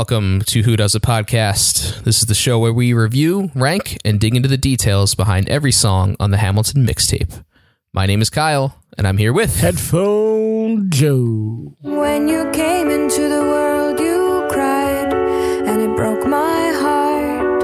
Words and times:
welcome 0.00 0.40
to 0.40 0.62
Who 0.62 0.78
Does 0.78 0.94
a 0.94 0.98
Podcast. 0.98 2.04
This 2.04 2.20
is 2.20 2.26
the 2.26 2.34
show 2.34 2.58
where 2.58 2.72
we 2.72 2.94
review, 2.94 3.50
rank, 3.54 3.98
and 4.02 4.18
dig 4.18 4.34
into 4.34 4.48
the 4.48 4.56
details 4.56 5.14
behind 5.14 5.46
every 5.50 5.72
song 5.72 6.16
on 6.18 6.30
the 6.30 6.38
Hamilton 6.38 6.86
mixtape. 6.86 7.44
My 7.92 8.06
name 8.06 8.22
is 8.22 8.30
Kyle, 8.30 8.82
and 8.96 9.06
I'm 9.06 9.18
here 9.18 9.34
with 9.34 9.60
Headphone 9.60 10.88
Joe. 10.90 11.76
When 11.82 12.28
you 12.28 12.50
came 12.50 12.88
into 12.88 13.28
the 13.28 13.42
world, 13.42 14.00
you 14.00 14.46
cried, 14.50 15.12
and 15.12 15.82
it 15.82 15.94
broke 15.94 16.26
my 16.26 16.72
heart. 16.80 17.62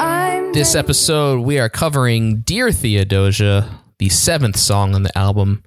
I'm 0.00 0.52
This 0.52 0.74
episode, 0.74 1.38
we 1.42 1.60
are 1.60 1.68
covering 1.68 2.40
Dear 2.40 2.72
Theodosia, 2.72 3.78
the 3.98 4.08
seventh 4.08 4.56
song 4.56 4.96
on 4.96 5.04
the 5.04 5.16
album. 5.16 5.62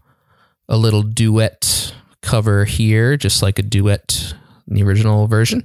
A 0.68 0.76
little 0.76 1.02
duet 1.02 1.87
cover 2.28 2.66
here, 2.66 3.16
just 3.16 3.42
like 3.42 3.58
a 3.58 3.64
duet 3.64 4.34
in 4.68 4.76
the 4.76 4.84
original 4.84 5.28
version. 5.28 5.64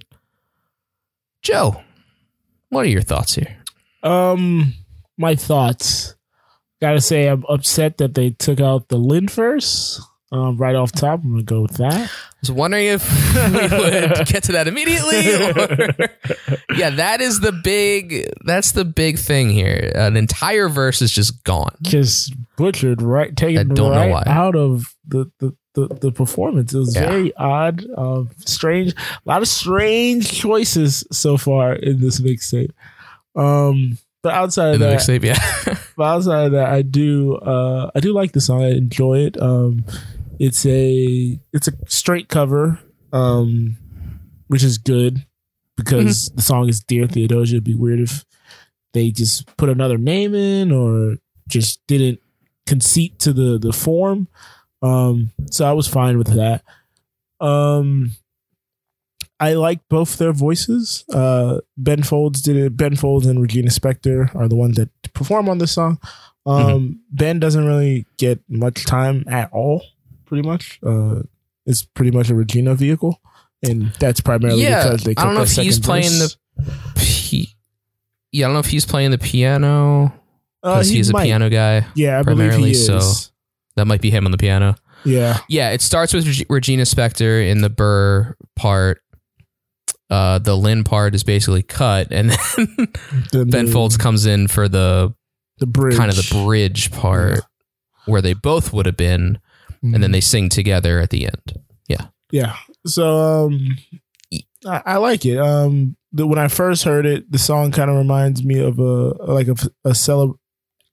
Joe, 1.43 1.83
what 2.69 2.87
are 2.87 2.89
your 2.89 3.03
thoughts 3.03 3.35
here? 3.35 3.57
Um, 4.05 4.73
my 5.19 5.35
thoughts. 5.35 6.15
Gotta 6.81 7.01
say, 7.01 7.27
I'm 7.27 7.45
upset 7.49 7.99
that 7.99 8.15
they 8.15 8.31
took 8.31 8.61
out 8.61 8.89
the 8.89 8.97
Lin. 8.97 9.29
Um, 10.33 10.57
right 10.57 10.75
off 10.75 10.93
top, 10.93 11.21
I'm 11.23 11.31
gonna 11.33 11.43
go 11.43 11.61
with 11.61 11.77
that. 11.77 12.09
I 12.09 12.11
was 12.41 12.51
wondering 12.51 12.87
if 12.87 13.07
we 13.35 13.51
would 13.79 14.27
get 14.27 14.45
to 14.45 14.53
that 14.53 14.67
immediately. 14.67 15.19
Or, 15.35 16.75
yeah, 16.77 16.89
that 16.91 17.21
is 17.21 17.41
the 17.41 17.53
big. 17.53 18.29
That's 18.47 18.73
the 18.73 18.87
big 18.87 19.19
thing 19.19 19.51
here. 19.51 19.93
An 19.95 20.17
entire 20.17 20.71
verse 20.71 21.03
is 21.03 21.13
just 21.13 21.45
gone. 21.45 21.75
Just 21.83 22.33
butchered, 22.57 23.03
right? 23.03 23.37
Taken 23.37 23.69
right 23.75 24.27
out 24.27 24.57
of 24.57 24.95
the 25.07 25.31
the. 25.39 25.55
The, 25.75 25.89
the 25.89 26.13
performance 26.13 26.75
it 26.75 26.79
was 26.81 26.95
Yeah. 26.95 27.07
very 27.07 27.35
odd, 27.35 27.83
um, 27.97 28.29
strange. 28.45 28.93
A 28.93 28.97
lot 29.25 29.41
of 29.41 29.49
strange 29.49 30.31
choices 30.31 31.03
so 31.11 31.39
far 31.39 31.73
in 31.73 31.99
this 31.99 32.21
mixtape. 32.21 32.73
Um, 33.35 33.97
but 34.23 34.35
outside 34.35 34.75
In 34.75 34.75
of 34.75 34.81
that, 34.81 34.99
mixtape, 35.01 35.25
yeah. 35.25 35.79
But 35.97 36.05
outside 36.05 36.45
of 36.45 36.53
that, 36.53 36.67
I 36.67 36.83
do 36.83 37.37
uh 37.37 37.91
I 37.95 38.01
do 38.01 38.13
like 38.13 38.33
the 38.33 38.43
song. 38.43 38.63
I 38.63 38.73
enjoy 38.73 39.21
it. 39.21 39.41
Um 39.41 39.87
it's 40.43 40.67
a 40.67 41.39
it's 41.53 41.69
a 41.69 41.73
straight 41.87 42.29
cover, 42.29 42.81
um, 43.13 43.77
which 44.49 44.65
is 44.65 44.77
good 44.79 45.25
because 45.77 46.29
Mm-hmm. 46.29 46.37
the 46.37 46.43
song 46.43 46.69
is 46.69 46.81
Dear 46.81 47.07
Theodosia. 47.07 47.55
It'd 47.57 47.65
be 47.65 47.75
weird 47.75 48.01
if 48.01 48.25
they 48.93 49.11
just 49.11 49.47
put 49.57 49.69
another 49.71 49.97
name 49.99 50.35
in 50.35 50.73
or 50.73 51.17
just 51.49 51.81
didn't 51.87 52.21
concede 52.67 53.19
to 53.21 53.33
the 53.33 53.59
the 53.59 53.73
form. 53.73 54.27
Um 54.83 55.31
so 55.51 55.65
I 55.65 55.73
was 55.73 55.87
fine 55.89 56.19
with 56.19 56.35
that. 56.37 56.63
Um 57.41 58.13
I 59.41 59.55
like 59.55 59.81
both 59.89 60.19
their 60.19 60.33
voices. 60.33 61.05
Uh, 61.13 61.61
ben 61.77 62.05
Folds 62.05 62.43
did 62.43 62.57
it. 62.57 62.77
Ben 62.77 62.95
Folds 62.95 63.27
and 63.27 63.43
Regina 63.43 63.71
Spektor 63.71 64.33
are 64.37 64.47
the 64.47 64.55
ones 64.55 64.77
that 64.77 64.89
perform 65.15 65.49
on 65.49 65.59
this 65.59 65.73
song. 65.73 65.99
Um, 66.47 67.01
Ben 67.11 67.41
doesn't 67.41 67.67
really 67.67 68.07
get 68.19 68.39
much 68.49 68.85
time 68.87 69.25
at 69.27 69.53
all. 69.53 69.83
Pretty 70.33 70.49
much, 70.49 70.81
uh, 70.83 71.17
it's 71.67 71.83
pretty 71.85 72.11
much 72.11 72.31
a 72.31 72.35
Regina 72.35 72.75
vehicle, 72.75 73.21
and 73.63 73.93
that's 74.01 74.23
primarily 74.23 74.63
yeah, 74.63 74.83
because 74.85 75.05
they. 75.05 75.13
I 75.15 75.25
don't 75.27 75.35
know 75.35 75.43
if 75.43 75.51
he's 75.53 75.79
playing 75.79 76.05
verse. 76.11 76.39
the. 76.57 76.73
P- 76.97 77.55
yeah, 78.33 78.47
I 78.47 78.49
don't 78.49 78.55
know 78.55 78.61
if 78.61 78.67
he's 78.67 78.87
playing 78.87 79.11
the 79.11 79.19
piano 79.19 80.07
Uh, 80.63 80.77
because 80.77 80.89
he 80.89 80.97
he's 80.97 81.11
a 81.11 81.13
might. 81.13 81.25
piano 81.25 81.51
guy. 81.51 81.87
Yeah, 81.95 82.19
I 82.19 82.23
believe 82.23 82.39
primarily, 82.39 82.69
he 82.71 82.77
is. 82.77 82.87
so- 82.87 83.31
That 83.77 83.87
might 83.87 84.01
be 84.01 84.11
him 84.11 84.25
on 84.25 84.33
the 84.33 84.39
piano. 84.39 84.75
Yeah, 85.05 85.39
Yeah, 85.51 85.71
it 85.73 85.83
starts 85.83 86.15
with 86.15 86.27
Reg- 86.27 86.47
Regina 86.49 86.85
Spektor 86.85 87.47
in 87.47 87.61
the 87.61 87.69
Burr 87.69 88.35
part. 88.57 89.03
Uh, 90.09 90.39
the 90.39 90.57
Lin 90.57 90.83
part 90.85 91.15
is 91.15 91.25
basically 91.25 91.63
cut, 91.63 92.09
and 92.11 92.31
then 92.57 92.67
the, 93.33 93.45
Ben 93.51 93.67
the- 93.67 93.73
Folds 93.73 93.99
comes 93.99 94.25
in 94.25 94.49
for 94.49 94.67
the 94.69 95.15
the 95.59 95.67
bridge, 95.67 95.97
kind 95.99 96.09
of 96.11 96.17
the 96.17 96.43
bridge 96.45 96.91
part 96.91 97.41
where 98.07 98.23
they 98.23 98.33
both 98.33 98.73
would 98.73 98.87
have 98.87 98.97
been, 98.97 99.39
and 99.83 100.03
then 100.03 100.13
they 100.13 100.21
sing 100.21 100.49
together 100.49 101.01
at 101.01 101.11
the 101.11 101.27
end. 101.27 101.61
Yeah. 101.89 102.07
Yeah. 102.31 102.57
So 102.87 103.17
um 103.47 103.77
I, 104.67 104.83
I 104.87 104.97
like 104.99 105.25
it. 105.27 105.39
Um 105.39 105.97
the, 106.13 106.27
when 106.27 106.39
I 106.39 106.49
first 106.49 106.85
heard 106.85 107.07
it, 107.07 107.31
the 107.31 107.39
song 107.39 107.73
kind 107.73 107.91
of 107.91 107.97
reminds 107.97 108.45
me 108.45 108.61
of 108.61 108.79
a 108.79 109.15
like 109.33 109.49
a, 109.49 109.57
a 109.85 109.91
celeb 109.91 110.35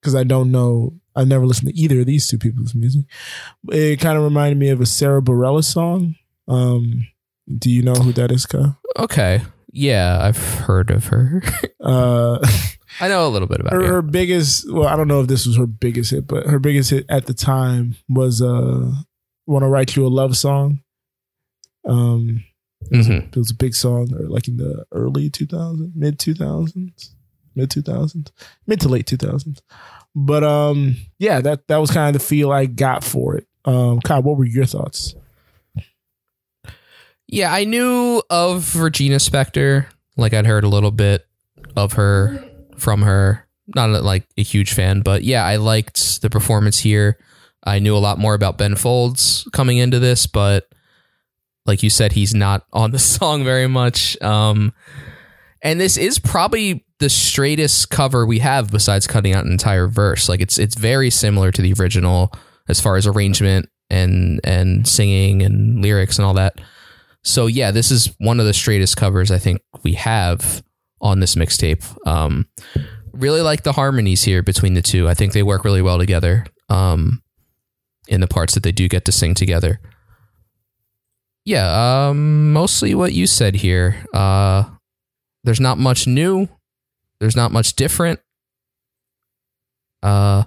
because 0.01 0.15
I 0.15 0.23
don't 0.23 0.51
know 0.51 0.93
I've 1.15 1.27
never 1.27 1.45
listened 1.45 1.69
to 1.69 1.77
either 1.79 1.99
of 2.01 2.05
these 2.05 2.27
two 2.27 2.37
people's 2.37 2.73
music. 2.73 3.05
It 3.69 3.99
kind 3.99 4.17
of 4.17 4.23
reminded 4.23 4.57
me 4.57 4.69
of 4.69 4.81
a 4.81 4.85
Sara 4.85 5.21
Bareilles 5.21 5.65
song. 5.65 6.15
Um 6.47 7.07
do 7.57 7.69
you 7.69 7.81
know 7.81 7.93
who 7.95 8.13
that 8.13 8.31
is, 8.31 8.45
Kyle? 8.45 8.77
Okay, 8.97 9.41
yeah, 9.71 10.19
I've 10.21 10.37
heard 10.59 10.89
of 10.89 11.07
her. 11.07 11.41
Uh 11.81 12.45
I 12.99 13.07
know 13.07 13.27
a 13.27 13.29
little 13.29 13.47
bit 13.47 13.59
about 13.59 13.73
her, 13.73 13.85
her. 13.85 14.01
biggest 14.01 14.71
well, 14.71 14.87
I 14.87 14.95
don't 14.95 15.07
know 15.07 15.21
if 15.21 15.27
this 15.27 15.45
was 15.45 15.57
her 15.57 15.67
biggest 15.67 16.11
hit, 16.11 16.27
but 16.27 16.47
her 16.47 16.59
biggest 16.59 16.89
hit 16.89 17.05
at 17.09 17.25
the 17.25 17.33
time 17.33 17.95
was 18.07 18.41
uh 18.41 18.91
Wanna 19.45 19.69
Write 19.69 19.95
You 19.95 20.05
a 20.05 20.09
Love 20.09 20.35
Song. 20.37 20.81
Um 21.87 22.43
Mhm. 22.91 23.27
It 23.27 23.35
was 23.35 23.51
a 23.51 23.55
big 23.55 23.75
song, 23.75 24.13
or 24.13 24.29
like 24.29 24.47
in 24.47 24.55
the 24.57 24.85
early 24.93 25.29
2000s, 25.29 25.91
mid 25.95 26.17
2000s, 26.17 27.09
mid 27.53 27.69
2000s, 27.69 28.31
mid 28.67 28.79
to 28.79 28.87
late 28.87 29.05
2000s. 29.05 29.59
But 30.15 30.43
um, 30.45 30.95
yeah, 31.19 31.41
that 31.41 31.67
that 31.67 31.77
was 31.77 31.91
kind 31.91 32.15
of 32.15 32.21
the 32.21 32.25
feel 32.25 32.51
I 32.51 32.67
got 32.67 33.03
for 33.03 33.35
it. 33.35 33.47
Um, 33.65 33.99
Kyle, 33.99 34.21
what 34.23 34.37
were 34.37 34.45
your 34.45 34.65
thoughts? 34.65 35.13
Yeah, 37.27 37.53
I 37.53 37.65
knew 37.65 38.23
of 38.29 38.75
Regina 38.75 39.17
Spektor. 39.17 39.85
Like 40.17 40.33
I'd 40.33 40.47
heard 40.47 40.63
a 40.63 40.69
little 40.69 40.91
bit 40.91 41.27
of 41.75 41.93
her 41.93 42.43
from 42.79 43.01
her. 43.03 43.45
Not 43.75 44.03
like 44.03 44.27
a 44.37 44.43
huge 44.43 44.73
fan, 44.73 45.01
but 45.01 45.23
yeah, 45.23 45.45
I 45.45 45.57
liked 45.57 46.21
the 46.21 46.29
performance 46.29 46.79
here. 46.79 47.19
I 47.63 47.79
knew 47.79 47.95
a 47.95 47.99
lot 47.99 48.17
more 48.17 48.33
about 48.33 48.57
Ben 48.57 48.75
Folds 48.75 49.47
coming 49.53 49.77
into 49.77 49.99
this, 49.99 50.25
but 50.25 50.67
like 51.65 51.83
you 51.83 51.89
said, 51.89 52.13
he's 52.13 52.33
not 52.33 52.65
on 52.73 52.91
the 52.91 52.99
song 52.99 53.43
very 53.43 53.67
much. 53.67 54.19
Um, 54.21 54.73
and 55.61 55.79
this 55.79 55.97
is 55.97 56.19
probably 56.19 56.85
the 56.99 57.09
straightest 57.09 57.89
cover 57.89 58.25
we 58.25 58.39
have 58.39 58.71
besides 58.71 59.07
cutting 59.07 59.33
out 59.33 59.45
an 59.45 59.51
entire 59.51 59.87
verse. 59.87 60.29
Like 60.29 60.41
it's 60.41 60.57
it's 60.57 60.75
very 60.75 61.09
similar 61.09 61.51
to 61.51 61.61
the 61.61 61.73
original 61.73 62.31
as 62.67 62.79
far 62.79 62.97
as 62.97 63.07
arrangement 63.07 63.69
and 63.89 64.39
and 64.43 64.87
singing 64.87 65.41
and 65.41 65.81
lyrics 65.81 66.17
and 66.17 66.25
all 66.25 66.33
that. 66.35 66.59
So 67.23 67.47
yeah, 67.47 67.71
this 67.71 67.91
is 67.91 68.13
one 68.19 68.39
of 68.39 68.45
the 68.45 68.53
straightest 68.53 68.97
covers 68.97 69.31
I 69.31 69.37
think 69.37 69.61
we 69.83 69.93
have 69.93 70.63
on 71.01 71.19
this 71.19 71.35
mixtape. 71.35 71.85
Um, 72.07 72.47
really 73.13 73.41
like 73.41 73.63
the 73.63 73.73
harmonies 73.73 74.23
here 74.23 74.43
between 74.43 74.73
the 74.73 74.81
two. 74.81 75.07
I 75.07 75.13
think 75.13 75.33
they 75.33 75.43
work 75.43 75.63
really 75.63 75.81
well 75.81 75.97
together. 75.97 76.45
Um, 76.69 77.23
in 78.09 78.21
the 78.21 78.27
parts 78.27 78.55
that 78.55 78.63
they 78.63 78.71
do 78.71 78.89
get 78.89 79.05
to 79.05 79.11
sing 79.11 79.35
together. 79.35 79.79
Yeah, 81.45 82.09
um, 82.09 82.51
mostly 82.51 82.93
what 82.93 83.13
you 83.13 83.27
said 83.27 83.55
here. 83.55 84.03
Uh, 84.13 84.63
there's 85.43 85.59
not 85.59 85.77
much 85.77 86.07
new. 86.07 86.49
There's 87.19 87.35
not 87.35 87.51
much 87.51 87.75
different. 87.75 88.19
Uh, 90.03 90.43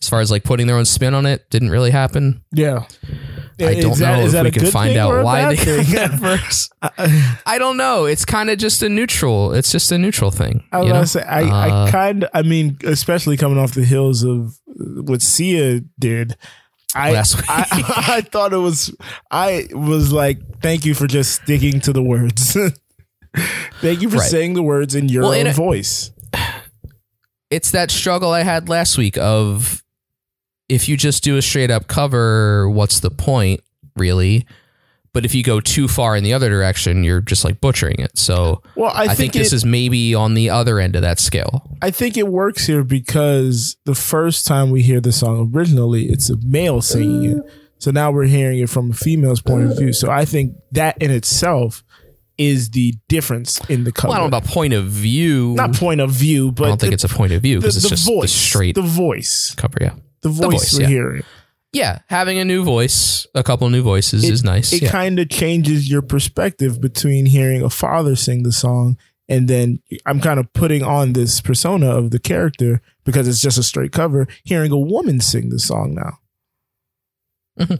as 0.00 0.08
far 0.08 0.20
as 0.20 0.30
like 0.30 0.44
putting 0.44 0.66
their 0.66 0.76
own 0.76 0.84
spin 0.84 1.14
on 1.14 1.26
it, 1.26 1.48
didn't 1.50 1.70
really 1.70 1.90
happen. 1.90 2.42
Yeah, 2.52 2.86
I 3.60 3.74
don't 3.80 3.98
that- 3.98 4.32
know 4.32 4.38
if 4.40 4.44
we 4.44 4.50
can 4.50 4.66
find 4.70 4.96
out 4.96 5.24
why 5.24 5.54
they 5.54 5.56
got 5.56 5.86
that 5.86 6.10
verse. 6.18 6.70
I, 7.46 7.58
don't 7.58 7.76
know. 7.76 8.06
It's 8.06 8.24
kind 8.24 8.50
of 8.50 8.58
just 8.58 8.82
a 8.82 8.88
neutral. 8.88 9.52
It's 9.52 9.70
just 9.72 9.92
a 9.92 9.98
neutral 9.98 10.30
thing. 10.30 10.64
I 10.72 10.78
was 10.78 10.86
you 10.86 10.88
know? 10.92 10.94
gonna 10.98 11.06
say, 11.06 11.22
I, 11.22 11.42
Uh, 11.42 11.84
I 11.86 11.90
kind 11.90 12.24
of, 12.24 12.30
I 12.34 12.42
mean, 12.42 12.78
especially 12.84 13.36
coming 13.36 13.58
off 13.58 13.72
the 13.72 13.84
heels 13.84 14.22
of 14.24 14.58
what 14.66 15.22
Sia 15.22 15.80
did. 15.98 16.36
I, 16.94 17.12
Last 17.12 17.36
week. 17.36 17.44
I, 17.48 17.66
I 18.16 18.20
thought 18.22 18.52
it 18.52 18.56
was, 18.56 18.94
I 19.30 19.68
was 19.72 20.12
like, 20.12 20.38
thank 20.60 20.84
you 20.84 20.94
for 20.94 21.06
just 21.06 21.42
sticking 21.42 21.80
to 21.82 21.92
the 21.92 22.02
words. 22.02 22.56
thank 23.80 24.02
you 24.02 24.10
for 24.10 24.16
Right. 24.18 24.28
saying 24.30 24.54
the 24.54 24.62
words 24.62 24.94
in 24.96 25.08
your 25.08 25.22
Well, 25.22 25.34
own 25.34 25.46
it- 25.46 25.54
voice. 25.54 26.10
it's 27.50 27.70
that 27.72 27.90
struggle 27.90 28.32
I 28.32 28.42
had 28.42 28.68
last 28.68 28.98
week 28.98 29.16
of 29.18 29.82
if 30.70 30.88
you 30.88 30.96
just 30.96 31.24
do 31.24 31.36
a 31.36 31.42
straight 31.42 31.70
up 31.70 31.88
cover, 31.88 32.70
what's 32.70 33.00
the 33.00 33.10
point, 33.10 33.60
really? 33.96 34.46
But 35.12 35.24
if 35.24 35.34
you 35.34 35.42
go 35.42 35.58
too 35.60 35.88
far 35.88 36.14
in 36.14 36.22
the 36.22 36.32
other 36.32 36.48
direction, 36.48 37.02
you're 37.02 37.20
just 37.20 37.44
like 37.44 37.60
butchering 37.60 37.96
it. 37.98 38.16
So 38.16 38.62
Well, 38.76 38.92
I, 38.94 39.06
I, 39.06 39.14
think, 39.16 39.32
this 39.32 39.52
it, 39.52 39.56
is 39.56 39.64
maybe 39.64 40.14
on 40.14 40.34
the 40.34 40.50
other 40.50 40.78
end 40.78 40.94
of 40.94 41.02
that 41.02 41.18
scale. 41.18 41.76
I 41.82 41.90
think 41.90 42.16
it 42.16 42.28
works 42.28 42.68
here 42.68 42.84
because 42.84 43.76
the 43.84 43.96
first 43.96 44.46
time 44.46 44.70
we 44.70 44.82
hear 44.82 45.00
the 45.00 45.10
song 45.10 45.50
originally, 45.52 46.04
it's 46.04 46.30
a 46.30 46.36
male 46.36 46.80
singing 46.80 47.38
it. 47.38 47.52
So 47.78 47.90
now 47.90 48.12
we're 48.12 48.26
hearing 48.26 48.60
it 48.60 48.70
from 48.70 48.92
a 48.92 48.94
female's 48.94 49.42
point 49.42 49.68
of 49.68 49.76
view. 49.76 49.92
So 49.92 50.08
I 50.08 50.24
think 50.24 50.54
that 50.70 51.02
in 51.02 51.10
itself 51.10 51.82
is 52.38 52.70
the 52.70 52.94
difference 53.08 53.60
in 53.68 53.82
the 53.82 53.90
cover. 53.90 54.10
Well, 54.10 54.18
I 54.18 54.20
don't 54.20 54.30
know 54.30 54.38
about 54.38 54.48
point 54.48 54.74
of 54.74 54.84
view. 54.84 55.54
Not 55.54 55.74
point 55.74 56.00
of 56.00 56.10
view, 56.10 56.52
but 56.52 56.64
I 56.64 56.68
don't 56.68 56.80
think 56.80 56.90
the, 56.90 56.94
it's 56.94 57.04
a 57.04 57.08
point 57.08 57.32
of 57.32 57.42
view 57.42 57.58
because 57.58 57.76
it's 57.76 57.84
the 57.84 57.90
just 57.90 58.06
voice, 58.06 58.32
the 58.32 58.38
straight 58.38 58.74
the 58.76 58.82
voice, 58.82 59.54
cover. 59.56 59.78
Yeah. 59.80 59.94
The 60.22 60.28
voice, 60.28 60.50
voice, 60.50 60.74
we're 60.74 60.82
yeah. 60.82 60.88
hearing. 60.88 61.22
yeah, 61.72 61.98
having 62.08 62.38
a 62.38 62.44
new 62.44 62.64
voice, 62.64 63.26
a 63.34 63.42
couple 63.42 63.68
new 63.70 63.82
voices 63.82 64.24
is 64.24 64.44
nice. 64.44 64.72
It 64.72 64.82
yeah. 64.82 64.90
kind 64.90 65.18
of 65.18 65.28
changes 65.28 65.90
your 65.90 66.02
perspective 66.02 66.80
between 66.80 67.26
hearing 67.26 67.62
a 67.62 67.70
father 67.70 68.16
sing 68.16 68.42
the 68.42 68.52
song 68.52 68.96
and 69.30 69.46
then 69.46 69.80
I'm 70.04 70.20
kind 70.20 70.40
of 70.40 70.52
putting 70.52 70.82
on 70.82 71.12
this 71.12 71.40
persona 71.40 71.96
of 71.96 72.10
the 72.10 72.18
character 72.18 72.82
because 73.04 73.28
it's 73.28 73.40
just 73.40 73.58
a 73.58 73.62
straight 73.62 73.92
cover, 73.92 74.26
hearing 74.42 74.72
a 74.72 74.78
woman 74.78 75.20
sing 75.20 75.50
the 75.50 75.60
song 75.60 75.94
now. 75.94 76.18
Mm-hmm. 77.64 77.76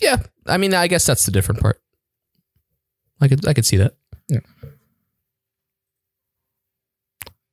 yeah, 0.00 0.16
I 0.46 0.56
mean, 0.56 0.74
I 0.74 0.88
guess 0.88 1.06
that's 1.06 1.26
the 1.26 1.30
different 1.30 1.60
part. 1.60 1.80
I 3.20 3.28
could, 3.28 3.46
I 3.46 3.54
could 3.54 3.64
see 3.64 3.76
that. 3.76 3.94
Yeah. 4.28 4.40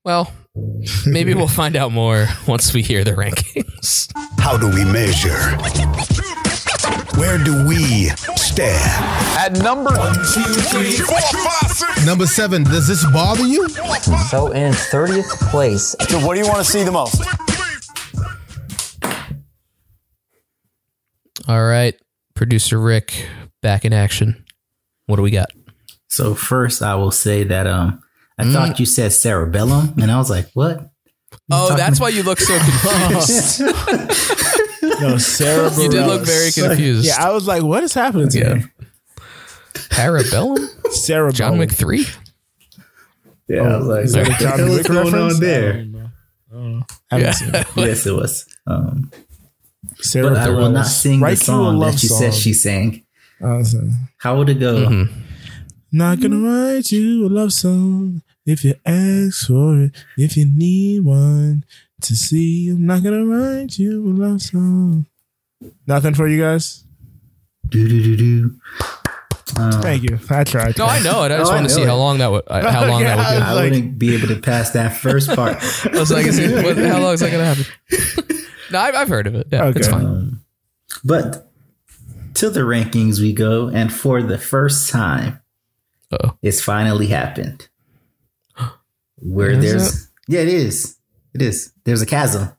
Well, 0.04 0.34
maybe 1.06 1.36
we'll 1.36 1.48
find 1.48 1.76
out 1.76 1.92
more 1.92 2.28
once 2.48 2.74
we 2.74 2.82
hear 2.82 3.04
the 3.04 3.12
rankings. 3.12 4.12
How 4.40 4.58
do 4.58 4.68
we 4.68 4.84
measure? 4.84 5.38
Where 7.20 7.38
do 7.38 7.68
we 7.68 8.08
stand? 8.36 8.82
At 9.38 9.54
number 9.62 9.92
Number 12.04 12.26
seven, 12.26 12.64
does 12.64 12.88
this 12.88 13.06
bother 13.12 13.46
you? 13.46 13.70
So 13.70 14.52
in 14.52 14.74
30th 14.74 15.52
place, 15.52 15.96
So 16.10 16.26
what 16.26 16.34
do 16.34 16.40
you 16.40 16.48
want 16.48 16.58
to 16.58 16.72
see 16.72 16.84
the 16.84 16.92
most? 16.92 17.22
All 21.48 21.64
right, 21.64 21.94
producer 22.34 22.80
Rick, 22.80 23.28
back 23.62 23.86
in 23.86 23.94
action. 23.94 24.46
What 25.06 25.18
do 25.18 25.22
we 25.22 25.32
got? 25.32 25.52
So 26.10 26.34
first, 26.34 26.82
I 26.82 26.96
will 26.96 27.12
say 27.12 27.44
that 27.44 27.68
um, 27.68 28.02
I 28.42 28.46
Mm. 28.46 28.54
thought 28.54 28.80
you 28.80 28.86
said 28.86 29.14
cerebellum, 29.14 29.94
and 30.02 30.12
I 30.12 30.18
was 30.18 30.30
like, 30.30 30.50
"What?" 30.54 30.90
Oh, 31.52 31.76
that's 31.76 32.00
why 32.00 32.10
you 32.10 32.24
look 32.24 32.40
so 32.40 32.58
confused. 32.60 33.62
No, 35.02 35.18
Sarah 35.18 35.72
you 35.82 35.90
did 35.90 36.06
look 36.08 36.24
very 36.24 36.52
confused. 36.52 37.06
Yeah, 37.06 37.24
I 37.26 37.32
was 37.32 37.46
like, 37.48 37.64
what 37.64 37.84
is 37.84 37.94
happening 37.94 38.30
to 38.30 38.40
Yeah. 38.40 38.54
me? 38.56 38.64
Parabellum? 39.90 40.92
Sarah 40.92 41.32
John 41.34 41.58
Wick 41.58 41.72
3? 41.72 42.06
Yeah, 43.48 43.62
I 43.64 43.78
was 43.78 43.88
like, 43.88 44.06
Is 44.06 44.14
that 44.14 44.28
a 44.30 44.44
John 44.44 44.70
Wick 44.70 44.88
going 44.88 45.14
on 45.16 45.40
there?" 45.40 45.74
I 45.74 45.78
don't 45.78 45.92
know. 45.92 46.10
I 46.52 46.54
don't 46.54 46.78
know. 46.80 46.86
I 47.12 47.16
haven't 47.20 47.26
Yeah. 47.28 47.32
seen 47.34 47.56
it. 47.56 47.68
yes, 47.88 48.06
it 48.06 48.16
was. 48.16 48.46
Um, 48.68 49.12
Sarah 50.02 50.30
but 50.30 50.38
I 50.38 50.50
will 50.50 50.70
not 50.72 50.88
sing 50.88 51.20
Write 51.20 51.38
the 51.40 51.46
song 51.46 51.80
that 51.80 52.02
you 52.04 52.10
song. 52.10 52.20
said 52.20 52.34
she 52.34 52.54
sang. 52.54 53.04
I 53.44 53.54
was 53.58 53.74
like, 53.74 53.92
How 54.18 54.38
would 54.38 54.50
it 54.50 54.60
go? 54.60 54.88
Mm-hmm. 54.88 55.20
Not 55.92 56.20
gonna 56.22 56.40
write 56.40 56.92
you 56.92 57.26
a 57.26 57.30
love 57.30 57.52
song 57.52 58.22
if 58.46 58.64
you 58.64 58.76
ask 58.86 59.48
for 59.48 59.80
it. 59.82 59.92
If 60.18 60.36
you 60.38 60.46
need 60.46 61.04
one 61.06 61.64
to 62.02 62.16
see, 62.16 62.70
I'm 62.70 62.86
not 62.86 63.04
gonna 63.04 63.26
write 63.26 63.78
you 63.78 64.04
a 64.04 64.12
love 64.14 64.42
song. 64.42 65.06
Nothing 65.88 66.14
for 66.16 66.28
you 66.28 66.42
guys. 66.42 66.84
Do 67.70 67.88
do 67.88 68.04
do 68.04 68.18
do. 68.18 68.56
Thank 69.82 70.04
you. 70.04 70.18
I 70.30 70.44
tried. 70.44 70.78
No, 70.78 70.86
I 70.86 71.00
know 71.02 71.24
it. 71.24 71.32
I 71.32 71.38
just 71.38 71.52
Oh, 71.52 71.56
want 71.56 71.68
to 71.68 71.74
see 71.74 71.82
it. 71.82 71.88
how 71.88 71.98
long 71.98 72.20
that 72.20 72.32
would 72.32 72.44
uh, 72.48 72.72
how 72.72 72.88
long 72.88 73.04
that 73.04 73.18
would 73.18 73.24
Yeah. 73.34 73.40
go. 73.40 73.46
I 73.46 73.54
like- 73.54 73.72
wouldn't 73.72 74.00
be 74.00 74.16
able 74.16 74.28
to 74.30 74.38
pass 74.40 74.72
that 74.72 74.98
first 74.98 75.30
part. 75.30 75.58
I 75.86 76.00
was 76.00 76.10
like, 76.12 76.26
is 76.26 76.40
it, 76.40 76.64
what, 76.64 76.78
how 76.78 77.00
long 77.00 77.14
is 77.14 77.20
that 77.20 77.32
going 77.32 77.56
to 77.56 77.62
happen? 78.26 78.38
no, 78.72 78.80
I've, 78.80 78.96
I've 78.96 79.08
heard 79.10 79.28
of 79.28 79.36
it. 79.36 79.48
Yeah, 79.52 79.66
Okay. 79.66 79.80
it's 79.80 79.90
fine. 79.90 80.06
Um, 80.06 80.42
but 81.04 81.52
to 82.36 82.50
the 82.50 82.62
rankings 82.62 83.20
we 83.20 83.34
go, 83.34 83.68
and 83.68 83.92
for 83.94 84.24
the 84.24 84.38
first 84.38 84.90
time, 84.90 85.42
Uh-oh. 86.12 86.38
it's 86.42 86.62
finally 86.62 87.08
happened. 87.08 87.68
Where 89.22 89.52
Is 89.52 89.60
there's 89.64 90.08
yeah, 90.28 90.42
it 90.42 90.48
is. 90.50 90.98
It 91.34 91.42
is. 91.42 91.72
There's 91.86 92.02
a 92.02 92.06
chasm 92.06 92.50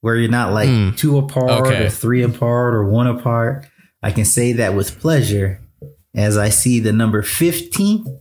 where 0.00 0.16
you're 0.16 0.30
not 0.30 0.52
like 0.52 0.68
Hmm. 0.68 0.90
two 0.96 1.18
apart 1.18 1.66
Okay. 1.66 1.86
or 1.86 1.90
three 1.90 2.22
apart 2.22 2.74
or 2.74 2.84
one 2.88 3.06
apart. 3.06 3.66
I 4.02 4.10
can 4.12 4.24
say 4.24 4.52
that 4.54 4.74
with 4.74 5.00
pleasure 5.00 5.60
as 6.14 6.36
I 6.38 6.48
see 6.48 6.80
the 6.80 6.92
number 6.92 7.22
15 7.22 8.20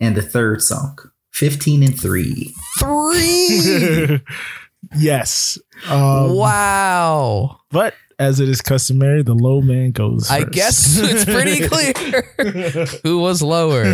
and 0.00 0.16
the 0.16 0.22
third 0.22 0.62
song. 0.62 0.96
15 1.32 1.82
and 1.82 1.98
3. 1.98 2.54
Three. 2.78 4.20
yes. 4.96 5.58
Um, 5.88 6.34
wow. 6.34 7.60
But 7.70 7.94
as 8.18 8.40
it 8.40 8.48
is 8.48 8.60
customary, 8.60 9.22
the 9.22 9.34
low 9.34 9.60
man 9.62 9.92
goes. 9.92 10.30
I 10.30 10.44
guess 10.44 10.98
it's 10.98 11.24
pretty 11.24 11.66
clear 11.68 12.22
who 13.02 13.18
was 13.18 13.42
lower. 13.42 13.84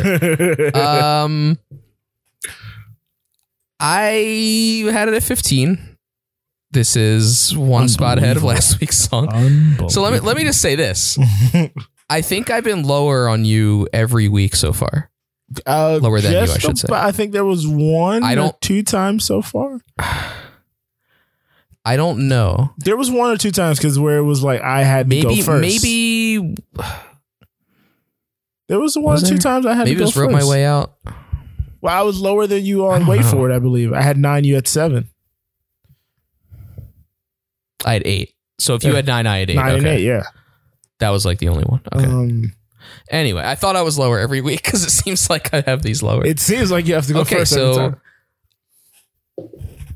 Um, 0.74 1.58
I 3.80 4.84
had 4.90 5.08
it 5.08 5.14
at 5.14 5.22
15. 5.22 5.96
This 6.72 6.96
is 6.96 7.56
one 7.56 7.88
spot 7.88 8.18
ahead 8.18 8.36
of 8.36 8.42
last 8.42 8.80
week's 8.80 8.96
song. 8.98 9.28
So 9.88 10.02
let 10.02 10.12
me 10.12 10.18
let 10.20 10.36
me 10.36 10.42
just 10.44 10.60
say 10.60 10.74
this. 10.74 11.18
I 12.10 12.20
think 12.20 12.50
I've 12.50 12.64
been 12.64 12.82
lower 12.82 13.28
on 13.28 13.44
you 13.44 13.88
every 13.92 14.28
week 14.28 14.54
so 14.56 14.72
far. 14.72 15.10
Uh, 15.64 15.98
Lower 16.02 16.20
than 16.20 16.32
you, 16.32 16.38
I 16.40 16.58
should 16.58 16.76
say. 16.76 16.88
I 16.90 17.12
think 17.12 17.32
there 17.32 17.44
was 17.44 17.66
one. 17.68 18.24
I 18.24 18.34
don't- 18.34 18.60
two 18.60 18.82
times 18.82 19.24
so 19.24 19.42
far. 19.42 19.80
I 21.84 21.94
don't 21.96 22.26
know. 22.26 22.72
There 22.78 22.96
was 22.96 23.12
one 23.12 23.30
or 23.30 23.36
two 23.36 23.52
times 23.52 23.78
because 23.78 23.96
where 23.96 24.18
it 24.18 24.24
was 24.24 24.42
like 24.42 24.60
I 24.60 24.82
had 24.82 25.08
to 25.08 25.22
go 25.22 25.36
first. 25.36 25.60
maybe 25.60 26.56
there 28.68 28.80
was 28.80 28.96
one 28.96 29.04
Was 29.14 29.22
or 29.22 29.26
two 29.28 29.34
there? 29.34 29.38
times 29.40 29.66
I 29.66 29.74
had 29.74 29.84
maybe 29.84 29.94
to 29.94 29.98
go 30.00 30.04
just 30.06 30.16
wrote 30.16 30.32
my 30.32 30.44
way 30.44 30.64
out. 30.64 30.94
Well, 31.86 31.96
I 31.96 32.02
was 32.02 32.20
lower 32.20 32.48
than 32.48 32.64
you 32.64 32.84
on 32.88 33.06
Wait 33.06 33.20
know. 33.20 33.30
for 33.30 33.48
It. 33.48 33.54
I 33.54 33.60
believe 33.60 33.92
I 33.92 34.02
had 34.02 34.18
nine. 34.18 34.42
You 34.42 34.56
had 34.56 34.66
seven. 34.66 35.08
I 37.84 37.92
had 37.92 38.02
eight. 38.04 38.34
So 38.58 38.74
if 38.74 38.82
you 38.82 38.92
had 38.92 39.06
nine, 39.06 39.24
I 39.24 39.38
had 39.38 39.50
eight. 39.50 39.54
Nine 39.54 39.68
okay. 39.68 39.78
and 39.78 39.86
eight. 39.86 40.02
Yeah. 40.02 40.24
That 40.98 41.10
was 41.10 41.24
like 41.24 41.38
the 41.38 41.46
only 41.46 41.62
one. 41.62 41.82
Okay. 41.94 42.04
Um, 42.04 42.52
anyway, 43.08 43.44
I 43.46 43.54
thought 43.54 43.76
I 43.76 43.82
was 43.82 43.96
lower 44.00 44.18
every 44.18 44.40
week 44.40 44.62
because 44.64 44.82
it 44.82 44.90
seems 44.90 45.30
like 45.30 45.54
I 45.54 45.60
have 45.60 45.82
these 45.82 46.02
lower. 46.02 46.26
it 46.26 46.40
seems 46.40 46.72
like 46.72 46.88
you 46.88 46.94
have 46.94 47.06
to 47.06 47.12
go 47.12 47.20
okay, 47.20 47.36
first 47.36 47.52
so 47.52 47.94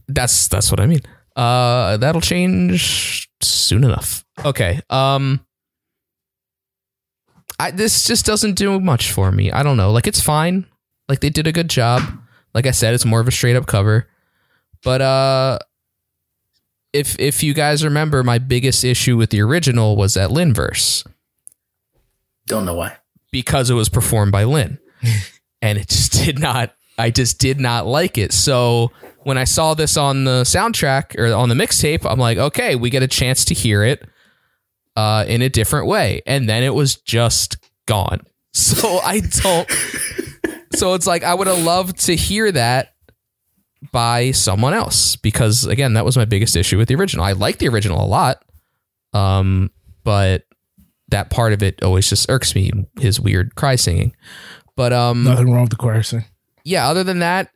that's 0.07 0.47
that's 0.47 0.71
what 0.71 0.79
I 0.79 0.87
mean. 0.87 1.01
Uh, 1.35 1.97
that'll 1.97 2.21
change 2.21 3.29
soon 3.43 3.83
enough. 3.83 4.25
Okay. 4.45 4.81
Um, 4.91 5.45
I 7.59 7.73
this 7.73 8.07
just 8.07 8.27
doesn't 8.27 8.55
do 8.55 8.79
much 8.79 9.11
for 9.11 9.33
me. 9.33 9.51
I 9.51 9.65
don't 9.65 9.77
know. 9.77 9.91
Like 9.91 10.07
it's 10.07 10.21
fine. 10.21 10.67
Like 11.11 11.21
they 11.21 11.29
did 11.29 11.49
a 11.49 11.53
good 11.53 11.69
job. 11.69 12.03
Like 12.55 12.67
I 12.67 12.71
said, 12.71 12.95
it's 12.95 13.05
more 13.05 13.19
of 13.21 13.27
a 13.27 13.33
straight 13.33 13.57
up 13.57 13.67
cover. 13.67 14.09
But 14.85 15.03
uh, 15.03 15.59
if 16.93 17.19
if 17.19 17.43
you 17.43 17.53
guys 17.53 17.85
remember, 17.85 18.23
my 18.23 18.39
biggest 18.39 18.85
issue 18.85 19.17
with 19.17 19.31
the 19.31 19.43
original 19.43 19.97
was 19.97 20.15
that 20.15 20.31
Lin 20.31 20.55
verse 20.55 21.05
Don't 22.47 22.65
know 22.65 22.75
why. 22.75 22.97
because 23.33 23.71
it 23.71 23.75
was 23.75 23.89
performed 23.89 24.31
by 24.31 24.45
Lin. 24.45 24.79
and 25.63 25.79
it 25.79 25.89
just 25.89 26.13
did 26.13 26.39
not 26.39 26.75
I 26.97 27.11
just 27.11 27.39
did 27.41 27.59
not 27.59 27.87
like 27.87 28.17
it. 28.17 28.33
So 28.33 28.93
when 29.25 29.37
I 29.37 29.45
saw 29.45 29.75
this 29.75 29.97
on 29.97 30.25
the 30.25 30.43
soundtrack 30.43 31.19
or 31.19 31.35
on 31.35 31.49
the 31.49 31.55
mixtape, 31.57 32.09
I'm 32.09 32.21
like, 32.21 32.39
okay, 32.39 32.77
we 32.77 32.89
get 32.89 33.03
a 33.03 33.09
chance 33.09 33.45
to 33.47 33.55
hear 33.55 33.83
it 33.83 34.07
uh, 34.97 35.25
in 35.27 35.43
a 35.43 35.49
different 35.49 35.87
way. 35.89 36.23
And 36.25 36.49
then 36.49 36.63
it 36.63 36.75
was 36.75 36.95
just 36.95 37.57
gone. 37.87 38.21
So 38.53 38.99
I 38.99 39.21
don't 39.21 39.71
So 40.73 40.95
it's 40.95 41.07
like 41.07 41.25
I 41.25 41.35
would 41.35 41.47
have 41.47 41.63
loved 41.63 42.01
to 42.07 42.15
hear 42.17 42.51
that 42.53 42.95
by 43.93 44.31
someone 44.31 44.75
else 44.75 45.17
because 45.17 45.65
again, 45.65 45.95
that 45.95 46.05
was 46.05 46.17
my 46.17 46.25
biggest 46.25 46.55
issue 46.57 46.79
with 46.79 46.89
the 46.89 46.95
original. 46.95 47.25
I 47.25 47.33
like 47.33 47.59
the 47.59 47.69
original 47.69 48.05
a 48.05 48.07
lot. 48.07 48.45
Um, 49.13 49.71
but 50.05 50.45
that 51.09 51.31
part 51.31 51.53
of 51.53 51.63
it 51.63 51.83
always 51.83 52.09
just 52.09 52.31
irks 52.31 52.55
me, 52.55 52.71
his 53.01 53.21
weird 53.21 53.55
cry 53.57 53.75
singing. 53.77 54.15
But 54.77 54.93
um 54.93 55.25
Nothing 55.25 55.51
wrong 55.51 55.63
with 55.63 55.71
the 55.71 55.77
choir 55.77 56.03
singing. 56.03 56.27
yeah, 56.65 56.89
other 56.89 57.03
than 57.05 57.19
that, 57.19 57.51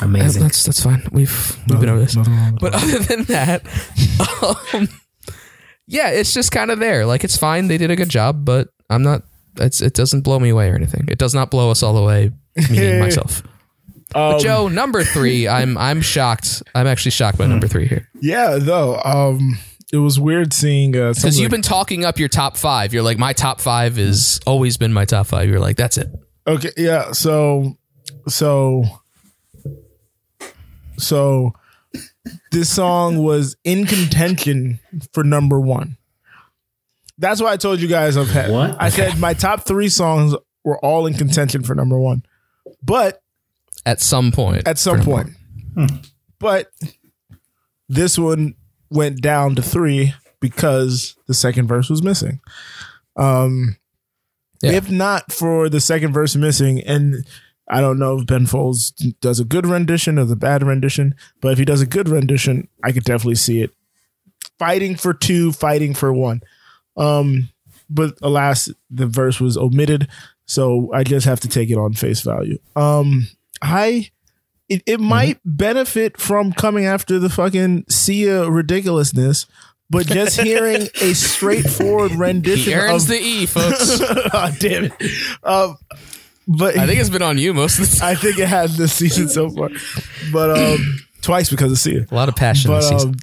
Amazing. 0.00 0.42
that's 0.42 0.64
that's 0.64 0.82
fine. 0.82 1.06
We've 1.12 1.58
we've 1.68 1.80
been 1.80 1.88
over 1.90 2.00
this. 2.00 2.16
Nothing 2.16 2.34
wrong 2.36 2.58
But 2.60 2.74
other 2.74 2.98
than 3.00 3.24
that, 3.24 3.66
um, 4.74 4.88
yeah, 5.86 6.08
it's 6.10 6.32
just 6.32 6.52
kind 6.52 6.70
of 6.70 6.78
there. 6.78 7.04
Like 7.04 7.24
it's 7.24 7.36
fine. 7.36 7.68
They 7.68 7.78
did 7.78 7.90
a 7.90 7.96
good 7.96 8.08
job, 8.08 8.44
but 8.44 8.68
I'm 8.88 9.02
not. 9.02 9.22
It's 9.60 9.80
it 9.80 9.94
doesn't 9.94 10.22
blow 10.22 10.38
me 10.38 10.48
away 10.50 10.70
or 10.70 10.74
anything. 10.74 11.06
It 11.08 11.18
does 11.18 11.34
not 11.34 11.50
blow 11.50 11.70
us 11.70 11.82
all 11.82 11.96
away. 11.96 12.32
Meaning 12.70 12.98
myself. 13.06 13.42
But 14.12 14.36
Um, 14.36 14.40
Joe, 14.40 14.68
number 14.68 15.04
three. 15.04 15.46
I'm 15.46 15.76
I'm 15.76 16.00
shocked. 16.00 16.62
I'm 16.74 16.86
actually 16.86 17.10
shocked 17.10 17.36
by 17.36 17.46
number 17.46 17.68
three 17.68 17.86
here 17.86 18.08
Yeah, 18.20 18.56
though. 18.58 18.98
Um, 19.04 19.58
it 19.92 19.98
was 19.98 20.18
weird 20.18 20.54
seeing 20.54 20.96
uh, 20.96 21.12
because 21.12 21.36
of 21.36 21.42
you've 21.42 21.50
been 21.50 21.60
talking 21.60 22.04
up 22.06 22.18
your 22.18 22.28
top 22.28 22.56
five. 22.56 22.94
You're 22.94 23.02
like 23.02 23.18
my 23.18 23.34
top 23.34 23.60
five 23.60 23.96
has 23.96 24.40
always 24.46 24.78
been 24.78 24.94
my 24.94 25.04
top 25.04 25.26
five. 25.26 25.48
You're 25.48 25.60
like 25.60 25.76
that's 25.76 25.98
it. 25.98 26.08
Okay, 26.46 26.70
yeah. 26.78 27.12
So, 27.12 27.76
so, 28.28 28.84
so, 30.96 31.52
this 32.50 32.74
song 32.74 33.18
was 33.18 33.56
in 33.64 33.84
contention 33.86 34.80
for 35.12 35.22
number 35.22 35.60
one. 35.60 35.97
That's 37.18 37.40
why 37.42 37.52
I 37.52 37.56
told 37.56 37.80
you 37.80 37.88
guys 37.88 38.16
I've 38.16 38.30
had. 38.30 38.50
What? 38.50 38.76
I 38.80 38.88
said 38.90 39.18
my 39.18 39.34
top 39.34 39.64
three 39.64 39.88
songs 39.88 40.34
were 40.64 40.78
all 40.84 41.06
in 41.06 41.14
contention 41.14 41.62
for 41.64 41.74
number 41.74 41.98
one, 41.98 42.22
but 42.82 43.22
At 43.84 44.00
some 44.00 44.30
point. 44.32 44.66
at 44.68 44.78
some 44.78 45.00
point, 45.02 45.30
but 46.38 46.70
this 47.88 48.18
one 48.18 48.54
went 48.90 49.20
down 49.20 49.54
to 49.56 49.62
three 49.62 50.14
because 50.40 51.16
the 51.26 51.34
second 51.34 51.66
verse 51.68 51.88
was 51.90 52.02
missing. 52.02 52.40
Um, 53.16 53.76
Yeah. 54.62 54.72
if 54.72 54.90
not 54.90 55.32
for 55.32 55.68
the 55.68 55.80
second 55.80 56.12
verse 56.12 56.36
missing, 56.36 56.80
and 56.82 57.26
I 57.68 57.80
don't 57.80 57.98
know 57.98 58.18
if 58.18 58.26
Ben 58.26 58.46
Folds 58.46 58.90
does 59.20 59.40
a 59.40 59.44
good 59.44 59.66
rendition 59.66 60.18
or 60.18 60.24
the 60.24 60.36
bad 60.36 60.62
rendition, 60.62 61.14
but 61.40 61.52
if 61.52 61.58
he 61.58 61.64
does 61.64 61.80
a 61.80 61.86
good 61.86 62.08
rendition, 62.08 62.68
I 62.82 62.92
could 62.92 63.04
definitely 63.04 63.34
see 63.36 63.60
it. 63.62 63.70
Fighting 64.58 64.96
for 64.96 65.12
two, 65.14 65.52
fighting 65.52 65.94
for 65.94 66.12
one. 66.12 66.42
Um, 66.98 67.48
but 67.88 68.18
alas, 68.22 68.68
the 68.90 69.06
verse 69.06 69.40
was 69.40 69.56
omitted, 69.56 70.08
so 70.46 70.90
I 70.92 71.04
just 71.04 71.24
have 71.26 71.40
to 71.40 71.48
take 71.48 71.70
it 71.70 71.78
on 71.78 71.92
face 71.94 72.20
value. 72.20 72.58
Um, 72.76 73.28
I 73.62 74.10
it, 74.68 74.82
it 74.84 75.00
might 75.00 75.38
benefit 75.44 76.20
from 76.20 76.52
coming 76.52 76.84
after 76.84 77.18
the 77.18 77.30
fucking 77.30 77.84
Sia 77.88 78.50
ridiculousness, 78.50 79.46
but 79.88 80.06
just 80.06 80.38
hearing 80.42 80.88
a 81.00 81.14
straightforward 81.14 82.12
rendition 82.12 82.72
He 82.72 82.74
earns 82.74 83.04
of 83.04 83.08
the 83.08 83.18
E, 83.20 83.46
folks. 83.46 83.98
oh, 84.02 84.54
damn 84.60 84.84
it. 84.84 84.92
Um, 85.42 85.76
but 86.46 86.76
I 86.76 86.86
think 86.86 87.00
it's 87.00 87.08
been 87.10 87.22
on 87.22 87.38
you 87.38 87.54
most 87.54 87.78
of 87.78 87.90
the 87.90 87.96
time. 87.96 88.08
I 88.10 88.14
think 88.14 88.38
it 88.38 88.48
has 88.48 88.76
this 88.76 88.92
season 88.92 89.28
so 89.28 89.48
far, 89.50 89.70
but 90.32 90.58
um, 90.58 90.98
twice 91.22 91.48
because 91.48 91.72
of 91.72 91.78
Sia. 91.78 92.06
A 92.10 92.14
lot 92.14 92.28
of 92.28 92.36
passion 92.36 92.70
But 92.70 92.80
this 92.80 92.88
season. 92.90 93.14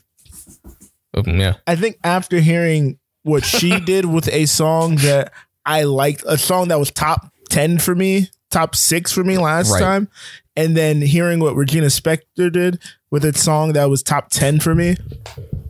um, 1.15 1.39
yeah. 1.39 1.53
I 1.67 1.75
think 1.75 1.97
after 2.03 2.39
hearing 2.39 2.97
what 3.25 3.43
she 3.43 3.79
did 3.85 4.05
with 4.05 4.27
a 4.29 4.45
song 4.45 4.95
that 4.97 5.33
I 5.65 5.83
liked, 5.83 6.23
a 6.27 6.37
song 6.37 6.69
that 6.69 6.79
was 6.79 6.91
top 6.91 7.27
10 7.49 7.79
for 7.79 7.93
me, 7.95 8.29
top 8.51 8.75
six 8.75 9.11
for 9.11 9.23
me 9.23 9.37
last 9.37 9.71
Right. 9.71 9.79
time, 9.81 10.07
and 10.55 10.77
then 10.77 11.01
hearing 11.01 11.39
what 11.39 11.55
Regina 11.55 11.87
Spektor 11.87 12.51
did 12.51 12.81
with 13.11 13.25
a 13.25 13.33
song 13.37 13.73
that 13.73 13.89
was 13.89 14.01
top 14.03 14.29
10 14.29 14.59
for 14.61 14.73
me, 14.75 14.95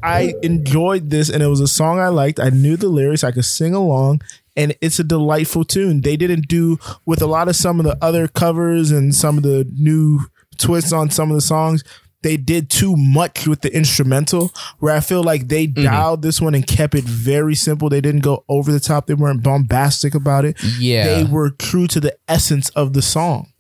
I 0.04 0.36
enjoyed 0.44 1.10
this 1.10 1.30
and 1.30 1.42
it 1.42 1.48
was 1.48 1.62
a 1.62 1.68
song 1.68 2.00
I 2.00 2.10
liked. 2.10 2.40
I 2.40 2.50
knew 2.50 2.78
the 2.78 2.90
lyrics, 2.90 3.24
I 3.24 3.32
could 3.32 3.46
sing 3.46 3.74
along. 3.74 4.22
And 4.58 4.76
it's 4.80 5.00
a 5.00 5.04
delightful 5.04 5.64
tune. 5.66 6.02
They 6.02 6.16
didn't 6.16 6.48
do 6.48 6.78
with 7.06 7.22
a 7.22 7.26
lot 7.28 7.48
of 7.50 7.56
some 7.56 7.80
of 7.80 7.86
the 7.86 7.98
other 8.02 8.28
covers 8.28 8.92
and 8.92 9.14
some 9.14 9.38
of 9.38 9.44
the 9.44 9.70
new 9.78 10.22
twists 10.58 10.94
on 10.94 11.10
some 11.10 11.30
of 11.32 11.36
the 11.36 11.42
songs 11.42 11.84
they 12.22 12.38
did 12.38 12.70
too 12.70 12.96
much 12.96 13.48
with 13.48 13.62
the 13.62 13.76
instrumental 13.76 14.52
where 14.80 14.96
I 14.96 15.00
feel 15.00 15.24
like 15.24 15.48
they 15.48 15.68
Mm-hmm. 15.68 15.84
dialed 15.84 16.22
this 16.24 16.42
one 16.42 16.56
and 16.56 16.66
kept 16.66 16.96
it 16.96 17.04
very 17.04 17.54
simple. 17.56 17.88
They 17.90 18.02
didn't 18.02 18.22
go 18.22 18.44
over 18.50 18.72
the 18.72 18.80
top. 18.80 19.06
They 19.08 19.14
weren't 19.14 19.44
bombastic 19.44 20.16
about 20.16 20.44
it. 20.46 20.58
Yeah. 20.80 21.06
They 21.06 21.24
were 21.24 21.52
true 21.52 21.88
to 21.88 22.00
the 22.00 22.18
essence 22.28 22.70
of 22.70 22.94
the 22.94 23.02
song. 23.02 23.52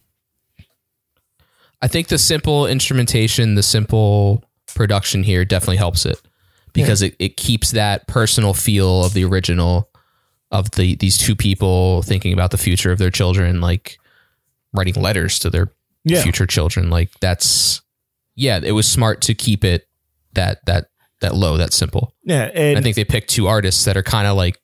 I 1.82 1.88
think 1.88 2.08
the 2.08 2.18
simple 2.18 2.66
instrumentation, 2.66 3.56
the 3.56 3.64
simple 3.64 4.44
production 4.74 5.24
here 5.24 5.46
definitely 5.46 5.78
helps 5.78 6.06
it 6.06 6.20
because 6.74 7.02
it, 7.02 7.16
it 7.20 7.38
keeps 7.38 7.72
that 7.72 8.08
personal 8.08 8.54
feel 8.54 9.04
of 9.06 9.14
the 9.14 9.24
original 9.26 9.90
of 10.52 10.72
the 10.72 10.96
these 10.96 11.18
two 11.18 11.36
people 11.36 12.02
thinking 12.02 12.34
about 12.34 12.52
the 12.52 12.58
future 12.58 12.92
of 12.92 12.98
their 12.98 13.12
children, 13.12 13.62
like 13.62 13.98
writing 14.74 14.96
letters 14.96 15.38
to 15.40 15.50
their 15.50 15.72
Yeah. 16.04 16.22
future 16.24 16.46
children. 16.46 16.90
Like 16.90 17.12
that's 17.20 17.82
yeah, 18.36 18.60
it 18.62 18.72
was 18.72 18.88
smart 18.88 19.22
to 19.24 19.34
keep 19.34 19.64
it 19.64 19.88
that 20.34 20.66
that 20.66 20.90
that 21.22 21.36
low, 21.36 21.58
that 21.58 21.74
simple. 21.74 22.14
Yeah, 22.24 22.52
and 22.54 22.78
I 22.78 22.82
think 22.82 22.96
they 22.96 23.06
picked 23.06 23.30
two 23.30 23.48
artists 23.48 23.86
that 23.86 23.98
are 23.98 24.04
kind 24.04 24.28
of 24.28 24.36
like 24.36 24.60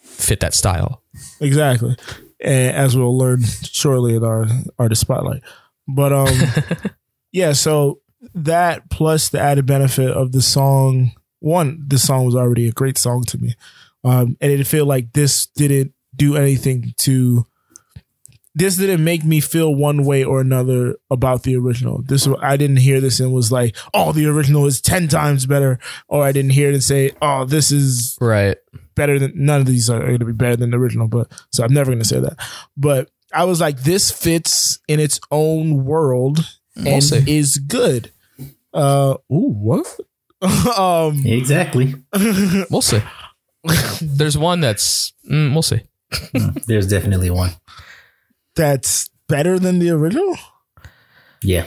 fit 0.00 0.40
that 0.40 0.54
style. 0.54 1.02
exactly. 1.40 1.96
And 2.40 2.76
as 2.76 2.96
we'll 2.96 3.16
learn 3.16 3.42
shortly 3.44 4.14
in 4.14 4.24
our 4.24 4.46
artist 4.78 5.00
spotlight. 5.00 5.42
But 5.88 6.12
um 6.12 6.38
yeah, 7.32 7.52
so 7.52 8.00
that 8.34 8.90
plus 8.90 9.28
the 9.28 9.40
added 9.40 9.66
benefit 9.66 10.10
of 10.10 10.32
the 10.32 10.42
song 10.42 11.12
one, 11.38 11.82
the 11.86 11.98
song 11.98 12.24
was 12.24 12.34
already 12.34 12.68
a 12.68 12.72
great 12.72 12.98
song 12.98 13.24
to 13.24 13.38
me. 13.38 13.54
Um 14.04 14.36
and 14.40 14.52
it 14.52 14.66
feel 14.66 14.86
like 14.86 15.12
this 15.12 15.46
didn't 15.46 15.92
do 16.14 16.36
anything 16.36 16.94
to 16.98 17.46
this 18.56 18.76
didn't 18.78 19.04
make 19.04 19.22
me 19.22 19.40
feel 19.40 19.74
one 19.74 20.04
way 20.04 20.24
or 20.24 20.40
another 20.40 20.96
about 21.10 21.42
the 21.42 21.54
original. 21.56 22.02
This 22.02 22.26
I 22.40 22.56
didn't 22.56 22.78
hear 22.78 23.00
this 23.02 23.20
and 23.20 23.32
was 23.32 23.52
like, 23.52 23.76
"Oh, 23.94 24.12
the 24.12 24.26
original 24.26 24.64
is 24.66 24.80
10 24.80 25.08
times 25.08 25.44
better." 25.46 25.78
Or 26.08 26.24
I 26.24 26.32
didn't 26.32 26.52
hear 26.52 26.70
it 26.70 26.74
and 26.74 26.82
say, 26.82 27.12
"Oh, 27.20 27.44
this 27.44 27.70
is 27.70 28.16
Right. 28.20 28.56
better 28.94 29.18
than 29.18 29.32
none 29.36 29.60
of 29.60 29.66
these 29.66 29.90
are 29.90 30.00
going 30.00 30.18
to 30.20 30.24
be 30.24 30.32
better 30.32 30.56
than 30.56 30.70
the 30.70 30.78
original, 30.78 31.06
but 31.06 31.30
so 31.52 31.62
I'm 31.64 31.72
never 31.74 31.90
going 31.90 32.02
to 32.02 32.08
say 32.08 32.18
that. 32.18 32.38
But 32.76 33.10
I 33.32 33.44
was 33.44 33.60
like, 33.60 33.82
this 33.82 34.10
fits 34.10 34.78
in 34.88 35.00
its 35.00 35.20
own 35.30 35.84
world 35.84 36.38
and 36.76 37.04
see. 37.04 37.22
is 37.26 37.58
good. 37.58 38.10
Uh, 38.72 39.16
ooh, 39.30 39.52
what? 39.52 39.86
um, 40.78 41.22
Exactly. 41.26 41.94
We'll 42.70 42.80
see. 42.82 43.02
There's 44.00 44.38
one 44.38 44.60
that's 44.60 45.12
mm, 45.30 45.52
we'll 45.52 45.62
see. 45.62 45.80
There's 46.66 46.86
definitely 46.86 47.30
one. 47.30 47.50
That's 48.56 49.08
better 49.28 49.58
than 49.58 49.78
the 49.78 49.90
original. 49.90 50.36
Yeah. 51.42 51.66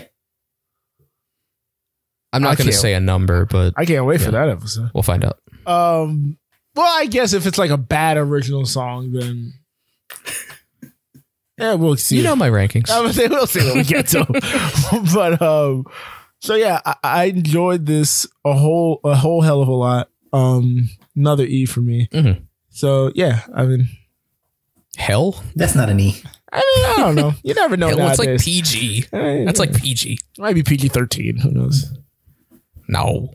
I'm 2.34 2.44
I 2.44 2.50
not 2.50 2.58
going 2.58 2.68
to 2.68 2.72
can't- 2.74 2.82
say 2.82 2.94
a 2.94 3.00
number, 3.00 3.46
but 3.46 3.74
I 3.78 3.86
can't 3.86 4.06
wait 4.06 4.22
for 4.22 4.32
that 4.32 4.50
episode. 4.50 4.92
we'll 4.94 5.04
find 5.04 5.24
out. 5.26 5.40
Um, 5.66 6.38
well, 6.76 6.86
I 7.00 7.06
guess 7.08 7.34
if 7.34 7.46
it's 7.46 7.58
like 7.58 7.72
a 7.72 7.78
bad 7.78 8.18
original 8.18 8.66
song, 8.66 9.12
then 9.12 9.54
yeah, 11.58 11.74
we'll 11.74 11.98
see. 11.98 12.18
You 12.18 12.24
know 12.24 12.36
my 12.36 12.50
rankings. 12.50 12.90
I 12.90 13.02
mean, 13.02 13.30
we'll 13.32 13.48
see 13.48 13.60
when 13.66 13.78
we 13.78 13.84
get 13.84 14.08
to. 14.10 14.20
'em. 14.20 15.04
but 15.14 15.42
um, 15.42 15.86
so 16.42 16.56
yeah, 16.56 16.80
I, 16.86 16.96
I 17.04 17.24
enjoyed 17.26 17.86
this 17.86 18.28
a 18.46 18.54
whole 18.54 19.00
a 19.04 19.16
whole 19.16 19.42
hell 19.42 19.62
of 19.62 19.68
a 19.68 19.74
lot. 19.74 20.10
Um, 20.32 20.90
another 21.16 21.44
E 21.46 21.66
for 21.66 21.82
me. 21.82 22.08
Mhm. 22.14 22.44
So 22.70 23.12
yeah, 23.16 23.42
I 23.56 23.66
mean, 23.66 23.90
Hell? 24.98 25.42
That's 25.56 25.76
not 25.76 25.90
an 25.90 26.00
E. 26.00 26.22
I 26.52 26.58
mean, 26.58 26.86
I 26.86 26.96
don't 26.98 27.16
know. 27.16 27.34
You 27.44 27.54
never 27.54 27.78
know. 27.78 27.90
It's 28.10 28.20
like. 28.20 28.40
PG. 28.40 29.06
Eh, 29.14 29.46
That's 29.46 29.60
like 29.60 29.74
PG. 29.74 30.14
it 30.14 30.42
might 30.42 30.54
be 30.56 30.64
PG 30.64 30.90
thirteen. 30.90 31.38
Who 31.38 31.52
knows? 31.52 31.92
No. 32.88 33.34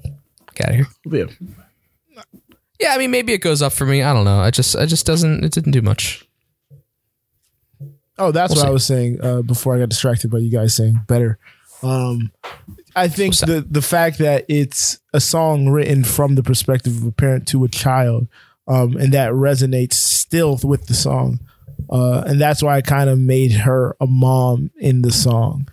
Get 0.55 0.69
out 0.69 0.71
of 0.71 0.77
here. 0.77 1.29
Yeah. 1.41 2.25
Yeah, 2.81 2.93
I 2.95 2.99
mean 2.99 3.11
maybe 3.13 3.33
it 3.33 3.39
goes 3.39 3.63
up 3.63 3.73
for 3.73 3.87
me. 3.87 4.03
I 4.03 4.13
don't 4.13 4.25
know. 4.25 4.41
I 4.41 4.51
just 4.51 4.75
I 4.77 4.85
just 4.87 5.07
doesn't 5.07 5.45
it 5.45 5.53
didn't 5.53 5.73
do 5.73 5.81
much. 5.81 6.27
Oh, 8.19 8.31
that's 8.31 8.53
We'll 8.55 8.63
what 8.65 8.69
I 8.69 8.73
was 8.73 8.85
saying 8.85 9.21
uh, 9.23 9.43
before 9.43 9.75
I 9.75 9.79
got 9.81 9.89
distracted 9.89 10.31
by 10.31 10.39
you 10.39 10.51
guys 10.51 10.75
saying 10.75 11.01
better. 11.07 11.39
Um, 11.83 12.33
I 12.97 13.09
think 13.09 13.37
the 13.37 13.65
the 13.69 13.83
fact 13.83 14.19
that 14.19 14.45
it's 14.49 14.99
a 15.13 15.21
song 15.21 15.69
written 15.69 16.05
from 16.05 16.35
the 16.35 16.43
perspective 16.43 16.97
of 16.97 17.07
a 17.07 17.13
parent 17.13 17.47
to 17.49 17.65
a 17.65 17.69
child, 17.69 18.29
um, 18.69 18.97
and 18.97 19.13
that 19.13 19.33
resonates 19.33 19.95
still 19.95 20.59
with 20.63 20.87
the 20.87 20.95
song, 20.95 21.41
uh, 21.91 22.25
and 22.27 22.41
that's 22.41 22.63
why 22.63 22.77
I 22.77 22.81
kind 22.83 23.11
of 23.11 23.19
made 23.19 23.53
her 23.53 23.97
a 24.01 24.07
mom 24.07 24.71
in 24.79 25.03
the 25.03 25.13
song, 25.13 25.69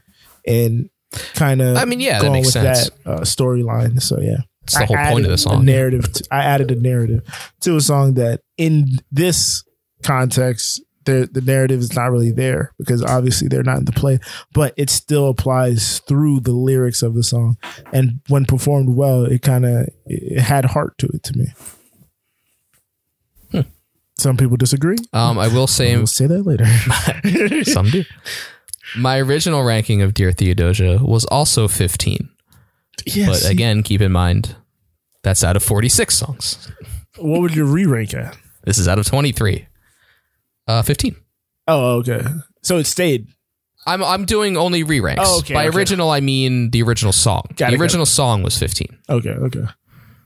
and 0.46 0.90
kind 1.34 1.62
of 1.62 1.78
I 1.78 1.86
mean, 1.86 2.00
yeah, 2.00 2.14
that 2.14 2.22
going 2.22 2.34
makes 2.34 2.48
with 2.48 2.54
sense. 2.64 2.90
that 2.90 3.10
uh, 3.10 3.20
storyline. 3.22 4.02
So 4.02 4.20
yeah, 4.20 4.38
It's 4.64 4.76
the 4.78 4.84
I 4.84 4.86
whole 4.86 5.14
point 5.14 5.26
of 5.26 5.32
the 5.32 5.38
song. 5.38 5.66
narrative. 5.66 6.12
To, 6.14 6.24
I 6.32 6.40
added 6.40 6.72
a 6.72 6.76
narrative 6.76 7.22
to 7.62 7.76
a 7.76 7.82
song 7.82 8.14
that, 8.16 8.42
in 8.58 9.00
this 9.12 9.64
context, 10.04 10.82
the 11.06 11.28
the 11.32 11.42
narrative 11.42 11.80
is 11.80 11.96
not 11.96 12.12
really 12.12 12.32
there 12.32 12.74
because 12.78 13.04
obviously 13.04 13.48
they're 13.48 13.64
not 13.64 13.78
in 13.80 13.86
the 13.86 13.92
play, 13.92 14.20
but 14.54 14.74
it 14.78 14.90
still 14.90 15.30
applies 15.30 16.00
through 16.08 16.42
the 16.42 16.52
lyrics 16.54 17.02
of 17.02 17.16
the 17.16 17.24
song, 17.24 17.58
and 17.92 18.20
when 18.28 18.46
performed 18.46 18.96
well, 18.96 19.26
it 19.26 19.42
kind 19.42 19.66
of 19.66 19.88
it 20.06 20.40
had 20.40 20.66
heart 20.66 20.98
to 21.00 21.08
it 21.08 21.24
to 21.24 21.38
me. 21.38 21.48
Some 24.22 24.38
people 24.38 24.58
disagree. 24.58 24.98
Um 25.14 25.38
I 25.40 25.48
will 25.48 25.68
say 25.68 25.96
We'll 25.98 26.08
say 26.08 26.28
that 26.28 26.44
later. 26.46 26.66
some 27.66 27.90
do. 27.90 28.04
My 28.98 29.20
original 29.20 29.64
ranking 29.64 30.02
of 30.02 30.14
Dear 30.14 30.32
Theodosia 30.32 31.00
was 31.02 31.26
also 31.26 31.68
15. 31.68 32.30
yes. 33.06 33.28
But 33.44 33.50
again, 33.52 33.84
keep 33.84 34.02
in 34.02 34.12
mind 34.12 34.56
that's 35.24 35.44
out 35.44 35.56
of 35.56 35.64
46 35.64 36.16
songs. 36.18 36.72
what 37.18 37.42
would 37.42 37.56
your 37.56 37.66
re 37.66 37.86
rank 37.86 38.14
at? 38.14 38.38
This 38.66 38.78
is 38.78 38.88
out 38.88 39.00
of 39.00 39.06
23. 39.06 39.68
Uh 40.68 40.82
15. 40.84 41.16
Oh, 41.68 41.98
okay. 42.00 42.22
So 42.64 42.78
it 42.78 42.86
stayed. 42.86 43.28
I'm 43.88 44.04
I'm 44.04 44.26
doing 44.26 44.58
only 44.58 44.84
re-ranks. 44.84 45.24
Oh, 45.26 45.40
okay, 45.40 45.56
By 45.56 45.68
okay. 45.68 45.76
original, 45.76 46.12
I 46.12 46.20
mean 46.20 46.70
the 46.70 46.84
original 46.84 47.12
song. 47.14 47.42
Got 47.56 47.72
the 47.72 47.78
got 47.78 47.82
original 47.82 48.06
song 48.06 48.44
was 48.44 48.56
15. 48.58 48.88
Okay, 49.10 49.30
okay. 49.30 49.64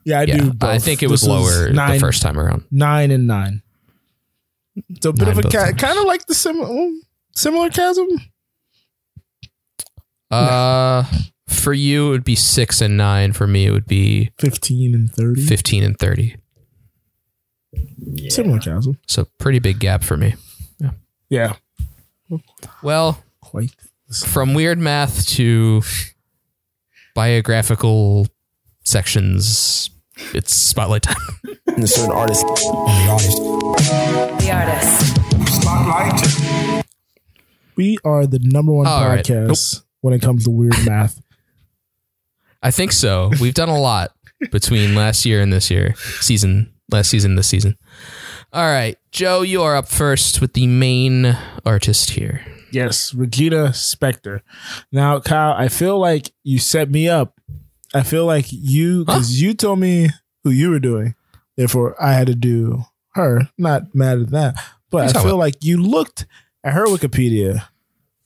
Yeah, 0.03 0.19
I 0.19 0.23
yeah, 0.23 0.37
do. 0.37 0.51
I 0.61 0.77
think 0.77 1.01
it 1.03 1.09
was 1.09 1.21
This 1.21 1.29
lower 1.29 1.69
nine, 1.71 1.93
the 1.93 1.99
first 1.99 2.21
time 2.21 2.37
around. 2.37 2.65
nine 2.69 3.11
and 3.11 3.27
nine. 3.27 3.61
So 5.01 5.09
a 5.09 5.13
bit 5.13 5.21
Nine 5.21 5.31
of 5.31 5.37
a 5.37 5.41
both 5.43 5.51
ca- 5.53 5.71
kind 5.73 5.97
of 5.97 6.05
like 6.05 6.25
the 6.27 6.35
similar 6.35 6.89
similar 7.33 7.69
chasm. 7.69 8.07
Uh, 10.31 11.03
for 11.47 11.73
you, 11.73 12.07
it 12.07 12.09
would 12.09 12.23
be 12.23 12.35
six 12.35 12.81
and 12.81 12.97
nine. 12.97 13.31
For 13.33 13.47
me, 13.47 13.65
it 13.67 13.71
would 13.71 13.87
be 13.87 14.31
Fifteen 14.39 14.93
and 14.95 15.11
thirty. 15.11 15.45
15 15.45 15.83
and 15.83 15.97
30. 15.97 16.35
Similar 18.29 18.59
chasm. 18.59 18.97
So 19.07 19.27
pretty 19.37 19.59
big 19.59 19.79
gap 19.79 20.03
for 20.03 20.17
me. 20.17 20.35
Yeah, 21.29 21.53
Well, 22.83 23.23
quite. 23.41 23.71
from 24.25 24.53
weird 24.53 24.77
math 24.77 25.25
to 25.29 25.81
biographical 27.15 28.27
sections 28.83 29.89
it's 30.33 30.53
spotlight 30.53 31.03
time. 31.03 31.15
and 31.67 31.83
a 31.83 31.87
certain 31.87 32.11
artist 32.11 32.45
the 32.45 33.07
artist. 33.09 33.37
The 34.41 34.51
artist. 34.51 35.61
Spotlight. 35.61 36.85
We 37.75 37.97
are 38.05 38.25
the 38.25 38.39
number 38.41 38.71
one 38.71 38.87
All 38.87 39.07
right. 39.07 39.23
podcast 39.23 39.83
when 40.01 40.13
it 40.13 40.21
comes 40.21 40.45
to 40.45 40.51
weird 40.51 40.75
math. 40.85 41.21
I 42.63 42.71
think 42.71 42.91
so. 42.93 43.31
We've 43.41 43.53
done 43.53 43.69
a 43.69 43.79
lot 43.79 44.11
between 44.51 44.95
last 44.95 45.25
year 45.25 45.41
and 45.41 45.51
this 45.51 45.69
year 45.69 45.95
season, 46.21 46.73
last 46.91 47.09
season, 47.09 47.35
this 47.35 47.47
season. 47.47 47.77
All 48.53 48.65
right, 48.65 48.97
Joe, 49.11 49.41
you 49.41 49.61
are 49.61 49.75
up 49.75 49.87
first 49.87 50.39
with 50.39 50.53
the 50.53 50.67
main 50.67 51.37
artist 51.65 52.11
here. 52.11 52.41
Yes, 52.71 53.13
Regina 53.13 53.69
Spektor. 53.69 54.41
Now, 54.91 55.19
Kyle, 55.19 55.53
I 55.53 55.67
feel 55.67 55.99
like 55.99 56.31
you 56.43 56.59
set 56.59 56.89
me 56.89 57.07
up. 57.09 57.39
I 57.95 58.03
feel 58.03 58.25
like 58.25 58.45
you 58.49 59.05
because 59.05 59.41
you 59.41 59.53
told 59.53 59.79
me 59.79 60.09
who 60.43 60.49
you 60.51 60.69
were 60.69 60.79
doing. 60.79 61.15
Therefore, 61.55 61.95
I 62.01 62.13
had 62.13 62.27
to 62.27 62.35
do 62.35 62.83
her. 63.13 63.49
Not 63.57 63.95
mad 63.95 64.19
at 64.19 64.29
that, 64.31 64.55
but 64.89 64.97
What 64.97 65.01
are 65.01 65.03
you 65.05 65.09
I 65.09 65.13
feel 65.13 65.31
about? 65.31 65.37
like 65.39 65.63
you 65.63 65.77
looked 65.81 66.25
at 66.63 66.73
her 66.73 66.85
Wikipedia 66.87 67.67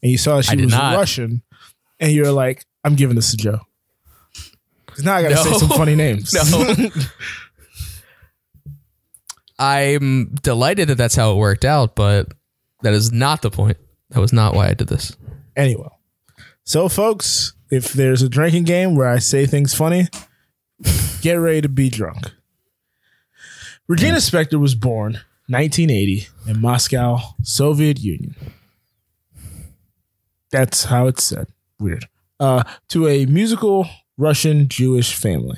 and 0.02 0.12
you 0.12 0.18
saw 0.18 0.42
she 0.42 0.56
was 0.58 0.72
not. 0.72 0.96
Russian, 0.98 1.44
and 2.00 2.12
you're 2.12 2.32
like, 2.32 2.66
"I'm 2.84 2.96
giving 2.96 3.16
this 3.16 3.32
to 3.32 3.38
Joe." 3.38 3.60
Because 4.88 5.04
now 5.04 5.16
I 5.16 5.22
got 5.22 5.30
to 5.30 5.38
say 5.38 5.54
some 5.60 5.70
funny 5.70 5.96
names. 6.06 6.34
No. 6.34 6.90
I'm 9.58 10.34
delighted 10.42 10.88
that 10.88 10.96
that's 10.96 11.16
how 11.16 11.34
it 11.34 11.36
worked 11.36 11.66
out, 11.66 11.96
but 11.96 12.32
that 12.82 12.94
is 12.94 13.12
not 13.12 13.42
the 13.42 13.52
point. 13.52 13.78
That 14.12 14.20
was 14.22 14.32
not 14.34 14.56
why 14.56 14.68
I 14.70 14.74
did 14.74 14.88
this. 14.88 15.16
Anyway, 15.56 15.90
so 16.64 16.88
folks, 16.88 17.54
if 17.70 17.94
there's 17.94 18.22
a 18.22 18.30
drinking 18.30 18.64
game 18.64 18.96
where 18.96 19.08
I 19.08 19.20
say 19.20 19.46
things 19.46 19.74
funny, 19.74 20.08
get 21.22 21.34
ready 21.34 21.62
to 21.62 21.70
be 21.70 21.90
drunk. 21.90 22.32
Regina 23.88 24.18
Spektor 24.18 24.60
was 24.60 24.76
born 24.76 25.14
1980 25.48 26.28
in 26.48 26.62
Moscow, 26.62 27.20
Soviet 27.42 28.00
Union. 28.00 28.36
That's 30.52 30.86
how 30.86 31.08
it's 31.08 31.24
said. 31.24 31.48
Weird. 31.80 32.06
Uh, 32.40 32.64
to 32.90 33.08
a 33.08 33.26
musical 33.26 33.88
Russian 34.18 34.68
Jewish 34.68 35.16
family. 35.16 35.58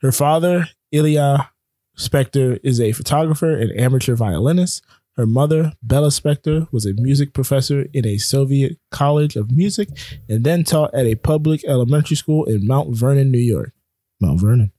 Her 0.00 0.12
father, 0.12 0.66
Ilya 0.90 1.50
Spektor, 1.96 2.58
is 2.64 2.80
a 2.80 2.92
photographer 2.92 3.50
and 3.50 3.78
amateur 3.78 4.14
violinist. 4.16 4.82
Her 5.16 5.26
mother, 5.26 5.72
Bella 5.82 6.08
Spektor, 6.08 6.72
was 6.72 6.86
a 6.86 6.94
music 6.94 7.34
professor 7.34 7.86
in 7.92 8.06
a 8.06 8.16
Soviet 8.16 8.78
college 8.90 9.36
of 9.36 9.50
music 9.50 9.88
and 10.28 10.42
then 10.42 10.64
taught 10.64 10.94
at 10.94 11.04
a 11.04 11.16
public 11.16 11.62
elementary 11.64 12.16
school 12.16 12.44
in 12.44 12.66
Mount 12.66 12.96
Vernon, 12.96 13.30
New 13.30 13.38
York. 13.38 13.72
Mount 14.20 14.40
Vernon. 14.40 14.72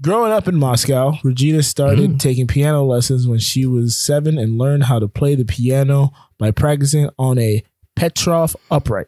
Growing 0.00 0.32
up 0.32 0.48
in 0.48 0.56
Moscow, 0.56 1.12
Regina 1.22 1.62
started 1.62 2.12
mm. 2.12 2.18
taking 2.18 2.46
piano 2.46 2.84
lessons 2.84 3.26
when 3.26 3.38
she 3.38 3.66
was 3.66 3.96
seven 3.96 4.38
and 4.38 4.58
learned 4.58 4.84
how 4.84 4.98
to 4.98 5.08
play 5.08 5.34
the 5.34 5.44
piano 5.44 6.10
by 6.38 6.50
practicing 6.50 7.08
on 7.18 7.38
a 7.38 7.62
Petrof 7.96 8.56
upright 8.70 9.06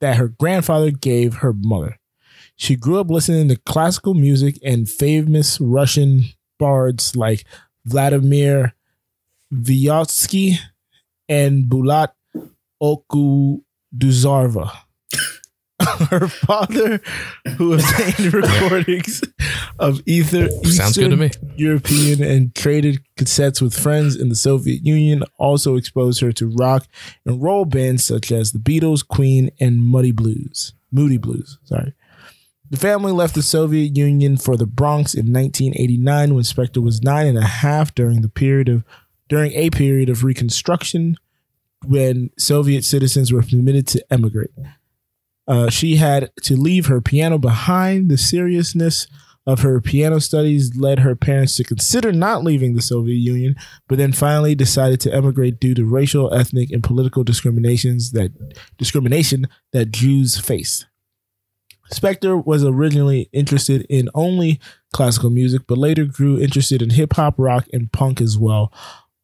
that 0.00 0.16
her 0.16 0.28
grandfather 0.28 0.90
gave 0.90 1.36
her 1.36 1.54
mother. 1.54 1.98
She 2.56 2.76
grew 2.76 3.00
up 3.00 3.10
listening 3.10 3.48
to 3.48 3.56
classical 3.56 4.14
music 4.14 4.58
and 4.62 4.88
famous 4.88 5.60
Russian 5.60 6.24
bards 6.58 7.16
like 7.16 7.44
Vladimir 7.86 8.74
Vysotsky 9.54 10.56
and 11.28 11.64
Bulat 11.64 12.12
Okudzhava. 12.82 14.72
Her 16.10 16.28
father, 16.28 17.00
who 17.56 17.74
obtained 17.74 18.32
recordings 18.34 19.22
of 19.78 20.00
ether, 20.06 20.48
Sounds 20.64 20.96
good 20.96 21.10
to 21.10 21.16
me. 21.16 21.30
European 21.56 22.22
and 22.22 22.54
traded 22.54 23.02
cassettes 23.18 23.60
with 23.60 23.78
friends 23.78 24.16
in 24.16 24.28
the 24.28 24.34
Soviet 24.34 24.84
Union, 24.84 25.24
also 25.38 25.76
exposed 25.76 26.20
her 26.20 26.32
to 26.32 26.46
rock 26.46 26.86
and 27.26 27.42
roll 27.42 27.64
bands 27.64 28.04
such 28.04 28.32
as 28.32 28.52
the 28.52 28.58
Beatles, 28.58 29.06
Queen, 29.06 29.50
and 29.60 29.80
Muddy 29.80 30.12
Blues. 30.12 30.74
Moody 30.90 31.18
Blues, 31.18 31.58
sorry. 31.64 31.92
The 32.70 32.76
family 32.78 33.12
left 33.12 33.34
the 33.34 33.42
Soviet 33.42 33.96
Union 33.96 34.36
for 34.36 34.56
the 34.56 34.66
Bronx 34.66 35.12
in 35.14 35.32
1989 35.32 36.34
when 36.34 36.44
Spektor 36.44 36.82
was 36.82 37.02
nine 37.02 37.26
and 37.26 37.38
a 37.38 37.44
half 37.44 37.94
during 37.94 38.22
the 38.22 38.28
period 38.28 38.68
of 38.68 38.84
during 39.28 39.52
a 39.52 39.70
period 39.70 40.08
of 40.08 40.24
reconstruction 40.24 41.16
when 41.86 42.30
Soviet 42.38 42.84
citizens 42.84 43.32
were 43.32 43.42
permitted 43.42 43.86
to 43.88 44.04
emigrate. 44.10 44.50
Uh, 45.46 45.68
she 45.68 45.96
had 45.96 46.30
to 46.42 46.56
leave 46.56 46.86
her 46.86 47.00
piano 47.00 47.38
behind. 47.38 48.10
The 48.10 48.16
seriousness 48.16 49.06
of 49.46 49.60
her 49.60 49.80
piano 49.80 50.20
studies 50.20 50.74
led 50.76 51.00
her 51.00 51.14
parents 51.14 51.56
to 51.56 51.64
consider 51.64 52.12
not 52.12 52.42
leaving 52.42 52.74
the 52.74 52.82
Soviet 52.82 53.16
Union, 53.16 53.54
but 53.88 53.98
then 53.98 54.12
finally 54.12 54.54
decided 54.54 55.00
to 55.00 55.14
emigrate 55.14 55.60
due 55.60 55.74
to 55.74 55.84
racial, 55.84 56.32
ethnic, 56.32 56.70
and 56.70 56.82
political 56.82 57.24
discriminations 57.24 58.12
that 58.12 58.32
discrimination 58.78 59.46
that 59.72 59.92
Jews 59.92 60.38
faced. 60.38 60.86
Spektor 61.92 62.44
was 62.44 62.64
originally 62.64 63.28
interested 63.32 63.86
in 63.90 64.08
only 64.14 64.58
classical 64.94 65.28
music, 65.28 65.62
but 65.66 65.76
later 65.76 66.06
grew 66.06 66.40
interested 66.40 66.80
in 66.80 66.90
hip 66.90 67.12
hop, 67.12 67.34
rock, 67.36 67.66
and 67.74 67.92
punk 67.92 68.22
as 68.22 68.38
well. 68.38 68.72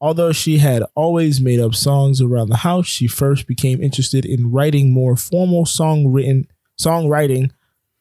Although 0.00 0.32
she 0.32 0.58
had 0.58 0.82
always 0.94 1.40
made 1.40 1.60
up 1.60 1.74
songs 1.74 2.22
around 2.22 2.48
the 2.48 2.58
house, 2.58 2.86
she 2.86 3.06
first 3.06 3.46
became 3.46 3.82
interested 3.82 4.24
in 4.24 4.50
writing 4.50 4.92
more 4.92 5.14
formal 5.14 5.66
song 5.66 6.08
written 6.08 6.46
songwriting. 6.80 7.50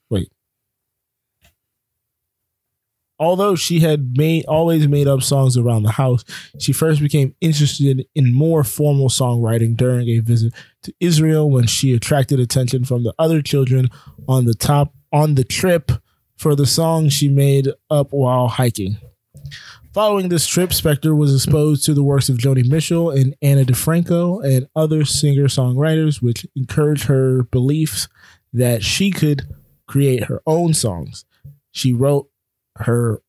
Wait. 0.10 0.32
Although 3.20 3.56
she 3.56 3.82
had 3.82 4.18
made 4.18 4.46
always 4.46 4.88
made 4.88 5.08
up 5.08 5.22
songs 5.22 5.58
around 5.58 5.84
the 5.84 5.92
house, 5.92 6.24
she 6.58 6.72
first 6.72 7.02
became 7.02 7.36
interested 7.42 8.08
in 8.16 8.34
more 8.34 8.64
formal 8.64 9.10
songwriting 9.10 9.76
during 9.76 10.08
a 10.08 10.20
visit 10.20 10.54
to 10.84 10.94
Israel 11.02 11.50
when 11.50 11.68
she 11.68 11.94
attracted 11.94 12.40
attention 12.40 12.86
from 12.86 13.04
the 13.04 13.14
other 13.20 13.42
children 13.42 13.90
on 14.30 14.46
the 14.46 14.54
top 14.54 14.94
on 15.12 15.36
the 15.36 15.44
trip 15.44 15.92
for 16.38 16.56
the 16.56 16.66
song 16.66 17.10
she 17.10 17.28
made 17.28 17.68
up 17.90 18.08
while 18.12 18.48
hiking. 18.48 18.98
Following 20.00 20.30
this 20.30 20.48
trip, 20.48 20.70
Spektor 20.70 21.14
was 21.14 21.36
exposed 21.36 21.84
to 21.84 21.94
the 21.94 22.04
works 22.04 22.30
of 22.30 22.38
Joni 22.38 22.66
Mitchell 22.66 23.10
and 23.10 23.36
Anna 23.42 23.66
DiFranco 23.66 24.42
and 24.42 24.66
other 24.74 25.04
singer 25.04 25.48
songwriters, 25.48 26.22
which 26.22 26.48
encouraged 26.56 27.08
her 27.08 27.44
beliefs 27.44 28.08
that 28.54 28.82
she 28.82 29.12
could 29.12 29.42
create 29.90 30.24
her 30.24 30.42
own 30.48 30.74
songs. 30.74 31.26
She 31.72 31.92
wrote 31.92 32.30
her 32.78 33.22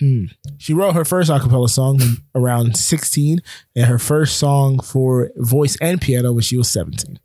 hmm, 0.00 0.26
she 0.58 0.74
wrote 0.74 0.94
her 0.94 1.06
first 1.06 1.30
a 1.30 1.40
cappella 1.40 1.70
song 1.70 1.98
around 2.34 2.76
16 2.76 3.40
and 3.74 3.86
her 3.86 3.98
first 3.98 4.36
song 4.36 4.80
for 4.80 5.30
voice 5.36 5.78
and 5.80 5.98
piano 5.98 6.34
when 6.34 6.42
she 6.42 6.58
was 6.58 6.70
17. 6.70 7.18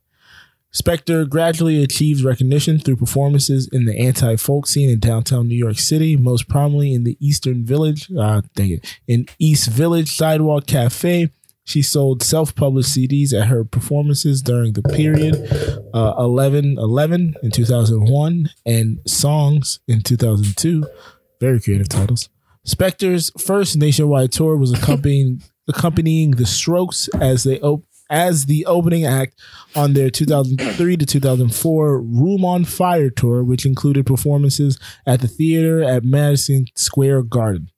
Spektor 0.75 1.29
gradually 1.29 1.83
achieves 1.83 2.23
recognition 2.23 2.79
through 2.79 2.95
performances 2.95 3.69
in 3.71 3.86
the 3.86 3.97
anti-folk 3.97 4.65
scene 4.65 4.89
in 4.89 4.99
downtown 4.99 5.47
New 5.47 5.55
York 5.55 5.77
City, 5.77 6.17
most 6.17 6.47
prominently 6.49 6.93
in 6.93 7.03
the 7.03 7.15
Eastern 7.19 7.63
Village, 7.63 8.12
uh, 8.17 8.41
dang 8.55 8.71
it, 8.71 8.99
in 9.07 9.27
East 9.38 9.69
Village 9.69 10.15
Sidewalk 10.15 10.65
Cafe. 10.65 11.29
She 11.65 11.81
sold 11.81 12.21
self-published 12.23 12.89
CDs 12.89 13.33
at 13.33 13.47
her 13.47 13.63
performances 13.63 14.41
during 14.41 14.73
the 14.73 14.81
period 14.81 15.36
uh, 15.93 16.13
11 16.17 16.77
11 16.77 17.36
in 17.41 17.51
2001 17.51 18.49
and 18.65 18.99
Songs 19.07 19.79
in 19.88 20.01
2002. 20.01 20.83
Very 21.39 21.62
creative 21.62 21.88
titles. 21.88 22.29
Spektor's 22.67 23.31
first 23.41 23.77
nationwide 23.77 24.31
tour 24.31 24.57
was 24.57 24.73
accompanying 24.73 25.41
accompanying 25.67 26.31
the 26.31 26.45
Strokes 26.45 27.07
as 27.21 27.43
they 27.43 27.59
op- 27.62 27.86
as 28.09 28.45
the 28.45 28.65
opening 28.65 29.05
act 29.05 29.39
on 29.75 29.93
their 29.93 30.09
2003 30.09 30.97
to 30.97 31.05
2004 31.05 32.01
Room 32.01 32.45
on 32.45 32.65
Fire 32.65 33.09
tour, 33.09 33.43
which 33.43 33.65
included 33.65 34.05
performances 34.05 34.79
at 35.05 35.21
the 35.21 35.27
theater 35.27 35.83
at 35.83 36.03
Madison 36.03 36.65
Square 36.75 37.23
Garden. 37.23 37.69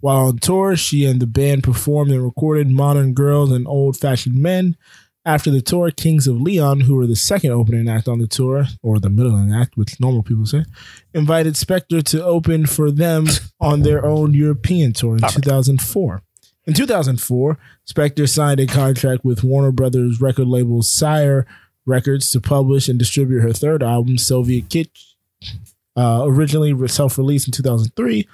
While 0.00 0.26
on 0.26 0.38
tour, 0.38 0.76
she 0.76 1.06
and 1.06 1.20
the 1.20 1.28
band 1.28 1.62
performed 1.62 2.10
and 2.10 2.24
recorded 2.24 2.68
Modern 2.68 3.14
Girls 3.14 3.52
and 3.52 3.68
Old 3.68 3.96
Fashioned 3.96 4.36
Men. 4.36 4.76
After 5.24 5.52
the 5.52 5.60
tour, 5.60 5.92
Kings 5.92 6.26
of 6.26 6.40
Leon, 6.40 6.80
who 6.80 6.96
were 6.96 7.06
the 7.06 7.14
second 7.14 7.52
opening 7.52 7.88
act 7.88 8.08
on 8.08 8.18
the 8.18 8.26
tour, 8.26 8.66
or 8.82 8.98
the 8.98 9.08
middling 9.08 9.54
act, 9.54 9.76
which 9.76 10.00
normal 10.00 10.24
people 10.24 10.44
say, 10.44 10.64
invited 11.14 11.54
Spektor 11.54 12.02
to 12.02 12.24
open 12.24 12.66
for 12.66 12.90
them 12.90 13.26
on 13.60 13.82
their 13.82 14.04
own 14.04 14.34
European 14.34 14.92
tour 14.92 15.16
in 15.16 15.22
ah. 15.22 15.28
2004. 15.28 16.22
In 16.64 16.74
2004, 16.74 17.58
Spektor 17.86 18.28
signed 18.28 18.60
a 18.60 18.66
contract 18.66 19.24
with 19.24 19.42
Warner 19.42 19.72
Brothers 19.72 20.20
record 20.20 20.46
label 20.46 20.82
Sire 20.82 21.46
Records 21.84 22.30
to 22.30 22.40
publish 22.40 22.88
and 22.88 22.98
distribute 22.98 23.40
her 23.40 23.52
third 23.52 23.82
album, 23.82 24.16
Soviet 24.16 24.68
Kitsch, 24.68 25.14
uh, 25.96 26.22
originally 26.24 26.86
self-released 26.86 27.48
in 27.48 27.52
2003. 27.52 28.28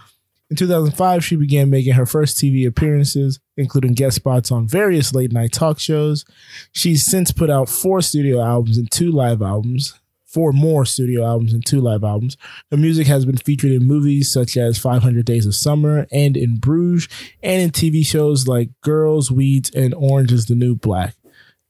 In 0.50 0.56
2005, 0.56 1.24
she 1.24 1.36
began 1.36 1.70
making 1.70 1.94
her 1.94 2.06
first 2.06 2.36
TV 2.36 2.66
appearances, 2.66 3.38
including 3.56 3.94
guest 3.94 4.16
spots 4.16 4.50
on 4.50 4.68
various 4.68 5.14
late 5.14 5.32
night 5.32 5.52
talk 5.52 5.78
shows. 5.78 6.24
She's 6.72 7.04
since 7.04 7.32
put 7.32 7.50
out 7.50 7.68
four 7.68 8.00
studio 8.02 8.42
albums 8.42 8.76
and 8.76 8.90
two 8.90 9.10
live 9.10 9.42
albums. 9.42 9.98
Four 10.28 10.52
more 10.52 10.84
studio 10.84 11.24
albums 11.24 11.54
and 11.54 11.64
two 11.64 11.80
live 11.80 12.04
albums. 12.04 12.36
Her 12.70 12.76
music 12.76 13.06
has 13.06 13.24
been 13.24 13.38
featured 13.38 13.72
in 13.72 13.86
movies 13.86 14.30
such 14.30 14.58
as 14.58 14.78
500 14.78 15.24
Days 15.24 15.46
of 15.46 15.54
Summer 15.54 16.06
and 16.12 16.36
in 16.36 16.56
Bruges, 16.56 17.08
and 17.42 17.62
in 17.62 17.70
TV 17.70 18.04
shows 18.04 18.46
like 18.46 18.68
Girls, 18.82 19.30
Weeds, 19.30 19.70
and 19.70 19.94
Orange 19.94 20.30
is 20.30 20.44
the 20.44 20.54
New 20.54 20.76
Black. 20.76 21.14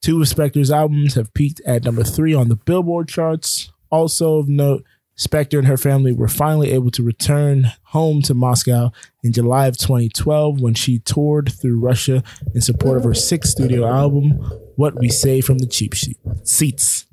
Two 0.03 0.21
of 0.21 0.27
Spektor's 0.27 0.73
albums 0.73 1.15
have 1.15 1.33
peaked 1.35 1.61
at 1.67 1.85
number 1.85 2.03
three 2.03 2.35
on 2.35 2.49
the 2.49 2.57
Billboard 2.57 3.09
charts. 3.09 3.73
Also 3.91 4.39
of 4.39 4.49
note, 4.49 4.85
Spektor 5.17 5.59
and 5.59 5.67
her 5.67 5.77
family 5.77 6.13
were 6.13 6.29
finally 6.29 6.71
able 6.71 6.91
to 6.93 7.03
return 7.03 7.73
home 7.85 8.23
to 8.23 8.35
Moscow 8.35 8.91
in 9.23 9.33
July 9.33 9.67
of 9.67 9.77
2012 9.77 10.61
when 10.61 10.75
she 10.75 11.01
toured 11.01 11.53
through 11.53 11.81
Russia 11.81 12.23
in 12.55 12.61
support 12.61 12.97
of 12.97 13.05
her 13.05 13.15
sixth 13.15 13.53
studio 13.53 13.87
album, 13.87 14.41
What 14.77 14.99
We 14.99 15.09
Say 15.09 15.41
from 15.41 15.59
the 15.59 15.67
Cheap 15.67 15.95
Seats. 16.45 17.07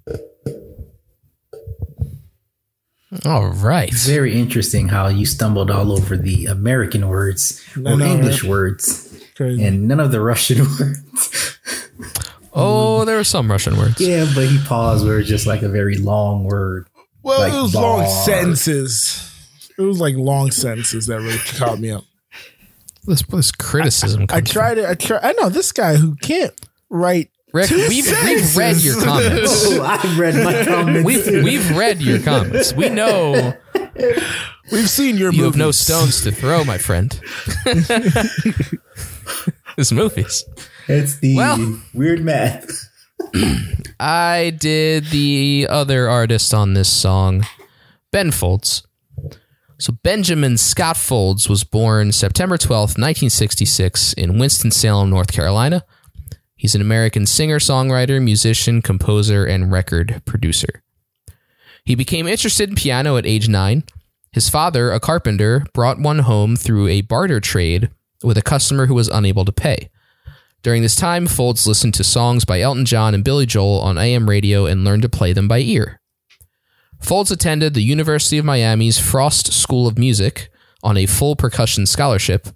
All 3.24 3.48
right. 3.48 3.94
Very 3.94 4.38
interesting 4.40 4.88
how 4.90 5.08
you 5.08 5.26
stumbled 5.26 5.72
all 5.72 5.92
over 5.92 6.18
the 6.18 6.46
American 6.48 7.08
words 7.08 7.64
I 7.76 7.80
or 7.94 7.98
know, 7.98 8.06
English 8.06 8.44
right? 8.44 8.50
words 8.50 9.24
Crazy. 9.36 9.64
and 9.64 9.88
none 9.88 10.00
of 10.00 10.12
the 10.12 10.22
Russian 10.22 10.60
words. 10.80 11.58
Oh, 12.54 13.04
there 13.06 13.18
were 13.18 13.24
some 13.24 13.50
Russian 13.52 13.78
words. 13.78 14.00
yeah, 14.00 14.26
but 14.34 14.48
he 14.48 14.58
paused 14.66 15.06
where 15.06 15.20
it's 15.20 15.28
just 15.30 15.46
like 15.46 15.62
a 15.62 15.70
very 15.70 15.98
long 15.98 16.44
word. 16.46 16.88
Well, 17.22 17.40
Like 17.40 17.54
it 17.54 17.62
was 17.62 17.76
long 17.76 18.06
sentences. 18.26 19.32
It 19.78 19.82
was 19.82 20.00
like 20.00 20.16
long 20.16 20.52
sentences 20.52 21.08
that 21.08 21.20
really 21.20 21.38
caught 21.58 21.80
me 21.80 21.92
up. 21.92 22.04
This, 23.06 23.22
this 23.24 23.52
criticism. 23.52 24.24
I 24.24 24.26
comes 24.40 24.52
tried 24.52 24.78
it. 24.78 24.86
I 24.86 24.94
try. 24.96 25.20
I 25.22 25.34
know 25.34 25.50
this 25.50 25.72
guy 25.72 25.96
who 25.96 26.16
can't 26.16 26.54
write. 26.90 27.30
Rick, 27.56 27.70
two 27.70 27.78
we've, 27.88 28.06
we've 28.26 28.58
read 28.58 28.78
your 28.78 29.02
comments. 29.02 29.66
Oh, 29.68 29.82
I've 29.82 30.20
read 30.20 30.36
my 30.44 30.66
comments. 30.68 31.06
We've 31.06 31.26
we've 31.44 31.78
read 31.78 32.02
your 32.02 32.20
comments. 32.20 32.74
We 32.74 32.90
know 32.90 33.54
We've 34.72 34.90
seen 34.90 35.16
your 35.18 35.28
movies. 35.28 35.38
you 35.38 35.44
have 35.46 35.56
no 35.56 35.72
stones 35.72 36.22
to 36.24 36.32
throw, 36.32 36.64
my 36.66 36.78
friend. 36.78 37.18
It's 39.78 39.92
movies. 39.92 40.46
it's 40.88 41.20
the 41.20 41.36
Well- 41.36 41.82
weird 41.94 42.24
math. 42.24 42.90
I 44.00 44.54
did 44.58 45.08
the 45.08 45.68
other 45.70 46.08
artist 46.10 46.54
on 46.54 46.74
this 46.74 46.90
song, 46.90 47.46
Ben 48.12 48.32
Folds. 48.32 48.88
So 49.78 49.92
Benjamin 50.04 50.58
Scott 50.58 50.96
Folds 50.96 51.50
was 51.50 51.66
born 51.66 52.14
September 52.14 52.58
12th, 52.58 52.96
1966 52.98 54.14
in 54.14 54.40
Winston-Salem, 54.40 55.10
North 55.10 55.34
Carolina. 55.34 55.84
He's 56.66 56.74
an 56.74 56.82
American 56.82 57.28
singer, 57.28 57.60
songwriter, 57.60 58.20
musician, 58.20 58.82
composer, 58.82 59.46
and 59.46 59.72
record 59.72 60.24
producer. 60.26 60.82
He 61.84 61.94
became 61.94 62.26
interested 62.26 62.70
in 62.70 62.76
piano 62.76 63.18
at 63.18 63.28
age 63.28 63.48
9. 63.48 63.84
His 64.32 64.50
father, 64.50 64.92
a 64.92 65.00
carpenter, 65.00 65.64
brought 65.76 66.00
one 66.00 66.18
home 66.18 66.56
through 66.56 66.88
a 66.88 67.02
barter 67.02 67.40
trade 67.40 67.92
with 68.24 68.36
a 68.36 68.42
customer 68.42 68.88
who 68.88 68.96
was 68.96 69.10
unable 69.10 69.46
to 69.46 69.52
pay. 69.52 69.92
During 70.64 70.82
this 70.82 70.96
time, 70.96 71.28
Folds 71.28 71.68
listened 71.68 71.94
to 71.94 72.04
songs 72.04 72.46
by 72.46 72.62
Elton 72.62 72.86
John 72.86 73.14
and 73.14 73.24
Billy 73.24 73.46
Joel 73.46 73.80
on 73.82 74.00
AM 74.00 74.28
radio 74.28 74.66
and 74.66 74.84
learned 74.84 75.04
to 75.04 75.08
play 75.08 75.34
them 75.34 75.48
by 75.48 75.60
ear. 75.60 76.02
Folds 77.00 77.30
attended 77.30 77.76
the 77.76 77.84
University 77.84 78.40
of 78.40 78.46
Miami's 78.46 78.98
Frost 78.98 79.54
School 79.54 79.86
of 79.86 80.00
Music 80.00 80.50
on 80.82 80.98
a 80.98 81.06
full 81.06 81.36
percussion 81.36 81.86
scholarship, 81.86 82.48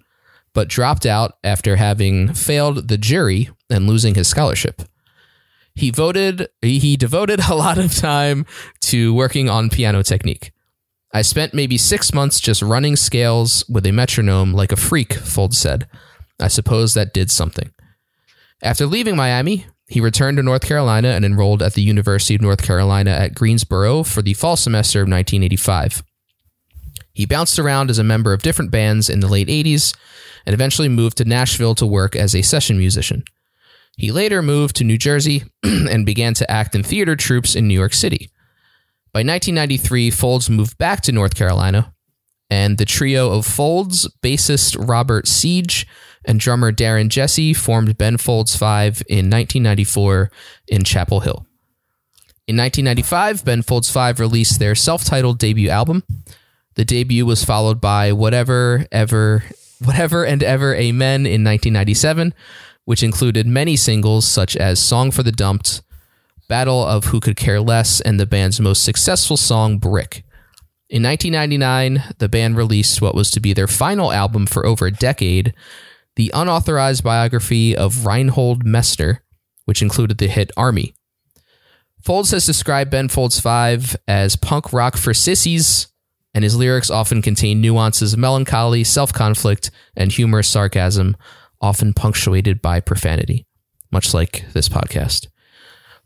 but 0.52 0.66
dropped 0.66 1.06
out 1.06 1.34
after 1.44 1.76
having 1.76 2.34
failed 2.34 2.88
the 2.88 2.98
jury 2.98 3.50
and 3.70 3.86
losing 3.86 4.14
his 4.14 4.28
scholarship. 4.28 4.82
He 5.74 5.90
voted 5.90 6.48
he 6.62 6.96
devoted 6.96 7.40
a 7.48 7.54
lot 7.54 7.78
of 7.78 7.94
time 7.94 8.46
to 8.82 9.14
working 9.14 9.48
on 9.48 9.70
piano 9.70 10.02
technique. 10.02 10.52
I 11.12 11.22
spent 11.22 11.54
maybe 11.54 11.76
6 11.76 12.14
months 12.14 12.38
just 12.38 12.62
running 12.62 12.94
scales 12.94 13.64
with 13.68 13.84
a 13.84 13.92
metronome 13.92 14.52
like 14.52 14.70
a 14.70 14.76
freak, 14.76 15.14
Folds 15.14 15.58
said. 15.58 15.88
I 16.40 16.48
suppose 16.48 16.94
that 16.94 17.12
did 17.12 17.30
something. 17.30 17.72
After 18.62 18.86
leaving 18.86 19.16
Miami, 19.16 19.66
he 19.88 20.00
returned 20.00 20.36
to 20.36 20.42
North 20.42 20.62
Carolina 20.62 21.08
and 21.08 21.24
enrolled 21.24 21.62
at 21.62 21.74
the 21.74 21.82
University 21.82 22.36
of 22.36 22.40
North 22.40 22.62
Carolina 22.62 23.10
at 23.10 23.34
Greensboro 23.34 24.04
for 24.04 24.22
the 24.22 24.34
fall 24.34 24.56
semester 24.56 25.00
of 25.00 25.08
1985. 25.08 26.04
He 27.12 27.26
bounced 27.26 27.58
around 27.58 27.90
as 27.90 27.98
a 27.98 28.04
member 28.04 28.32
of 28.32 28.42
different 28.42 28.70
bands 28.70 29.10
in 29.10 29.18
the 29.18 29.26
late 29.26 29.48
80s 29.48 29.96
and 30.46 30.54
eventually 30.54 30.88
moved 30.88 31.16
to 31.18 31.24
Nashville 31.24 31.74
to 31.74 31.86
work 31.86 32.14
as 32.14 32.36
a 32.36 32.42
session 32.42 32.78
musician. 32.78 33.24
He 34.00 34.12
later 34.12 34.40
moved 34.40 34.76
to 34.76 34.84
New 34.84 34.96
Jersey 34.96 35.44
and 35.62 36.06
began 36.06 36.32
to 36.32 36.50
act 36.50 36.74
in 36.74 36.82
theater 36.82 37.16
troupes 37.16 37.54
in 37.54 37.68
New 37.68 37.74
York 37.74 37.92
City. 37.92 38.30
By 39.12 39.18
1993, 39.20 40.10
Folds 40.10 40.48
moved 40.48 40.78
back 40.78 41.02
to 41.02 41.12
North 41.12 41.34
Carolina, 41.34 41.92
and 42.48 42.78
the 42.78 42.86
trio 42.86 43.30
of 43.30 43.44
Folds, 43.44 44.08
bassist 44.22 44.74
Robert 44.88 45.28
Sledge, 45.28 45.86
and 46.24 46.40
drummer 46.40 46.72
Darren 46.72 47.10
Jessee 47.10 47.52
formed 47.52 47.98
Ben 47.98 48.16
Folds 48.16 48.56
5 48.56 49.02
in 49.06 49.28
1994 49.28 50.30
in 50.68 50.82
Chapel 50.82 51.20
Hill. 51.20 51.46
In 52.46 52.56
1995, 52.56 53.44
Ben 53.44 53.60
Folds 53.60 53.90
5 53.90 54.18
released 54.18 54.58
their 54.58 54.74
self 54.74 55.04
titled 55.04 55.38
debut 55.38 55.68
album. 55.68 56.04
The 56.76 56.86
debut 56.86 57.26
was 57.26 57.44
followed 57.44 57.82
by 57.82 58.12
Whatever, 58.12 58.86
Ever, 58.90 59.44
Whatever 59.84 60.24
and 60.24 60.42
Ever 60.42 60.74
Amen 60.74 61.26
in 61.26 61.44
1997, 61.44 62.32
which 62.90 63.04
included 63.04 63.46
many 63.46 63.76
singles 63.76 64.26
such 64.26 64.56
as 64.56 64.80
Song 64.80 65.12
for 65.12 65.22
the 65.22 65.30
Dumped, 65.30 65.80
Battle 66.48 66.84
of 66.84 67.04
Who 67.04 67.20
Could 67.20 67.36
Care 67.36 67.60
Less, 67.60 68.00
and 68.00 68.18
the 68.18 68.26
band's 68.26 68.58
most 68.58 68.82
successful 68.82 69.36
song, 69.36 69.78
Brick. 69.78 70.24
In 70.88 71.04
1999, 71.04 72.14
the 72.18 72.28
band 72.28 72.56
released 72.56 73.00
what 73.00 73.14
was 73.14 73.30
to 73.30 73.38
be 73.38 73.52
their 73.52 73.68
final 73.68 74.10
album 74.10 74.44
for 74.44 74.66
over 74.66 74.88
a 74.88 74.90
decade, 74.90 75.54
the 76.16 76.32
unauthorized 76.34 77.04
biography 77.04 77.76
of 77.76 78.06
Reinhold 78.06 78.64
Messner, 78.64 79.20
which 79.66 79.82
included 79.82 80.18
the 80.18 80.26
hit 80.26 80.50
Army. 80.56 80.92
Folds 82.02 82.32
has 82.32 82.44
described 82.44 82.90
Ben 82.90 83.08
Folds 83.08 83.38
5 83.38 83.94
as 84.08 84.34
punk 84.34 84.72
rock 84.72 84.96
for 84.96 85.14
sissies, 85.14 85.86
and 86.34 86.42
his 86.42 86.56
lyrics 86.56 86.90
often 86.90 87.22
contain 87.22 87.60
nuances 87.60 88.14
of 88.14 88.18
melancholy, 88.18 88.82
self 88.82 89.12
conflict, 89.12 89.70
and 89.96 90.10
humorous 90.10 90.48
sarcasm, 90.48 91.16
often 91.60 91.92
punctuated 91.92 92.62
by 92.62 92.80
profanity, 92.80 93.46
much 93.90 94.14
like 94.14 94.44
this 94.52 94.68
podcast. 94.68 95.28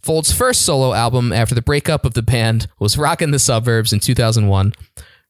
Folds' 0.03 0.33
first 0.33 0.63
solo 0.63 0.93
album 0.93 1.33
after 1.33 1.55
the 1.55 1.63
breakup 1.63 2.05
of 2.05 2.15
the 2.15 2.23
band 2.23 2.67
was 2.79 2.99
Rockin' 2.99 3.31
the 3.31 3.39
Suburbs 3.39 3.93
in 3.93 4.01
2001, 4.01 4.75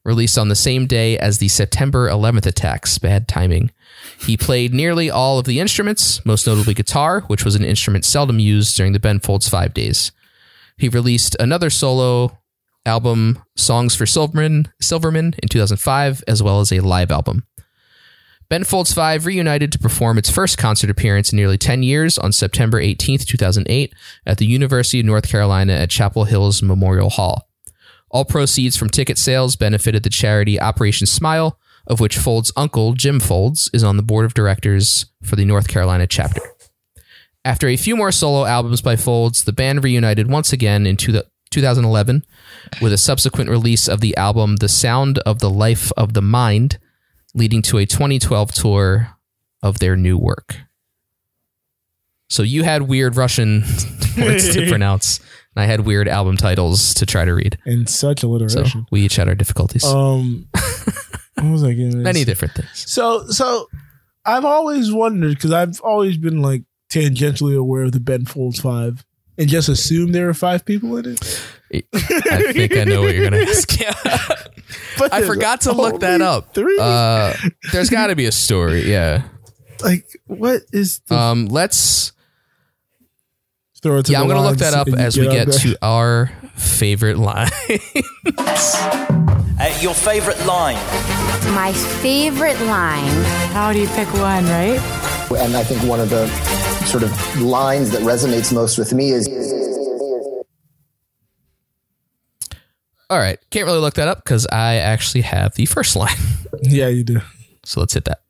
released 0.03 0.37
on 0.37 0.49
the 0.49 0.55
same 0.55 0.85
day 0.85 1.17
as 1.17 1.37
the 1.37 1.47
September 1.47 2.09
11th 2.09 2.45
attacks. 2.45 2.97
Bad 2.97 3.27
timing. 3.27 3.71
He 4.19 4.37
played 4.37 4.73
nearly 4.73 5.09
all 5.09 5.39
of 5.39 5.45
the 5.45 5.59
instruments, 5.59 6.23
most 6.25 6.45
notably 6.45 6.73
guitar, 6.73 7.21
which 7.21 7.45
was 7.45 7.55
an 7.55 7.63
instrument 7.65 8.05
seldom 8.05 8.37
used 8.37 8.75
during 8.75 8.93
the 8.93 8.99
Ben 8.99 9.19
Folds 9.19 9.47
five 9.47 9.73
days. 9.73 10.11
He 10.77 10.89
released 10.89 11.35
another 11.39 11.69
solo 11.69 12.37
album, 12.85 13.41
Songs 13.55 13.95
for 13.95 14.05
Silverman, 14.05 14.71
Silverman, 14.81 15.35
in 15.41 15.49
2005, 15.49 16.23
as 16.27 16.43
well 16.43 16.59
as 16.59 16.71
a 16.71 16.81
live 16.81 17.11
album. 17.11 17.47
Ben 18.47 18.63
Folds 18.63 18.93
5 18.93 19.25
reunited 19.25 19.71
to 19.71 19.79
perform 19.79 20.17
its 20.17 20.29
first 20.29 20.57
concert 20.57 20.89
appearance 20.89 21.31
in 21.31 21.37
nearly 21.37 21.57
10 21.57 21.81
years 21.81 22.17
on 22.17 22.31
September 22.31 22.79
18th, 22.79 23.25
2008, 23.25 23.93
at 24.25 24.37
the 24.37 24.45
University 24.45 24.99
of 24.99 25.05
North 25.05 25.27
Carolina 25.27 25.73
at 25.73 25.89
Chapel 25.89 26.25
Hills 26.25 26.61
Memorial 26.61 27.09
Hall. 27.09 27.49
All 28.11 28.23
proceeds 28.23 28.77
from 28.77 28.89
ticket 28.89 29.17
sales 29.17 29.55
benefited 29.55 30.03
the 30.03 30.11
charity 30.11 30.59
Operation 30.59 31.07
Smile, 31.07 31.59
of 31.87 31.99
which 31.99 32.17
Folds' 32.17 32.51
uncle, 32.55 32.93
Jim 32.93 33.19
Folds, 33.19 33.69
is 33.73 33.83
on 33.83 33.97
the 33.97 34.03
board 34.03 34.25
of 34.25 34.35
directors 34.35 35.07
for 35.23 35.35
the 35.35 35.45
North 35.45 35.67
Carolina 35.67 36.05
chapter. 36.05 36.41
After 37.43 37.67
a 37.67 37.77
few 37.77 37.95
more 37.95 38.11
solo 38.11 38.45
albums 38.45 38.81
by 38.81 38.95
Folds, 38.95 39.43
the 39.43 39.53
band 39.53 39.83
reunited 39.83 40.29
once 40.29 40.53
again 40.53 40.85
in 40.85 40.97
two- 40.97 41.21
2011 41.51 42.23
with 42.81 42.93
a 42.93 42.97
subsequent 42.97 43.49
release 43.49 43.87
of 43.87 44.01
the 44.01 44.15
album 44.17 44.57
The 44.57 44.69
Sound 44.69 45.19
of 45.19 45.39
the 45.39 45.49
Life 45.49 45.91
of 45.97 46.13
the 46.13 46.21
Mind, 46.21 46.77
leading 47.35 47.61
to 47.63 47.77
a 47.77 47.85
2012 47.85 48.51
tour 48.53 49.09
of 49.61 49.77
their 49.79 49.95
new 49.95 50.17
work. 50.17 50.55
So 52.29 52.41
you 52.41 52.63
had 52.63 52.83
weird 52.83 53.15
Russian 53.17 53.61
words 54.17 54.51
to 54.55 54.65
pronounce, 54.69 55.19
and 55.55 55.63
I 55.63 55.65
had 55.65 55.81
weird 55.81 56.07
album 56.07 56.37
titles 56.37 56.93
to 56.95 57.05
try 57.05 57.23
to 57.25 57.33
read. 57.33 57.57
And 57.65 57.87
such 57.87 58.21
So 58.21 58.29
alliteration. 58.29 58.87
we 58.91 59.01
each 59.01 59.15
had 59.17 59.27
our 59.27 59.35
difficulties. 59.35 59.85
Um, 59.85 60.47
what 61.35 61.51
was 61.51 61.63
I 61.63 61.73
getting? 61.73 62.01
Many 62.01 62.23
different 62.23 62.55
things. 62.55 62.85
So, 62.91 63.27
so 63.27 63.67
I've 64.25 64.45
always 64.45 64.91
wondered 64.91 65.35
because 65.35 65.51
I've 65.51 65.79
always 65.81 66.17
been 66.17 66.41
like 66.41 66.63
tangentially 66.91 67.55
aware 67.55 67.83
of 67.83 67.91
the 67.91 67.99
Ben 67.99 68.25
Folds 68.25 68.59
Five 68.59 69.05
and 69.37 69.47
just 69.47 69.69
assumed 69.69 70.15
there 70.15 70.25
were 70.25 70.33
five 70.33 70.65
people 70.65 70.97
in 70.97 71.05
it. 71.13 71.41
I 71.93 72.51
think 72.53 72.75
I 72.77 72.83
know 72.83 73.01
what 73.01 73.15
you're 73.15 73.29
going 73.29 73.45
to 73.45 73.51
ask. 73.51 73.79
Yeah. 73.79 73.93
But 74.97 75.13
I 75.13 75.23
forgot 75.23 75.61
to 75.61 75.73
look 75.73 75.99
that 76.01 76.21
up. 76.21 76.53
Three. 76.53 76.77
Uh, 76.81 77.33
there's 77.71 77.89
got 77.89 78.07
to 78.07 78.15
be 78.15 78.25
a 78.25 78.31
story. 78.31 78.89
Yeah. 78.89 79.23
like, 79.83 80.05
what 80.27 80.61
is? 80.71 80.99
The, 81.07 81.15
Um, 81.15 81.45
let's 81.47 82.11
throw 83.81 83.97
it 83.99 84.05
to 84.07 84.11
yeah, 84.13 84.21
I'm 84.21 84.27
gonna 84.27 84.41
look 84.41 84.57
that 84.57 84.73
up 84.73 84.87
and 84.87 84.97
as 84.99 85.17
we 85.17 85.27
on 85.27 85.33
get 85.33 85.51
to 85.51 85.77
our 85.81 86.31
favorite 86.55 87.17
line. 87.17 87.49
Uh, 89.57 89.77
your 89.79 89.93
favorite 89.93 90.43
line. 90.45 90.75
My 91.55 91.71
favorite 92.01 92.59
line. 92.61 93.23
How 93.53 93.71
do 93.71 93.79
you 93.79 93.87
pick 93.89 94.07
one, 94.15 94.43
right? 94.45 94.79
And 95.37 95.55
I 95.55 95.63
think 95.63 95.81
one 95.83 95.99
of 95.99 96.09
the 96.09 96.27
sort 96.85 97.03
of 97.03 97.41
lines 97.41 97.89
that 97.91 98.01
resonates 98.01 98.53
most 98.53 98.77
with 98.77 98.93
me 98.93 99.11
is 99.11 99.27
All 103.09 103.19
right, 103.19 103.37
can't 103.51 103.65
really 103.65 103.79
look 103.79 103.93
that 103.95 104.07
up 104.07 104.23
because 104.23 104.47
I 104.47 104.75
actually 104.75 105.21
have 105.21 105.55
the 105.55 105.65
first 105.65 105.95
line. 105.95 106.15
Yeah, 106.61 106.87
you 106.87 107.03
do. 107.03 107.19
So 107.65 107.81
let's 107.81 107.93
hit 107.93 108.05
that. 108.05 108.21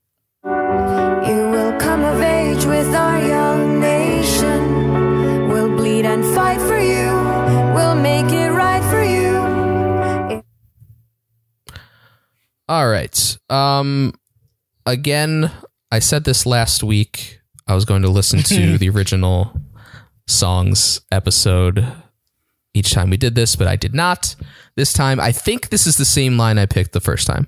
You 0.44 1.50
will 1.52 1.80
come 1.80 2.04
of 2.04 2.20
age 2.20 2.66
with 2.66 2.88
our 2.88 3.20
young 3.26 3.80
nation. 3.80 5.48
We'll 5.48 5.70
bleed 5.76 6.06
and 6.06 6.24
fight 6.34 6.60
for 6.60 6.80
you. 6.80 7.06
We'll 7.76 7.94
make 7.94 8.26
it 8.34 8.50
right 8.50 8.84
for 8.90 9.04
you. 9.04 10.44
All 12.68 12.88
right. 12.90 13.38
Um 13.50 14.14
again, 14.88 15.52
I 15.92 16.00
said 16.00 16.24
this 16.24 16.46
last 16.48 16.84
week. 16.84 17.42
I 17.68 17.76
was 17.76 17.86
going 17.86 18.02
to 18.02 18.10
listen 18.10 18.40
to 18.40 18.78
the 18.80 18.90
original 18.90 19.54
songs 20.28 21.02
episode 21.12 21.86
each 22.74 22.92
time 22.92 23.12
we 23.12 23.18
did 23.18 23.36
this, 23.36 23.56
but 23.56 23.68
I 23.68 23.76
did 23.76 23.94
not. 23.94 24.36
This 24.76 24.94
time, 24.94 25.20
I 25.20 25.32
think 25.32 25.70
this 25.70 25.88
is 25.88 25.98
the 25.98 26.06
same 26.06 26.38
line 26.38 26.58
I 26.58 26.66
picked 26.66 26.92
the 26.92 27.02
first 27.02 27.28
time. 27.28 27.48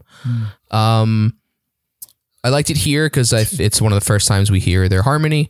Um 0.72 1.38
I 2.44 2.50
liked 2.50 2.70
it 2.70 2.78
here 2.78 3.08
because 3.08 3.34
it's 3.34 3.82
one 3.82 3.92
of 3.92 4.00
the 4.00 4.06
first 4.06 4.28
times 4.28 4.50
we 4.50 4.60
hear 4.60 4.88
their 4.88 5.02
harmony. 5.02 5.50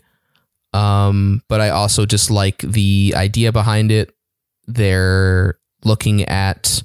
Um, 0.73 1.43
but 1.47 1.61
I 1.61 1.69
also 1.69 2.05
just 2.05 2.31
like 2.31 2.57
the 2.59 3.13
idea 3.15 3.51
behind 3.51 3.91
it. 3.91 4.15
They're 4.65 5.59
looking 5.83 6.23
at 6.23 6.81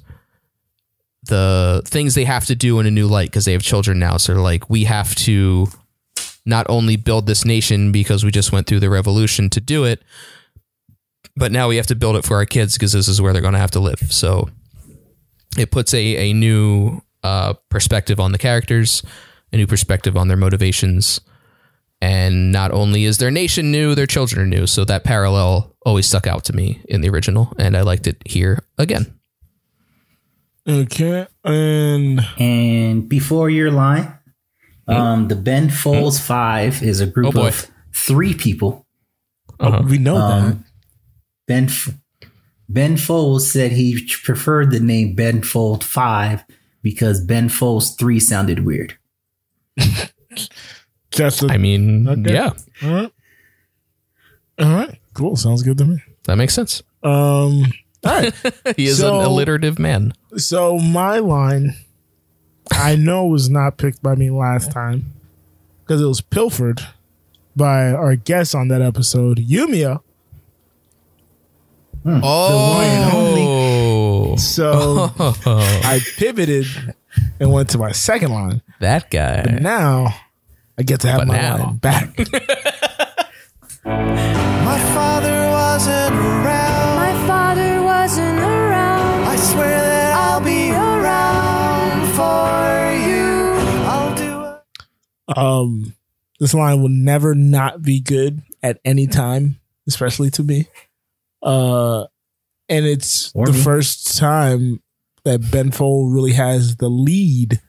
the 1.23 1.81
things 1.85 2.15
they 2.15 2.25
have 2.25 2.45
to 2.45 2.55
do 2.55 2.79
in 2.79 2.85
a 2.85 2.91
new 2.91 3.07
light 3.07 3.29
because 3.29 3.45
they 3.45 3.53
have 3.53 3.63
children 3.63 3.97
now. 3.97 4.17
So 4.17 4.33
like, 4.35 4.69
we 4.69 4.83
have 4.83 5.15
to 5.15 5.67
not 6.45 6.65
only 6.69 6.95
build 6.95 7.25
this 7.25 7.45
nation 7.45 7.91
because 7.91 8.23
we 8.23 8.31
just 8.31 8.51
went 8.51 8.67
through 8.67 8.81
the 8.81 8.89
revolution 8.89 9.49
to 9.51 9.61
do 9.61 9.83
it, 9.85 10.03
but 11.35 11.51
now 11.51 11.67
we 11.69 11.77
have 11.77 11.87
to 11.87 11.95
build 11.95 12.17
it 12.17 12.25
for 12.25 12.35
our 12.37 12.45
kids 12.45 12.73
because 12.73 12.91
this 12.91 13.07
is 13.07 13.21
where 13.21 13.33
they're 13.33 13.41
going 13.41 13.53
to 13.53 13.59
have 13.59 13.71
to 13.71 13.79
live. 13.79 14.11
So 14.11 14.49
it 15.57 15.71
puts 15.71 15.93
a, 15.93 16.29
a 16.29 16.33
new 16.33 17.01
uh, 17.23 17.53
perspective 17.69 18.19
on 18.19 18.31
the 18.31 18.37
characters, 18.37 19.03
a 19.51 19.57
new 19.57 19.67
perspective 19.67 20.17
on 20.17 20.27
their 20.27 20.37
motivations. 20.37 21.21
And 22.01 22.51
not 22.51 22.71
only 22.71 23.05
is 23.05 23.17
their 23.17 23.31
nation 23.31 23.71
new, 23.71 23.95
their 23.95 24.07
children 24.07 24.41
are 24.41 24.45
new. 24.45 24.67
So 24.67 24.83
that 24.85 25.03
parallel 25.05 25.73
always 25.85 26.05
stuck 26.05 26.27
out 26.27 26.43
to 26.45 26.53
me 26.53 26.81
in 26.89 26.99
the 27.01 27.09
original, 27.09 27.53
and 27.57 27.77
I 27.77 27.81
liked 27.81 28.07
it 28.07 28.21
here 28.25 28.59
again. 28.77 29.17
Okay, 30.67 31.27
and 31.43 32.21
And 32.39 33.07
before 33.09 33.49
your 33.49 33.69
line, 33.71 34.17
um, 34.87 35.27
the 35.27 35.35
Ben 35.35 35.69
Folds 35.69 36.19
Five 36.19 36.81
is 36.81 37.01
a 37.01 37.05
group 37.05 37.35
Oh, 37.35 37.47
of 37.47 37.69
three 37.93 38.33
people. 38.33 38.85
oh, 39.59 39.81
we 39.83 39.97
know 39.97 40.15
Um, 40.17 40.65
Ben 41.47 41.65
F- 41.65 41.93
Ben 42.73 42.97
Folds 42.97 43.49
said 43.51 43.71
he 43.73 44.07
preferred 44.23 44.71
the 44.71 44.79
name 44.79 45.13
Ben 45.15 45.43
Fold 45.43 45.83
Five 45.83 46.43
because 46.81 47.23
Ben 47.23 47.47
Folds 47.49 47.91
Three 47.91 48.19
sounded 48.19 48.65
weird. 48.65 48.97
that. 49.77 50.11
Just 51.11 51.43
a, 51.43 51.47
I 51.51 51.57
mean, 51.57 52.07
Okay. 52.07 52.33
yeah, 52.33 52.51
all 52.83 52.89
right, 52.91 53.11
all 54.59 54.73
right, 54.75 54.99
cool. 55.13 55.35
Sounds 55.35 55.61
good 55.61 55.77
to 55.77 55.85
me. 55.85 56.03
that 56.23 56.35
makes 56.37 56.53
sense. 56.55 56.81
Um, 57.03 57.11
all 58.03 58.11
right. 58.11 58.33
he 58.75 58.87
is 58.87 58.97
So- 58.99 59.19
an 59.19 59.25
alliterative 59.25 59.77
man. 59.77 60.13
So 60.37 60.79
my 60.79 61.19
line, 61.19 61.75
I 62.71 62.95
know 62.95 63.27
was 63.27 63.49
not 63.49 63.77
picked 63.77 64.01
by 64.01 64.15
me 64.15 64.31
last 64.31 64.71
time 64.71 65.13
because 65.85 66.01
it 66.01 66.05
was 66.07 66.21
pilfered 66.21 66.81
by 67.55 67.91
our 67.91 68.15
guest 68.15 68.55
on 68.55 68.69
that 68.69 68.81
episode, 68.81 69.37
Yumia. 69.37 70.01
Oh, 72.05 73.55
So 74.37 75.11
I 75.45 75.99
pivoted 76.17 76.65
and 77.39 77.51
went 77.51 77.69
to 77.71 77.77
my 77.77 77.91
second 77.91 78.31
line. 78.31 78.61
that 78.79 79.09
guy. 79.09 79.43
But 79.43 79.61
now 79.61 80.13
I 80.77 80.83
get 80.83 81.01
to 81.01 81.07
have 81.07 81.19
But 81.19 81.27
my 81.27 81.37
now. 81.37 81.57
line 81.57 81.77
back. 81.77 82.17
My 83.85 84.79
father 84.93 85.49
wasn't 85.49 86.15
around. 86.15 86.95
My 86.95 87.27
father 87.27 87.81
wasn't 87.83 88.39
around. 88.39 89.23
I 89.27 89.35
swear 89.35 89.67
that 89.81 90.13
I'll 90.15 90.39
be 90.39 90.71
around 90.71 92.07
for 92.15 92.93
you. 93.05 93.53
I'll 93.85 94.15
do 94.15 94.43
it. 94.45 95.37
um, 95.37 95.93
this 96.39 96.53
line 96.53 96.81
will 96.81 96.87
never 96.89 97.35
not 97.35 97.81
be 97.81 97.99
good 97.99 98.41
at 98.61 98.79
any 98.85 99.05
time, 99.05 99.59
especially 99.87 100.29
to 100.31 100.43
me. 100.43 100.67
Uh, 101.43 102.05
and 102.69 102.85
it's 102.85 103.31
the 103.33 103.53
first 103.53 104.17
time 104.17 104.81
that 105.25 105.51
Ben 105.51 105.71
Fold 105.71 106.13
really 106.13 106.33
has 106.33 106.77
the 106.77 106.89
lead 106.89 107.61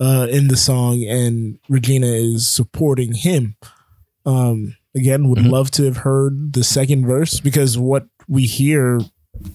uh, 0.00 0.26
in 0.30 0.48
the 0.48 0.56
song, 0.56 1.02
and 1.04 1.58
Regina 1.68 2.06
is 2.06 2.46
supporting 2.48 3.14
him. 3.14 3.56
Um, 4.26 4.76
again, 4.94 5.28
would 5.28 5.44
love 5.44 5.70
to 5.72 5.84
have 5.84 5.98
heard 5.98 6.52
the 6.52 6.64
second 6.64 7.06
verse 7.06 7.40
because 7.40 7.78
what 7.78 8.06
we 8.28 8.44
hear, 8.44 9.00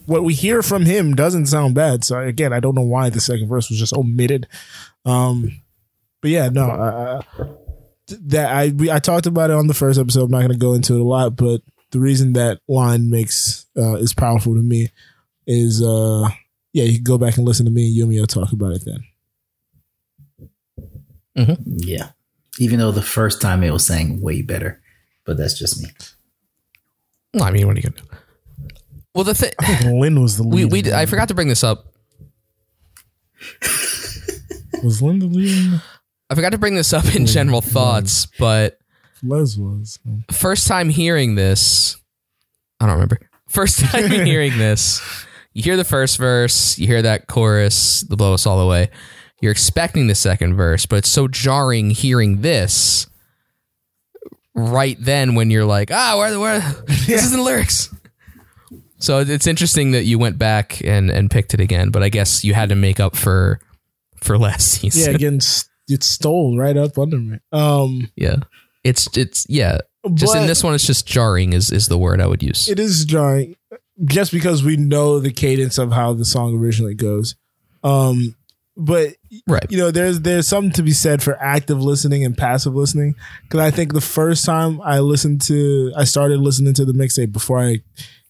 what 0.05 0.23
we 0.23 0.33
hear 0.33 0.61
from 0.61 0.85
him, 0.85 1.15
doesn't 1.15 1.47
sound 1.47 1.75
bad. 1.75 2.03
So 2.03 2.19
again, 2.19 2.53
I 2.53 2.59
don't 2.59 2.75
know 2.75 2.81
why 2.81 3.09
the 3.09 3.21
second 3.21 3.47
verse 3.47 3.69
was 3.69 3.79
just 3.79 3.93
omitted. 3.93 4.47
Um, 5.05 5.61
but 6.21 6.31
yeah, 6.31 6.49
no, 6.49 6.69
uh, 6.69 7.21
that 8.07 8.51
I 8.51 8.69
we, 8.69 8.91
I 8.91 8.99
talked 8.99 9.25
about 9.27 9.49
it 9.49 9.55
on 9.55 9.67
the 9.67 9.73
first 9.73 9.99
episode. 9.99 10.25
I'm 10.25 10.31
not 10.31 10.39
going 10.39 10.51
to 10.51 10.57
go 10.57 10.73
into 10.73 10.95
it 10.95 11.01
a 11.01 11.03
lot, 11.03 11.35
but 11.35 11.61
the 11.91 11.99
reason 11.99 12.33
that 12.33 12.59
line 12.67 13.09
makes 13.09 13.65
uh, 13.77 13.95
is 13.95 14.13
powerful 14.13 14.53
to 14.55 14.61
me 14.61 14.89
is 15.47 15.81
uh 15.83 16.29
yeah, 16.73 16.83
you 16.83 16.95
can 16.95 17.03
go 17.03 17.17
back 17.17 17.37
and 17.37 17.45
listen 17.45 17.65
to 17.65 17.71
me 17.71 17.87
and 17.87 17.97
Yumio 18.09 18.27
talk 18.27 18.51
about 18.51 18.73
it 18.73 18.85
then. 18.85 19.03
Yeah. 21.65 22.09
Even 22.59 22.79
though 22.79 22.91
the 22.91 23.01
first 23.01 23.41
time 23.41 23.63
it 23.63 23.71
was 23.71 23.85
saying 23.85 24.21
way 24.21 24.41
better, 24.41 24.81
but 25.25 25.37
that's 25.37 25.57
just 25.57 25.81
me. 25.81 25.89
Well, 27.33 27.43
I 27.43 27.51
mean, 27.51 27.65
what 27.67 27.77
are 27.77 27.79
you 27.79 27.89
gonna 27.89 28.01
do? 28.01 28.17
Well, 29.15 29.23
the 29.23 29.35
thing 29.35 29.51
I 29.59 29.75
think 29.75 30.01
Lin 30.01 30.21
was 30.21 30.37
the 30.37 30.43
we 30.47 30.65
lead. 30.65 30.87
we 30.87 30.93
I 30.93 31.05
forgot 31.05 31.27
to 31.29 31.33
bring 31.33 31.47
this 31.47 31.63
up. 31.63 31.93
was 34.83 35.01
Lin 35.01 35.19
the 35.19 35.25
lead? 35.27 35.81
I 36.29 36.35
forgot 36.35 36.51
to 36.51 36.57
bring 36.57 36.75
this 36.75 36.93
up 36.93 37.15
in 37.15 37.25
general 37.25 37.61
thoughts, 37.61 38.27
but 38.37 38.78
Les 39.23 39.57
was. 39.57 39.99
first 40.31 40.67
time 40.67 40.89
hearing 40.89 41.35
this, 41.35 41.97
I 42.79 42.85
don't 42.85 42.93
remember. 42.95 43.19
First 43.49 43.79
time 43.79 44.09
hearing 44.25 44.57
this, 44.57 45.01
you 45.53 45.63
hear 45.63 45.77
the 45.77 45.83
first 45.83 46.17
verse, 46.17 46.77
you 46.77 46.87
hear 46.87 47.01
that 47.01 47.27
chorus, 47.27 48.01
the 48.01 48.15
blow 48.15 48.33
us 48.33 48.45
all 48.45 48.59
away. 48.59 48.89
You're 49.41 49.51
expecting 49.51 50.07
the 50.07 50.15
second 50.15 50.55
verse, 50.55 50.85
but 50.85 50.97
it's 50.97 51.09
so 51.09 51.27
jarring 51.27 51.89
hearing 51.91 52.41
this 52.41 53.07
right 54.55 54.97
then 54.99 55.35
when 55.35 55.49
you're 55.49 55.65
like, 55.65 55.91
ah, 55.91 56.15
where 56.17 56.31
the 56.31 56.39
where 56.39 56.59
this 56.87 57.09
isn't 57.09 57.37
the 57.37 57.43
lyrics. 57.43 57.89
So 58.97 59.19
it's 59.19 59.47
interesting 59.47 59.91
that 59.91 60.03
you 60.03 60.19
went 60.19 60.37
back 60.37 60.81
and 60.83 61.09
and 61.09 61.31
picked 61.31 61.53
it 61.53 61.61
again, 61.61 61.89
but 61.89 62.03
I 62.03 62.09
guess 62.09 62.43
you 62.43 62.53
had 62.53 62.69
to 62.69 62.75
make 62.75 62.99
up 62.99 63.15
for 63.15 63.59
for 64.21 64.37
last 64.37 64.67
season. 64.67 65.11
Yeah, 65.11 65.15
again, 65.15 65.39
it 65.87 66.03
stole 66.03 66.57
right 66.57 66.75
up 66.75 66.97
under 66.97 67.17
me. 67.17 67.39
Um, 67.51 68.11
Yeah. 68.15 68.37
It's 68.83 69.07
it's 69.17 69.45
yeah. 69.49 69.79
Just 70.13 70.35
in 70.35 70.47
this 70.47 70.63
one, 70.63 70.73
it's 70.75 70.85
just 70.87 71.05
jarring 71.05 71.53
is 71.53 71.71
is 71.71 71.87
the 71.87 71.97
word 71.97 72.21
I 72.21 72.27
would 72.27 72.41
use. 72.41 72.67
it 72.69 72.79
is 72.79 73.03
jarring 73.05 73.55
just 74.05 74.31
because 74.31 74.63
we 74.63 74.77
know 74.77 75.19
the 75.19 75.31
cadence 75.31 75.77
of 75.77 75.91
how 75.91 76.13
the 76.13 76.23
song 76.25 76.57
originally 76.57 76.93
goes. 76.95 77.35
Um, 77.83 78.35
but 78.77 79.15
Right. 79.45 79.65
you 79.69 79.77
know, 79.77 79.91
there's 79.91 80.21
there's 80.21 80.47
something 80.47 80.71
to 80.73 80.83
be 80.83 80.93
said 80.93 81.21
for 81.21 81.35
active 81.41 81.83
listening 81.83 82.23
and 82.23 82.37
passive 82.37 82.73
listening. 82.75 83.15
Because 83.43 83.59
I 83.59 83.71
think 83.71 83.91
the 83.93 83.99
first 84.01 84.45
time 84.45 84.79
I 84.81 84.99
listened 84.99 85.41
to, 85.43 85.91
I 85.97 86.05
started 86.05 86.39
listening 86.39 86.73
to 86.75 86.85
the 86.85 86.93
mixtape 86.93 87.33
before 87.33 87.59
I 87.59 87.81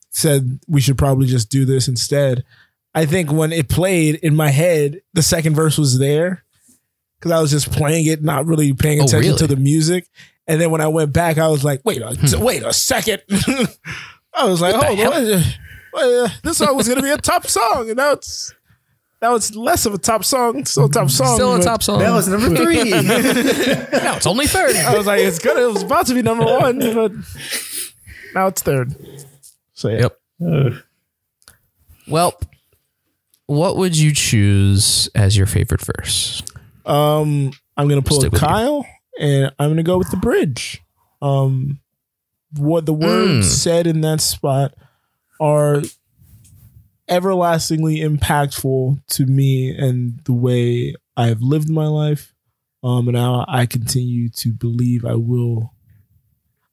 said 0.09 0.59
we 0.67 0.81
should 0.81 0.97
probably 0.97 1.27
just 1.27 1.51
do 1.51 1.65
this 1.65 1.87
instead. 1.87 2.43
I 2.95 3.05
think 3.05 3.31
when 3.31 3.51
it 3.53 3.69
played 3.69 4.15
in 4.15 4.35
my 4.35 4.49
head, 4.49 5.01
the 5.13 5.21
second 5.21 5.53
verse 5.53 5.77
was 5.77 5.99
there 5.99 6.43
because 7.19 7.31
I 7.31 7.39
was 7.39 7.51
just 7.51 7.71
playing 7.71 8.07
it, 8.07 8.23
not 8.23 8.47
really 8.47 8.73
paying 8.73 9.01
Oh, 9.01 9.03
attention 9.03 9.37
to 9.37 9.47
the 9.47 9.55
music. 9.55 10.07
And 10.49 10.59
then 10.59 10.71
when 10.71 10.81
I 10.81 10.87
went 10.87 11.13
back, 11.13 11.37
I 11.37 11.47
was 11.47 11.63
like, 11.63 11.79
wait, 11.85 12.01
a, 12.01 12.07
Hmm. 12.15 12.41
wait 12.43 12.63
a 12.63 12.73
second. 12.73 13.21
I 14.33 14.45
was 14.45 14.59
like, 14.61 14.75
What 14.75 14.85
hold 14.87 14.99
on, 14.99 15.11
wait, 15.25 15.57
wait, 15.93 16.19
uh, 16.23 16.27
this 16.43 16.57
song 16.57 16.75
was 16.75 16.87
going 16.87 16.97
to 16.97 17.03
be 17.03 17.11
a 17.11 17.17
top 17.17 17.45
song, 17.47 17.87
and 17.89 17.97
now 17.97 18.11
it's 18.13 18.53
now 19.21 19.35
it's 19.35 19.53
less 19.53 19.85
of 19.85 19.93
a 19.93 19.97
top 19.97 20.23
song, 20.25 20.65
still 20.65 20.85
a 20.85 20.89
top 20.89 21.09
song, 21.09 21.35
Still 21.35 21.55
a 21.55 21.61
top 21.61 21.83
song. 21.83 21.99
That 21.99 22.11
was 22.13 22.27
number 22.27 22.55
three. 22.55 22.83
no, 22.89 24.15
it's 24.15 24.25
only 24.25 24.47
third. 24.47 24.75
I 24.75 24.97
was 24.97 25.05
like, 25.05 25.19
it's 25.19 25.39
gonna, 25.39 25.61
it 25.67 25.73
was 25.73 25.83
about 25.83 26.07
to 26.07 26.13
be 26.15 26.21
number 26.21 26.45
one, 26.45 26.79
but 26.79 27.11
now 28.33 28.47
it's 28.47 28.61
third. 28.63 28.95
So 29.73 29.89
yeah. 29.89 30.07
Yep. 30.39 30.73
Well, 32.07 32.39
what 33.45 33.77
would 33.77 33.97
you 33.97 34.13
choose 34.13 35.09
as 35.15 35.37
your 35.37 35.45
favorite 35.47 35.81
verse? 35.81 36.41
Um, 36.85 37.51
I'm 37.77 37.87
gonna 37.87 38.01
pull 38.01 38.17
a 38.17 38.21
Stick 38.21 38.31
with 38.31 38.41
you. 38.41 38.47
Kyle, 39.19 39.27
and 39.27 39.53
I'm 39.59 39.69
gonna 39.69 39.83
go 39.83 39.97
with 39.97 40.11
the 40.11 40.17
bridge. 40.17 40.81
Um, 41.21 41.79
what 42.57 42.85
the 42.85 42.93
words 42.93 43.45
Mm. 43.47 43.51
said 43.51 43.87
in 43.87 44.01
that 44.01 44.21
spot 44.21 44.73
are 45.39 45.81
everlastingly 47.07 47.97
impactful 47.97 49.01
to 49.07 49.25
me 49.25 49.69
and 49.75 50.19
the 50.25 50.33
way 50.33 50.95
I 51.17 51.27
have 51.27 51.41
lived 51.41 51.69
my 51.69 51.87
life. 51.87 52.33
Um, 52.81 53.09
and 53.09 53.17
how 53.17 53.43
I 53.47 53.65
continue 53.65 54.29
to 54.29 54.53
believe 54.53 55.03
I 55.03 55.15
will, 55.15 55.73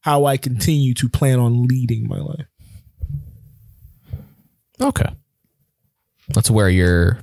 how 0.03 0.25
I 0.25 0.37
continue 0.37 0.95
to 0.95 1.09
plan 1.09 1.41
on 1.41 1.67
leading 1.67 2.07
my 2.07 2.19
life. 2.21 2.47
Okay. 4.81 5.09
That's 6.29 6.49
where 6.49 6.71
your 6.71 7.19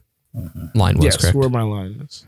line 0.75 0.97
was, 0.97 1.05
yes, 1.05 1.15
correct? 1.21 1.35
where 1.37 1.47
my 1.49 1.61
line 1.61 2.01
is. 2.01 2.25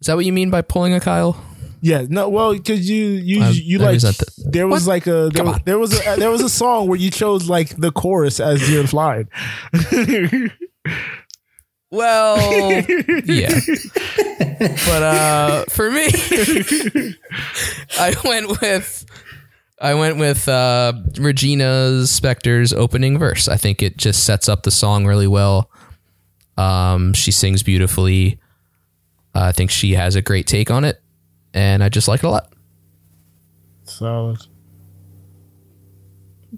Is 0.00 0.06
that 0.06 0.16
what 0.16 0.24
you 0.24 0.32
mean 0.32 0.50
by 0.50 0.62
pulling 0.62 0.94
a 0.94 1.00
Kyle? 1.00 1.42
Yeah, 1.82 2.04
no, 2.08 2.28
well, 2.28 2.52
because 2.52 2.88
you 2.90 3.06
you 3.06 3.42
I- 3.42 3.50
you 3.50 3.78
I 3.80 3.84
like 3.84 3.92
resent 3.94 4.18
that. 4.18 4.28
there 4.52 4.68
was 4.68 4.86
like 4.86 5.06
a 5.06 5.30
there, 5.32 5.44
was- 5.44 5.58
there 5.64 5.78
was 5.78 5.92
a 6.06 6.16
there 6.16 6.30
was 6.30 6.42
a 6.42 6.48
song 6.62 6.88
where 6.88 6.98
you 6.98 7.10
chose 7.10 7.48
like 7.48 7.74
the 7.76 7.90
chorus 7.90 8.38
as 8.40 8.70
your 8.70 8.84
line. 8.92 9.28
Well, 11.90 12.36
yeah. 13.24 13.58
But 14.58 15.02
uh 15.02 15.64
for 15.70 15.90
me 15.90 16.06
I 17.98 18.14
went 18.24 18.60
with 18.60 19.04
I 19.80 19.94
went 19.94 20.18
with 20.18 20.48
uh 20.48 20.92
Regina 21.18 22.02
Spektor's 22.04 22.72
opening 22.72 23.18
verse. 23.18 23.48
I 23.48 23.56
think 23.56 23.82
it 23.82 23.96
just 23.96 24.24
sets 24.24 24.48
up 24.48 24.62
the 24.62 24.70
song 24.70 25.04
really 25.06 25.26
well. 25.26 25.68
Um 26.56 27.12
she 27.14 27.32
sings 27.32 27.62
beautifully. 27.64 28.38
Uh, 29.40 29.44
I 29.46 29.52
think 29.52 29.70
she 29.70 29.92
has 29.94 30.16
a 30.16 30.22
great 30.22 30.46
take 30.46 30.70
on 30.70 30.84
it 30.84 31.00
and 31.54 31.82
I 31.82 31.88
just 31.88 32.08
like 32.08 32.22
it 32.22 32.26
a 32.26 32.30
lot. 32.30 32.52
Solid. 33.84 34.38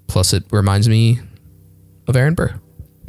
Plus 0.09 0.33
it 0.33 0.45
reminds 0.51 0.89
me 0.89 1.21
of 2.09 2.17
Aaron 2.17 2.35
Burr. 2.35 2.59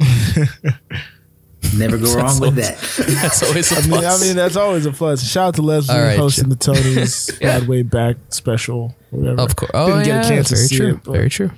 Never 1.76 1.98
go 1.98 2.14
wrong 2.16 2.38
with 2.40 2.54
that. 2.56 2.78
That's 3.22 3.42
always 3.42 3.72
a 3.72 3.76
I 3.76 3.86
mean, 3.86 4.04
I 4.04 4.18
mean 4.20 4.36
that's 4.36 4.54
always 4.56 4.86
a 4.86 4.92
plus. 4.92 5.26
Shout 5.26 5.48
out 5.48 5.54
to 5.56 5.62
Leslie 5.62 5.94
All 5.96 6.02
right, 6.02 6.16
hosting 6.18 6.44
Joe. 6.44 6.50
the 6.50 6.56
Tonys 6.56 7.40
Yeah. 7.40 7.58
Bad 7.58 7.68
Way 7.68 7.82
Back 7.82 8.16
special. 8.28 8.94
Whatever. 9.10 9.40
Of 9.40 9.56
course. 9.56 9.70
Oh, 9.74 9.86
Didn't 9.86 10.06
yeah, 10.06 10.22
get 10.22 10.24
a 10.24 10.28
chance 10.28 10.48
to 10.50 10.54
very 10.56 10.66
see 10.68 10.76
true. 10.76 10.88
it, 10.90 11.00
but- 11.04 11.12
very 11.12 11.30
true. 11.30 11.50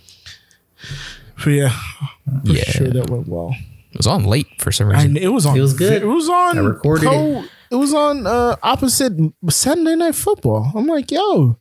But 1.44 1.46
yeah, 1.50 1.68
for 1.70 2.52
Yeah. 2.52 2.64
sure 2.64 2.88
that 2.88 3.11
went 3.11 3.29
well. 3.29 3.55
It 3.92 3.98
was 3.98 4.07
on 4.07 4.24
late 4.24 4.46
for 4.59 4.72
some 4.72 4.88
I, 4.90 4.94
reason. 4.94 5.16
it 5.18 5.29
was 5.29 5.44
on. 5.44 5.57
It 5.57 5.61
was 5.61 5.74
good. 5.74 6.02
It 6.02 6.07
was 6.07 6.29
on. 6.31 6.57
I 6.59 6.61
recorded 6.62 7.09
co- 7.09 7.42
It 7.42 7.50
was 7.74 7.92
on 7.92 8.26
uh, 8.26 8.57
opposite 8.62 9.12
Saturday 9.50 9.96
Night 9.96 10.14
Football. 10.14 10.70
I'm 10.74 10.87
like, 10.87 11.11
yo, 11.11 11.59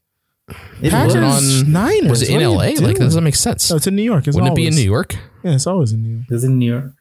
It 0.81 0.91
Packers 0.91 1.15
was. 1.15 1.63
on- 1.63 1.71
Niners. 1.71 2.09
was 2.09 2.21
it 2.21 2.29
in 2.29 2.35
what 2.35 2.43
are 2.43 2.49
LA? 2.49 2.55
Like, 2.57 2.75
doing? 2.77 2.93
that 2.93 2.99
doesn't 2.99 3.23
make 3.23 3.35
sense. 3.35 3.69
No, 3.71 3.77
it's 3.77 3.87
in 3.87 3.95
New 3.95 4.03
York. 4.03 4.27
It's 4.27 4.35
Wouldn't 4.35 4.53
it 4.53 4.55
be 4.55 4.67
in 4.67 4.75
New 4.75 4.81
York? 4.81 5.15
Yeah, 5.43 5.53
it's 5.55 5.65
always 5.67 5.91
in 5.93 6.03
New 6.03 6.09
York. 6.17 6.25
It 6.29 6.33
was 6.33 6.43
in 6.43 6.59
New 6.59 6.71
York. 6.71 6.91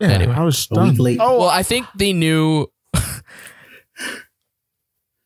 Yeah, 0.00 0.08
Anyway. 0.08 0.34
I 0.34 0.42
was 0.42 0.58
stunned. 0.58 0.98
late. 0.98 1.18
Oh, 1.20 1.38
Well, 1.40 1.48
I 1.48 1.62
think 1.62 1.86
they 1.96 2.12
knew. 2.12 2.66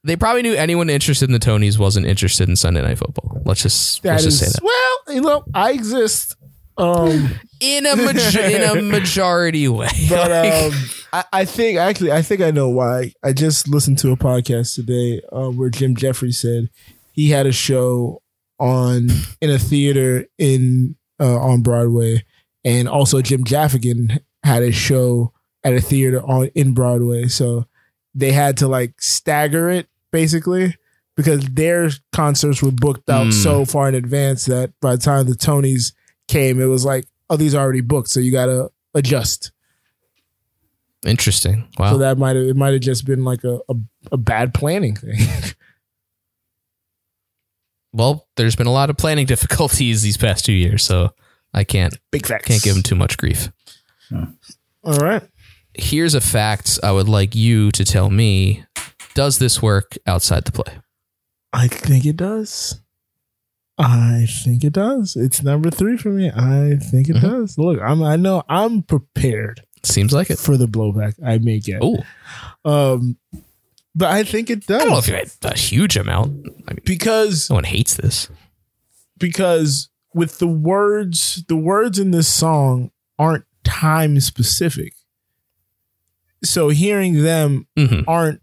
they 0.04 0.16
probably 0.16 0.42
knew 0.42 0.54
anyone 0.54 0.90
interested 0.90 1.28
in 1.28 1.32
the 1.32 1.38
Tonys 1.38 1.78
wasn't 1.78 2.06
interested 2.06 2.48
in 2.48 2.56
Sunday 2.56 2.82
Night 2.82 2.98
Football. 2.98 3.42
Let's 3.44 3.62
just 3.62 4.02
that 4.02 4.12
let's 4.12 4.24
is 4.26 4.38
just 4.38 4.52
say 4.52 4.58
that. 4.60 4.64
well. 4.64 5.14
You 5.16 5.20
know, 5.22 5.44
I 5.54 5.72
exist. 5.72 6.36
Um, 6.78 7.30
In 7.60 7.86
a 7.86 7.96
majo- 7.96 8.40
in 8.42 8.62
a 8.78 8.82
majority 8.82 9.66
way. 9.66 9.88
but 10.10 10.30
Like, 10.30 10.52
um, 10.52 10.72
I, 11.16 11.24
I 11.32 11.44
think 11.46 11.78
actually, 11.78 12.12
I 12.12 12.20
think 12.22 12.40
I 12.42 12.50
know 12.50 12.68
why. 12.68 13.12
I 13.24 13.32
just 13.32 13.68
listened 13.68 13.98
to 14.00 14.10
a 14.12 14.16
podcast 14.16 14.74
today 14.74 15.22
uh, 15.32 15.48
where 15.50 15.70
Jim 15.70 15.96
Jefferies 15.96 16.38
said 16.38 16.68
he 17.12 17.30
had 17.30 17.46
a 17.46 17.52
show 17.52 18.20
on 18.58 19.08
in 19.40 19.50
a 19.50 19.58
theater 19.58 20.26
in 20.38 20.96
uh, 21.18 21.38
on 21.38 21.62
Broadway, 21.62 22.24
and 22.64 22.88
also 22.88 23.22
Jim 23.22 23.44
Gaffigan 23.44 24.18
had 24.44 24.62
a 24.62 24.72
show 24.72 25.32
at 25.64 25.72
a 25.72 25.80
theater 25.80 26.20
on 26.22 26.48
in 26.54 26.74
Broadway. 26.74 27.28
So 27.28 27.66
they 28.14 28.32
had 28.32 28.58
to 28.58 28.68
like 28.68 29.00
stagger 29.00 29.70
it 29.70 29.88
basically 30.12 30.76
because 31.16 31.44
their 31.46 31.90
concerts 32.12 32.62
were 32.62 32.70
booked 32.70 33.08
out 33.08 33.28
Mm. 33.28 33.32
so 33.42 33.64
far 33.64 33.88
in 33.88 33.94
advance 33.94 34.44
that 34.46 34.72
by 34.82 34.96
the 34.96 35.02
time 35.02 35.26
the 35.26 35.32
Tonys 35.34 35.92
came, 36.28 36.60
it 36.60 36.66
was 36.66 36.84
like, 36.84 37.06
oh, 37.30 37.36
these 37.36 37.54
are 37.54 37.62
already 37.62 37.80
booked, 37.80 38.08
so 38.10 38.20
you 38.20 38.30
got 38.32 38.46
to 38.46 38.70
adjust. 38.94 39.50
Interesting. 41.04 41.68
Wow. 41.78 41.92
So 41.92 41.98
that 41.98 42.18
might 42.18 42.36
have 42.36 42.44
it 42.46 42.56
might 42.56 42.72
have 42.72 42.80
just 42.82 43.04
been 43.04 43.24
like 43.24 43.44
a, 43.44 43.58
a, 43.68 43.74
a 44.12 44.16
bad 44.16 44.54
planning 44.54 44.96
thing. 44.96 45.18
well, 47.92 48.26
there's 48.36 48.56
been 48.56 48.66
a 48.66 48.72
lot 48.72 48.90
of 48.90 48.96
planning 48.96 49.26
difficulties 49.34 50.02
these 50.02 50.16
past 50.16 50.44
two 50.44 50.52
years, 50.52 50.84
so 50.84 51.10
I 51.54 51.64
can't 51.64 51.96
Big 52.12 52.26
facts. 52.26 52.46
can't 52.46 52.62
give 52.62 52.74
them 52.74 52.82
too 52.82 52.94
much 52.96 53.16
grief. 53.16 53.50
All 54.12 54.98
right. 54.98 55.22
Here's 55.74 56.14
a 56.14 56.20
fact 56.20 56.78
I 56.82 56.92
would 56.92 57.08
like 57.08 57.34
you 57.34 57.70
to 57.72 57.84
tell 57.84 58.10
me: 58.10 58.64
Does 59.14 59.38
this 59.38 59.60
work 59.62 59.96
outside 60.06 60.44
the 60.44 60.52
play? 60.52 60.78
I 61.52 61.68
think 61.68 62.04
it 62.06 62.16
does. 62.16 62.80
I 63.78 64.26
think 64.44 64.64
it 64.64 64.72
does. 64.72 65.16
It's 65.16 65.42
number 65.42 65.70
three 65.70 65.98
for 65.98 66.08
me. 66.08 66.30
I 66.30 66.76
think 66.80 67.10
it 67.10 67.16
Mhm. 67.16 67.20
does. 67.22 67.58
Look, 67.58 67.78
I'm 67.80 68.02
I 68.02 68.16
know 68.16 68.42
I'm 68.48 68.82
prepared 68.82 69.62
Seems 69.82 70.12
like 70.12 70.30
it. 70.30 70.38
for 70.38 70.56
the 70.56 70.66
blowback 70.66 71.14
I 71.24 71.38
may 71.38 71.58
get. 71.60 71.80
Oh, 71.82 72.02
Um 72.64 73.16
but 73.94 74.10
I 74.10 74.24
think 74.24 74.50
it 74.50 74.66
does. 74.66 74.80
I 74.82 74.84
don't 74.84 74.92
know 74.92 74.98
if 74.98 75.08
you 75.08 75.14
had 75.14 75.30
a 75.42 75.56
huge 75.56 75.96
amount. 75.96 76.46
I 76.68 76.72
mean, 76.74 76.82
because 76.84 77.48
no 77.48 77.54
one 77.54 77.64
hates 77.64 77.94
this. 77.94 78.28
because 79.18 79.88
with 80.14 80.38
the 80.38 80.46
words 80.48 81.44
the 81.48 81.56
words 81.56 81.98
in 81.98 82.10
this 82.10 82.28
song 82.28 82.90
aren't 83.18 83.44
time 83.64 84.18
specific. 84.20 84.94
So 86.44 86.68
hearing 86.68 87.22
them 87.22 87.66
Mhm. 87.76 88.04
aren't 88.06 88.40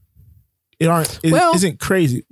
it 0.79 0.87
aren't 0.87 1.19
it 1.23 1.31
Well- 1.31 1.55
isn't 1.55 1.79
crazy. 1.79 2.25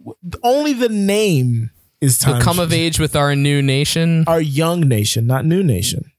Only 0.43 0.73
the 0.73 0.89
name 0.89 1.69
is 2.01 2.17
time 2.17 2.41
come 2.41 2.59
of 2.59 2.73
age 2.73 2.99
with 2.99 3.15
our 3.15 3.35
new 3.35 3.61
nation. 3.61 4.23
our 4.27 4.41
young 4.41 4.81
nation, 4.81 5.27
not 5.27 5.45
new 5.45 5.61
nation. 5.63 6.11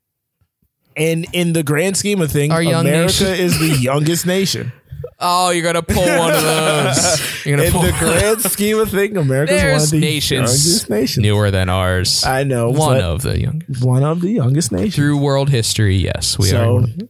And 0.97 1.27
in 1.33 1.53
the 1.53 1.63
grand 1.63 1.97
scheme 1.97 2.21
of 2.21 2.31
things, 2.31 2.53
Our 2.53 2.63
young 2.63 2.87
America 2.87 3.25
nation. 3.25 3.45
is 3.47 3.59
the 3.59 3.69
youngest 3.81 4.27
nation. 4.27 4.73
Oh, 5.25 5.51
you're 5.51 5.63
gonna 5.63 5.83
pull 5.83 6.03
one 6.03 6.35
of 6.35 6.43
those. 6.43 7.45
You're 7.47 7.57
gonna 7.57 7.67
In 7.69 7.73
pull 7.73 7.83
the 7.83 7.93
grand 7.93 8.41
scheme 8.41 8.79
of 8.79 8.91
things, 8.91 9.17
America 9.17 9.53
is 9.55 9.61
one 9.63 9.69
There's 9.71 9.85
of 9.85 9.91
the 9.93 10.01
nations 10.01 10.33
youngest 10.67 10.91
nations. 10.91 11.23
newer 11.23 11.51
than 11.53 11.69
ours. 11.69 12.25
I 12.25 12.43
know 12.43 12.71
one 12.71 12.97
but 12.97 13.03
of 13.05 13.23
the 13.23 13.41
youngest 13.41 13.85
one 13.85 14.03
of 14.03 14.21
the 14.21 14.31
youngest 14.33 14.73
nations. 14.73 14.97
through 14.97 15.19
world 15.19 15.49
history. 15.49 15.95
Yes, 15.97 16.37
we 16.41 16.49
are. 16.49 16.51
so, 16.51 16.75
one 16.75 16.85
of- 16.85 17.09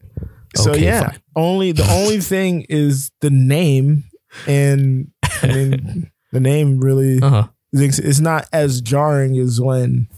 so 0.57 0.71
Okay, 0.73 0.85
yeah, 0.85 1.09
fine. 1.09 1.21
only 1.37 1.73
the 1.73 1.91
only 1.91 2.21
thing 2.33 2.67
is 2.69 3.11
the 3.23 3.31
name, 3.31 4.05
and 4.47 5.11
I 5.43 5.47
mean 5.47 6.11
the 6.33 6.41
name 6.41 6.81
really 6.81 7.19
Uh-huh. 7.23 7.49
is 7.73 7.99
it's 7.99 8.21
not 8.21 8.47
as 8.53 8.83
jarring 8.83 9.39
as 9.39 9.59
when 9.59 10.09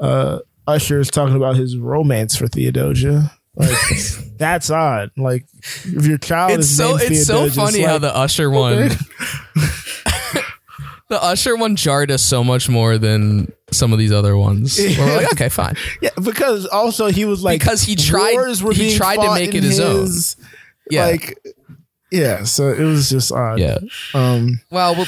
uh, 0.00 0.38
Usher 0.66 1.00
is 1.00 1.10
talking 1.10 1.36
about 1.36 1.56
his 1.56 1.76
romance 1.76 2.36
for 2.36 2.46
Theodosia. 2.48 3.30
Like 3.56 3.76
that's 4.36 4.70
odd. 4.70 5.10
Like 5.16 5.46
if 5.84 6.06
your 6.06 6.18
child 6.18 6.52
It's 6.52 6.66
is 6.70 6.76
so 6.76 6.96
it's 6.96 7.26
so 7.26 7.34
Theodosia, 7.46 7.54
funny 7.60 7.78
like, 7.82 7.88
how 7.88 7.98
the 7.98 8.14
Usher 8.16 8.50
one, 8.50 8.88
the 11.08 11.22
Usher 11.22 11.56
one 11.56 11.76
jarred 11.76 12.10
us 12.10 12.22
so 12.22 12.42
much 12.42 12.68
more 12.68 12.98
than 12.98 13.52
some 13.70 13.92
of 13.92 13.98
these 13.98 14.12
other 14.12 14.36
ones. 14.36 14.78
We're 14.78 15.16
like, 15.16 15.32
okay, 15.32 15.48
fine. 15.48 15.76
yeah, 16.00 16.10
because 16.22 16.66
also 16.66 17.06
he 17.08 17.24
was 17.24 17.42
like 17.42 17.60
Because 17.60 17.82
he 17.82 17.94
tried- 17.96 18.32
wars 18.34 18.62
were 18.62 18.72
he 18.72 18.96
tried 18.96 19.16
to 19.16 19.34
make 19.34 19.54
it 19.54 19.62
his 19.62 19.78
own. 19.80 20.08
Yeah. 20.90 21.06
like 21.06 21.38
yeah. 22.14 22.44
So 22.44 22.68
it 22.68 22.82
was 22.84 23.10
just 23.10 23.32
odd. 23.32 23.58
Yeah. 23.58 23.78
Um. 24.14 24.60
Well, 24.70 24.94
well, 24.94 25.06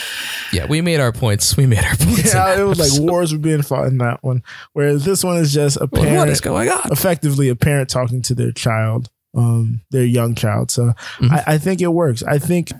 yeah, 0.52 0.66
we 0.66 0.80
made 0.80 1.00
our 1.00 1.12
points. 1.12 1.56
We 1.56 1.66
made 1.66 1.84
our 1.84 1.96
points. 1.96 2.34
Yeah, 2.34 2.60
it 2.60 2.64
was 2.64 2.78
like 2.78 3.00
wars 3.10 3.32
were 3.32 3.38
being 3.38 3.62
fought 3.62 3.86
in 3.86 3.98
that 3.98 4.22
one, 4.22 4.42
whereas 4.72 5.04
this 5.04 5.22
one 5.24 5.36
is 5.36 5.52
just 5.54 5.76
a 5.76 5.88
Like, 5.90 5.92
parent, 5.92 6.16
what 6.18 6.28
is 6.28 6.40
going 6.40 6.68
on? 6.68 6.90
effectively 6.92 7.48
a 7.48 7.56
parent 7.56 7.88
talking 7.88 8.22
to 8.22 8.34
their 8.34 8.52
child, 8.52 9.08
um, 9.34 9.80
their 9.90 10.04
young 10.04 10.34
child. 10.34 10.70
So 10.70 10.92
Mm-hmm. 11.18 11.32
I, 11.32 11.44
I 11.54 11.58
think 11.58 11.80
it 11.80 11.88
works. 11.88 12.22
I 12.22 12.38
think, 12.38 12.72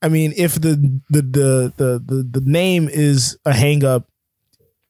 I 0.00 0.08
mean, 0.08 0.32
if 0.36 0.54
the 0.54 1.00
the 1.10 1.22
the 1.22 1.72
the 1.76 2.02
the, 2.04 2.40
the 2.40 2.40
name 2.44 2.88
is 2.90 3.36
a 3.44 3.52
hang 3.52 3.84
up, 3.84 4.08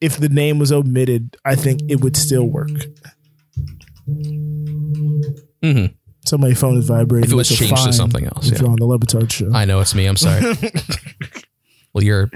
if 0.01 0.17
the 0.17 0.29
name 0.29 0.59
was 0.59 0.73
omitted, 0.73 1.37
I 1.45 1.55
think 1.55 1.81
it 1.89 2.01
would 2.01 2.17
still 2.17 2.45
work. 2.45 2.71
hmm 5.63 5.87
Somebody's 6.25 6.61
phone 6.61 6.77
is 6.79 6.87
vibrating. 6.87 7.25
If 7.29 7.33
it 7.33 7.37
was 7.37 7.51
a 7.51 7.55
changed 7.55 7.85
to 7.85 7.93
something 7.93 8.25
else, 8.25 8.47
If 8.47 8.55
yeah. 8.55 8.61
you're 8.61 8.71
on 8.71 8.77
the 8.77 8.87
LeBatard 8.87 9.31
show, 9.33 9.51
I 9.53 9.65
know 9.65 9.81
it's 9.81 9.95
me. 9.95 10.07
I'm 10.07 10.17
sorry. 10.17 10.43
well, 11.93 12.05
you're. 12.05 12.31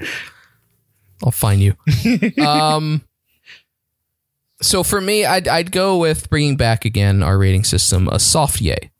I'll 1.24 1.30
find 1.30 1.60
you. 1.60 1.74
Um. 2.44 3.02
so 4.60 4.82
for 4.82 5.00
me, 5.00 5.24
I'd 5.24 5.46
I'd 5.48 5.70
go 5.72 5.98
with 5.98 6.28
bringing 6.30 6.56
back 6.56 6.84
again 6.84 7.22
our 7.22 7.38
rating 7.38 7.64
system, 7.64 8.08
a 8.08 8.18
soft 8.18 8.60
yay. 8.60 8.90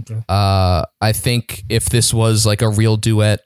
Okay. 0.00 0.22
Uh, 0.28 0.84
I 1.00 1.12
think 1.12 1.64
if 1.68 1.86
this 1.86 2.14
was 2.14 2.46
like 2.46 2.62
a 2.62 2.68
real 2.70 2.96
duet 2.96 3.40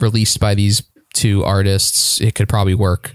released 0.00 0.38
by 0.38 0.54
these 0.54 0.82
two 1.14 1.42
artists, 1.44 2.20
it 2.20 2.34
could 2.34 2.48
probably 2.48 2.74
work. 2.74 3.14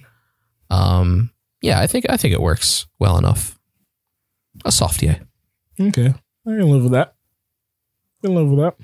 Um, 0.71 1.31
yeah, 1.61 1.79
I 1.79 1.87
think 1.87 2.09
I 2.09 2.17
think 2.17 2.33
it 2.33 2.41
works 2.41 2.87
well 2.99 3.17
enough. 3.17 3.57
A 4.65 4.71
soft 4.71 5.03
yay. 5.03 5.19
Okay. 5.79 6.13
I 6.47 6.51
can 6.51 6.69
live 6.69 6.83
with 6.83 6.91
that. 6.91 7.15
I 8.23 8.27
can 8.27 8.35
live 8.35 8.47
with 8.49 8.59
that. 8.59 8.75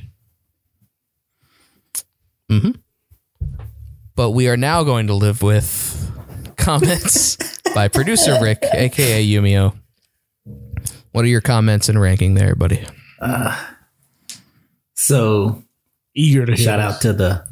hmm 2.50 2.72
But 4.16 4.32
we 4.32 4.48
are 4.50 4.58
now 4.58 4.84
going 4.84 5.08
to 5.08 5.14
live 5.14 5.42
with 5.42 6.12
comments 6.58 7.38
by 7.76 7.88
producer 7.88 8.38
Rick, 8.42 8.64
aka 8.74 9.26
Yumio. 9.26 9.76
What 11.12 11.26
are 11.26 11.30
your 11.30 11.42
comments 11.42 11.90
and 11.90 12.00
ranking 12.00 12.34
there, 12.36 12.56
buddy? 12.56 12.86
Uh, 13.20 13.58
so 14.96 15.64
eager 16.16 16.46
to 16.46 16.56
shout 16.56 16.80
out 16.80 17.02
to 17.02 17.14
the 17.14 17.46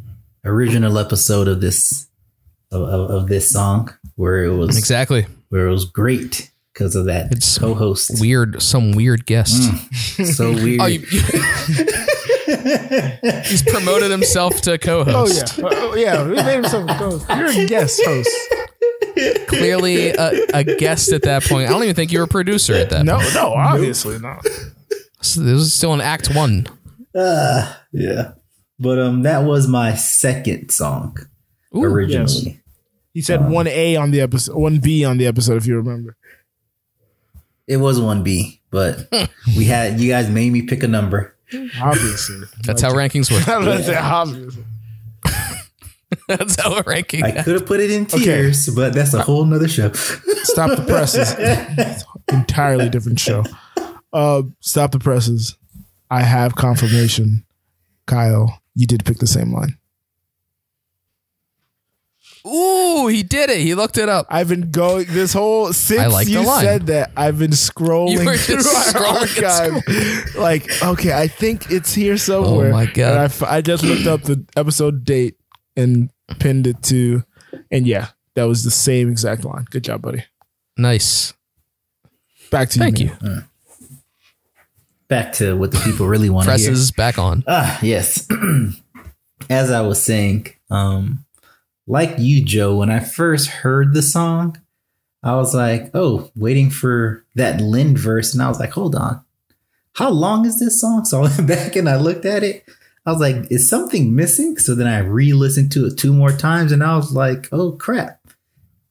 original 0.43 0.97
episode 0.97 1.47
of 1.47 1.62
this 1.62 2.07
of, 2.72 2.82
of, 2.82 3.10
of 3.12 3.28
this 3.28 3.49
song 3.51 3.93
where 4.16 4.43
it 4.43 4.53
was 4.55 4.78
exactly 4.78 5.26
where 5.49 5.68
it 5.68 5.72
was 5.72 5.86
great 5.86 6.51
because 6.74 6.96
of 6.96 7.06
that 7.06 7.32
It's 7.32 7.58
co-host. 7.58 8.20
Weird, 8.22 8.62
some 8.62 8.92
weird 8.92 9.26
guest. 9.26 9.62
so 10.36 10.52
weird. 10.54 10.82
Oh, 10.82 10.86
you- 10.86 11.00
He's 13.46 13.64
promoted 13.64 14.12
himself 14.12 14.62
to 14.62 14.74
Oh 14.74 14.78
co-host. 14.78 15.58
yeah, 15.58 15.64
oh, 15.72 15.96
yeah. 15.96 16.24
We 16.28 16.36
made 16.36 16.54
himself 16.56 16.90
a 16.90 16.94
host. 16.94 17.26
You're 17.30 17.50
a 17.50 17.66
guest 17.68 18.02
host. 18.06 18.30
Clearly 19.48 20.10
a, 20.10 20.32
a 20.54 20.64
guest 20.64 21.12
at 21.12 21.24
that 21.24 21.44
point. 21.44 21.68
I 21.68 21.72
don't 21.72 21.84
even 21.84 21.96
think 21.96 22.12
you 22.12 22.20
were 22.20 22.26
a 22.26 22.30
producer 22.30 22.74
at 22.74 22.90
that 22.92 23.06
No, 23.06 23.18
point. 23.20 23.34
no, 23.36 23.52
obviously 23.54 24.18
not. 24.20 24.46
So 25.22 25.42
This 25.42 25.54
was 25.54 25.74
still 25.74 25.94
in 25.94 26.02
Act 26.02 26.34
One. 26.34 26.68
Uh, 27.14 27.74
yeah. 27.92 28.32
But 28.80 29.00
um 29.00 29.24
that 29.24 29.40
was 29.44 29.68
my 29.68 29.96
second 29.96 30.70
song 30.72 31.18
Ooh, 31.76 31.84
originally. 31.84 32.62
He 33.14 33.22
said 33.22 33.50
one 33.50 33.68
A 33.68 33.96
on 33.98 34.12
the 34.12 34.22
episode, 34.22 34.56
one 34.56 34.78
B 34.80 35.04
on 35.04 35.18
the 35.18 35.28
episode, 35.28 35.58
if 35.58 35.66
you 35.68 35.76
remember. 35.76 36.16
It 37.70 37.78
was 37.78 38.02
one 38.02 38.24
B, 38.24 38.60
but 38.72 39.08
we 39.56 39.64
had 39.66 40.00
you 40.02 40.10
guys 40.12 40.28
made 40.30 40.52
me 40.52 40.64
pick 40.64 40.84
a 40.84 40.88
number. 40.88 41.36
Obviously, 41.82 42.42
That's 42.64 42.82
how 42.82 42.92
rankings 42.92 43.32
work. 43.32 43.48
I 43.48 43.58
was 43.60 43.68
gonna 43.68 43.84
say 43.84 43.96
obviously. 43.96 44.64
That's 46.28 46.60
how 46.62 46.74
a 46.76 46.82
ranking. 46.84 47.24
I 47.24 47.44
could 47.44 47.54
have 47.54 47.66
put 47.66 47.80
it 47.80 47.92
in 47.92 48.04
Okay. 48.04 48.20
tiers, 48.24 48.68
but 48.76 48.94
that's 48.94 49.14
a 49.14 49.22
whole 49.22 49.46
nother 49.46 49.68
show. 49.68 49.92
Stop 49.94 50.76
the 50.78 50.84
presses. 50.84 51.34
Entirely 52.32 52.90
different 52.90 53.20
show. 53.20 53.44
Uh, 54.14 54.44
stop 54.60 54.92
the 54.92 55.00
presses. 55.00 55.56
I 56.12 56.22
have 56.24 56.56
confirmation. 56.56 57.46
Kyle, 58.08 58.60
you 58.76 58.86
did 58.88 59.06
pick 59.06 59.18
the 59.18 59.28
same 59.28 59.54
line. 59.54 59.78
Ooh, 62.48 63.08
he 63.08 63.22
did 63.24 63.50
it. 63.50 63.60
He 63.60 63.76
looked 63.76 63.98
it 63.98 64.08
up. 64.08 64.26
I've 64.30 64.48
been 64.48 64.72
going 64.72 65.06
this 65.10 65.34
whole 65.34 65.74
since 65.74 66.00
I 66.00 66.08
like 66.08 66.26
the 66.28 66.34
you 66.34 66.46
line. 66.46 66.64
said 66.64 66.88
that. 66.88 67.12
I've 67.18 67.38
been 67.38 67.52
scrolling 67.52 68.12
You 68.14 68.26
were 68.26 68.38
through 68.38 68.56
just 68.56 68.96
our 68.96 69.02
scrolling 69.02 69.38
and 69.38 69.84
archive. 69.84 70.36
Like, 70.36 70.84
okay, 70.84 71.14
I 71.14 71.28
think 71.28 71.70
it's 71.72 71.94
here 71.94 72.18
somewhere. 72.18 72.70
Oh 72.70 72.72
my 72.72 72.86
God. 72.86 73.12
And 73.12 73.20
I 73.20 73.24
f- 73.26 73.44
I, 73.44 73.62
just 73.62 73.84
looked 73.84 74.08
up 74.08 74.24
the 74.24 74.46
episode 74.56 75.04
date 75.04 75.36
and 75.76 76.10
pinned 76.40 76.66
it 76.68 76.82
to, 76.84 77.24
and 77.72 77.86
yeah, 77.86 78.10
that 78.36 78.44
was 78.46 78.64
the 78.64 78.72
same 78.72 79.10
exact 79.10 79.44
line. 79.44 79.66
Good 79.70 79.84
job, 79.84 80.02
buddy. 80.02 80.24
Nice. 80.78 81.34
Back 82.52 82.70
to 82.70 82.80
Thank 82.80 83.00
you. 83.00 83.08
you. 83.22 83.28
man. 83.28 83.46
Back 85.10 85.34
to 85.34 85.58
what 85.58 85.72
the 85.72 85.80
people 85.80 86.08
really 86.08 86.30
want 86.30 86.46
to 86.48 86.56
hear. 86.56 86.70
Presses 86.70 86.92
back 86.92 87.18
on. 87.18 87.44
Ah, 87.48 87.80
yes. 87.82 88.28
As 89.50 89.72
I 89.72 89.82
was 89.82 90.02
saying, 90.02 90.48
um, 90.70 91.26
like 91.90 92.16
you, 92.20 92.46
Joe, 92.46 92.78
when 92.78 92.92
I 92.92 93.00
first 93.00 93.48
heard 93.50 93.94
the 93.94 94.04
song, 94.04 94.62
I 95.24 95.36
was 95.36 95.54
like, 95.56 95.90
oh, 95.96 96.32
waiting 96.36 96.70
for 96.70 97.26
that 97.36 97.60
Lin 97.60 97.98
verse. 97.98 98.32
And 98.34 98.42
I 98.44 98.48
was 98.48 98.60
like, 98.60 98.72
hold 98.72 98.96
on. 98.96 99.22
How 99.96 100.10
long 100.12 100.46
is 100.46 100.60
this 100.60 100.80
song? 100.80 101.04
So 101.04 101.18
I 101.20 101.22
went 101.24 101.48
back 101.48 101.76
and 101.76 101.90
I 101.90 101.98
looked 101.98 102.26
at 102.26 102.44
it. 102.44 102.64
I 103.06 103.12
was 103.12 103.20
like, 103.20 103.52
is 103.52 103.68
something 103.68 104.16
missing? 104.16 104.58
So 104.58 104.76
then 104.76 104.86
I 104.88 105.00
re 105.00 105.34
listened 105.34 105.72
to 105.74 105.88
it 105.88 105.98
two 105.98 106.14
more 106.14 106.32
times 106.32 106.72
and 106.72 106.84
I 106.84 106.96
was 106.96 107.12
like, 107.12 107.50
oh, 107.52 107.72
crap. 107.72 108.20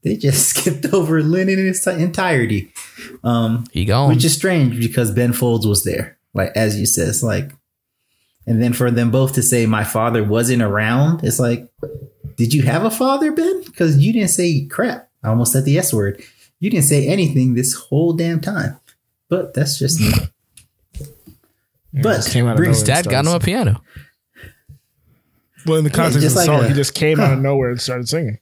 They 0.03 0.17
just 0.17 0.49
skipped 0.57 0.93
over 0.93 1.23
Lin 1.23 1.49
in 1.49 1.67
its 1.69 1.87
entirety. 1.87 2.73
Um, 3.23 3.65
He 3.73 3.85
gone. 3.85 4.09
which 4.09 4.25
is 4.25 4.35
strange 4.35 4.79
because 4.79 5.13
Ben 5.13 5.33
Folds 5.33 5.67
was 5.67 5.85
there. 5.85 6.19
Like 6.35 6.51
as 6.57 6.79
you 6.79 6.85
said, 6.85 7.09
it's 7.09 7.23
like, 7.23 7.53
and 8.47 8.61
then 8.61 8.73
for 8.73 8.91
them 8.91 9.11
both 9.13 9.35
to 9.35 9.43
say 9.43 9.67
my 9.67 9.85
father 9.85 10.25
wasn't 10.25 10.63
around, 10.63 11.23
it's 11.23 11.39
like, 11.39 11.69
did 12.39 12.55
you 12.55 12.63
have 12.63 12.85
a 12.85 12.91
father, 12.91 13.33
Ben? 13.33 13.63
Because 13.65 13.99
you 13.99 14.13
didn't 14.13 14.29
say 14.31 14.65
crap. 14.67 15.11
I 15.23 15.29
almost 15.29 15.53
said 15.53 15.65
the 15.65 15.77
S 15.77 15.93
word. 15.93 16.23
You 16.61 16.71
didn't 16.71 16.87
say 16.87 17.07
anything 17.07 17.55
this 17.55 17.75
whole 17.75 18.13
damn 18.15 18.41
time. 18.41 18.79
But 19.29 19.53
that's 19.55 19.79
just 19.79 20.01
me. 20.01 20.13
but 21.93 22.17
just 22.17 22.31
came 22.31 22.47
out 22.47 22.59
of. 22.59 22.85
Dad 22.85 23.07
got 23.09 23.27
him 23.27 23.33
a 23.33 23.41
piano. 23.41 23.83
Well, 25.67 25.77
in 25.77 25.85
the 25.85 25.91
context 25.91 26.21
just 26.21 26.37
of 26.37 26.45
the 26.45 26.51
like 26.53 26.61
song, 26.61 26.65
a- 26.65 26.69
he 26.69 26.75
just 26.75 26.95
came 26.95 27.21
out 27.21 27.33
of 27.33 27.41
nowhere 27.41 27.71
and 27.71 27.81
started 27.81 28.09
singing. 28.09 28.39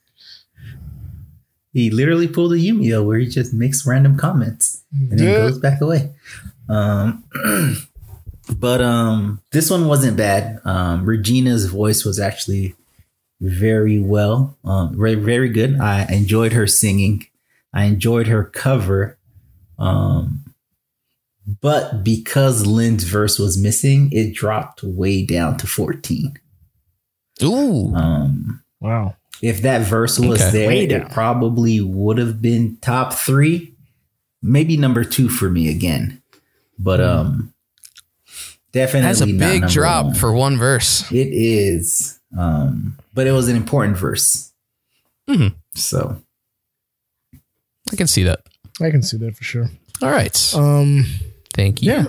he 1.72 1.90
literally 1.90 2.28
pulled 2.28 2.52
a 2.52 2.56
Yumio 2.56 3.04
where 3.04 3.18
he 3.18 3.26
just 3.26 3.52
makes 3.52 3.86
random 3.86 4.16
comments 4.16 4.82
and 4.92 5.18
then 5.18 5.34
goes 5.34 5.58
back 5.58 5.80
away. 5.80 6.12
Um, 6.68 7.24
but 8.58 8.80
um, 8.82 9.40
this 9.52 9.70
one 9.70 9.88
wasn't 9.88 10.16
bad. 10.16 10.60
Um, 10.64 11.04
Regina's 11.04 11.66
voice 11.66 12.04
was 12.04 12.20
actually 12.20 12.74
very 13.40 14.00
well, 14.00 14.56
um, 14.64 14.96
very 14.96 15.14
very 15.14 15.48
good. 15.48 15.78
I 15.80 16.04
enjoyed 16.12 16.52
her 16.52 16.66
singing. 16.66 17.26
I 17.72 17.84
enjoyed 17.84 18.26
her 18.28 18.44
cover. 18.44 19.18
Um, 19.78 20.44
but 21.60 22.02
because 22.02 22.66
Lin's 22.66 23.04
verse 23.04 23.38
was 23.38 23.56
missing, 23.58 24.08
it 24.12 24.34
dropped 24.34 24.82
way 24.82 25.24
down 25.24 25.56
to 25.58 25.66
fourteen. 25.66 26.34
Ooh. 27.42 27.94
Um, 27.94 28.62
Wow. 28.80 29.16
if 29.42 29.62
that 29.62 29.86
verse 29.86 30.18
was 30.18 30.40
Okay. 30.40 30.86
there, 30.86 31.00
it 31.02 31.10
probably 31.12 31.80
would 31.80 32.18
have 32.18 32.40
been 32.40 32.78
top 32.80 33.12
three, 33.12 33.74
maybe 34.42 34.76
number 34.76 35.04
two 35.04 35.28
for 35.28 35.50
me 35.50 35.68
again. 35.68 36.22
But 36.78 37.00
um, 37.00 37.52
definitely 38.72 39.06
That's 39.08 39.20
a 39.20 39.26
not 39.26 39.38
big 39.38 39.68
drop 39.68 40.06
one. 40.06 40.14
for 40.14 40.32
one 40.32 40.56
verse. 40.58 41.10
It 41.12 41.28
is, 41.30 42.15
um, 42.36 42.98
but 43.14 43.26
it 43.26 43.32
was 43.32 43.48
an 43.48 43.56
important 43.56 43.96
verse. 43.98 44.52
Mhm. 45.28 45.54
So 45.74 46.22
I 47.92 47.96
can 47.96 48.06
see 48.06 48.22
that. 48.24 48.40
I 48.80 48.90
can 48.90 49.02
see 49.02 49.16
that 49.18 49.36
for 49.36 49.44
sure. 49.44 49.70
All 50.02 50.10
right. 50.10 50.54
Um, 50.54 51.04
Thank 51.54 51.82
you. 51.82 51.90
yeah. 51.92 52.04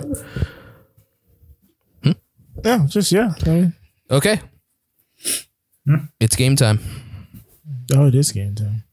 Hmm? 2.02 2.12
Yeah, 2.64 2.86
just 2.88 3.10
yeah. 3.12 3.34
I 3.46 3.48
mean, 3.48 3.72
Okay. 4.10 4.40
Hmm? 5.86 6.06
It's 6.20 6.36
game 6.36 6.56
time. 6.56 6.80
oh, 7.94 8.06
it 8.08 8.14
is 8.14 8.32
game 8.32 8.54
time. 8.54 8.84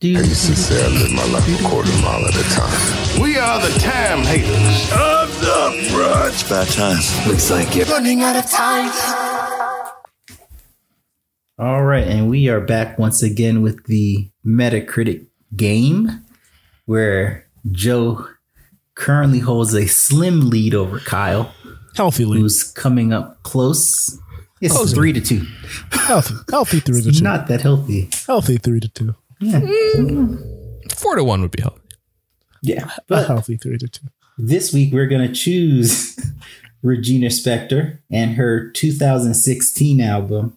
dude, 0.00 0.26
Say 0.26 0.84
I 0.84 0.88
live 0.88 1.12
my 1.12 1.24
life 1.32 1.48
a 1.48 1.68
quarter 1.68 1.92
mile 2.02 2.26
at 2.26 2.34
a 2.36 2.42
time. 2.54 3.22
We 3.22 3.38
are 3.38 3.60
the 3.60 3.78
time 3.78 4.22
haters. 4.24 4.92
Of 4.92 5.40
the 5.40 5.88
bruh. 5.90 6.28
It's 6.28 6.42
about 6.46 6.68
time. 6.68 7.00
Looks 7.28 7.50
like 7.50 7.74
you're 7.74 7.86
running 7.86 8.20
out 8.22 8.36
of 8.36 8.50
time. 8.50 8.90
All 11.58 11.84
right, 11.84 12.06
and 12.06 12.28
we 12.28 12.48
are 12.48 12.60
back 12.60 12.98
once 12.98 13.22
again 13.22 13.62
with 13.62 13.84
the 13.86 14.28
Metacritic 14.44 15.26
game, 15.56 16.10
where 16.86 17.46
Joe 17.70 18.26
currently 18.94 19.38
holds 19.40 19.74
a 19.74 19.86
slim 19.86 20.50
lead 20.50 20.74
over 20.74 20.98
Kyle, 21.00 21.52
Healthy 21.96 22.24
lead. 22.24 22.40
who's 22.40 22.62
coming 22.72 23.12
up 23.12 23.42
close. 23.42 24.18
It's 24.60 24.74
Close. 24.74 24.92
three 24.94 25.12
to 25.12 25.20
two. 25.20 25.44
Healthy. 25.92 26.34
Healthy 26.50 26.80
three 26.80 27.02
to 27.02 27.12
two. 27.12 27.22
not 27.22 27.48
that 27.48 27.60
healthy. 27.60 28.08
Healthy 28.26 28.56
three 28.58 28.80
to 28.80 28.88
two. 28.88 29.14
Yeah. 29.40 29.60
Mm. 29.60 30.92
Four 30.96 31.16
to 31.16 31.24
one 31.24 31.42
would 31.42 31.50
be 31.50 31.60
healthy. 31.60 31.80
Yeah. 32.62 32.86
A 32.86 33.00
But 33.08 33.26
healthy 33.26 33.56
three 33.56 33.76
to 33.78 33.88
two. 33.88 34.06
this 34.38 34.72
week 34.72 34.92
we're 34.92 35.06
going 35.06 35.26
to 35.28 35.34
choose 35.34 36.18
Regina 36.82 37.26
Spektor 37.28 37.98
and 38.10 38.34
her 38.36 38.70
2016 38.70 40.00
album, 40.00 40.56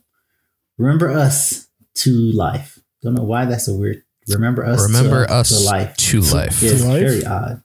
Remember 0.78 1.09
Us 1.09 1.67
to 1.95 2.11
Life. 2.11 2.80
Don't 3.01 3.13
know 3.15 3.23
why 3.23 3.45
that's 3.45 3.67
a 3.67 3.73
weird. 3.73 4.03
Remember 4.30 4.65
Us 4.65 4.82
Remember 4.84 5.25
to, 5.25 5.34
us 5.34 5.49
to 5.49 5.65
Life. 5.65 5.95
to 5.97 6.19
life. 6.21 6.61
It's 6.63 6.82
To 6.82 6.88
Life? 6.88 6.99
very 6.99 7.25
odd. 7.25 7.63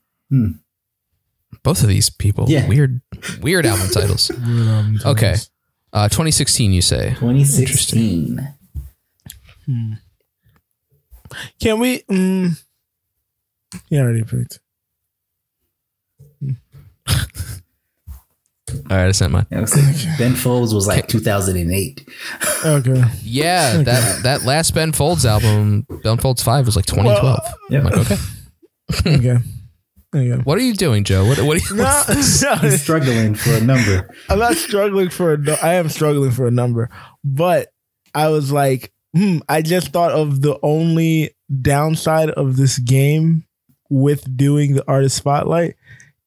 Both 1.63 1.83
of 1.83 1.89
these 1.89 2.09
people. 2.11 2.47
Yeah. 2.49 2.67
Weird, 2.69 3.01
weird 3.41 3.67
album 3.67 3.89
titles. 3.93 4.31
Um, 4.31 4.99
Okay. 5.05 5.35
Uh, 5.93 6.09
2016, 6.09 6.73
you 6.73 6.81
say. 6.83 7.11
2016. 7.19 8.49
Can 11.61 11.79
we? 11.79 12.01
Mm, 12.11 12.59
He 13.91 13.99
already 13.99 14.23
picked. 14.25 14.61
All 18.91 18.97
right, 18.97 19.09
I 19.09 19.13
sent 19.13 19.33
mine. 19.33 19.47
Yeah, 19.51 19.59
it 19.59 19.61
was 19.63 19.77
like- 19.77 20.19
ben 20.19 20.35
Folds 20.35 20.75
was 20.75 20.87
like 20.87 21.09
2008. 21.09 22.09
Okay. 22.65 23.05
Yeah, 23.23 23.77
that 23.83 24.23
that 24.23 24.43
last 24.45 24.75
Ben 24.75 24.93
Folds 24.93 25.25
album, 25.27 25.87
Ben 26.03 26.19
Folds 26.19 26.43
Five, 26.43 26.67
was 26.67 26.77
like 26.77 26.87
2012. 26.87 27.41
I'm 27.71 27.85
like, 27.85 27.97
okay. 27.99 28.17
Okay. 29.07 29.39
There 30.13 30.23
you 30.23 30.37
go. 30.37 30.43
What 30.43 30.59
are 30.59 30.63
you 30.63 30.75
doing, 30.75 31.05
Joe? 31.05 31.25
What 31.25 31.39
what 31.41 31.57
are 31.57 31.75
you? 31.75 31.77
No, 31.77 32.03
no, 32.09 32.57
He's 32.69 32.83
struggling 32.83 33.35
for 33.35 33.53
a 33.55 33.61
number. 33.63 34.11
I'm 34.29 34.39
not 34.39 34.57
struggling 34.57 35.09
for 35.09 35.33
a. 35.35 35.39
nu- 35.39 35.57
I 35.63 35.75
am 35.75 35.89
struggling 35.89 36.31
for 36.33 36.47
a 36.47 36.51
number, 36.51 36.91
but 37.25 37.69
I 38.15 38.29
was 38.29 38.53
like, 38.53 38.93
hmm. 39.17 39.39
I 39.49 39.63
just 39.63 39.89
thought 39.89 40.13
of 40.13 40.43
the 40.43 40.59
only 40.63 41.35
downside 41.63 42.29
of 42.31 42.57
this 42.57 42.79
game 42.79 43.47
with 43.89 44.37
doing 44.37 44.75
the 44.75 44.85
artist 44.87 45.17
spotlight 45.17 45.77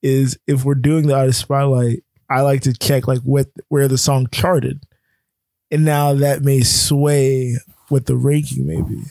is 0.02 0.38
if 0.48 0.64
we're 0.66 0.76
doing 0.76 1.08
the 1.08 1.16
artist 1.16 1.42
spotlight, 1.42 2.04
I 2.30 2.42
like 2.42 2.62
to 2.62 2.74
check 2.74 3.08
like 3.08 3.20
what 3.22 3.48
where 3.70 3.88
the 3.88 3.98
song 3.98 4.28
charted, 4.32 4.84
and 5.72 5.86
now 5.86 6.14
that 6.14 6.42
may 6.44 6.62
sway 6.62 7.56
what 7.90 8.06
the 8.08 8.16
ranking 8.16 8.66
may 8.66 8.82
be. 8.82 9.02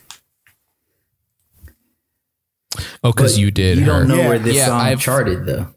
Oh, 3.04 3.12
because 3.12 3.38
you 3.38 3.50
did. 3.50 3.78
You 3.78 3.84
don't 3.84 4.08
know 4.08 4.16
Yeah. 4.16 4.28
where 4.28 4.38
this 4.38 4.56
Yeah, 4.56 4.66
song 4.66 4.80
I've- 4.80 5.00
charted 5.00 5.46
though. 5.46 5.68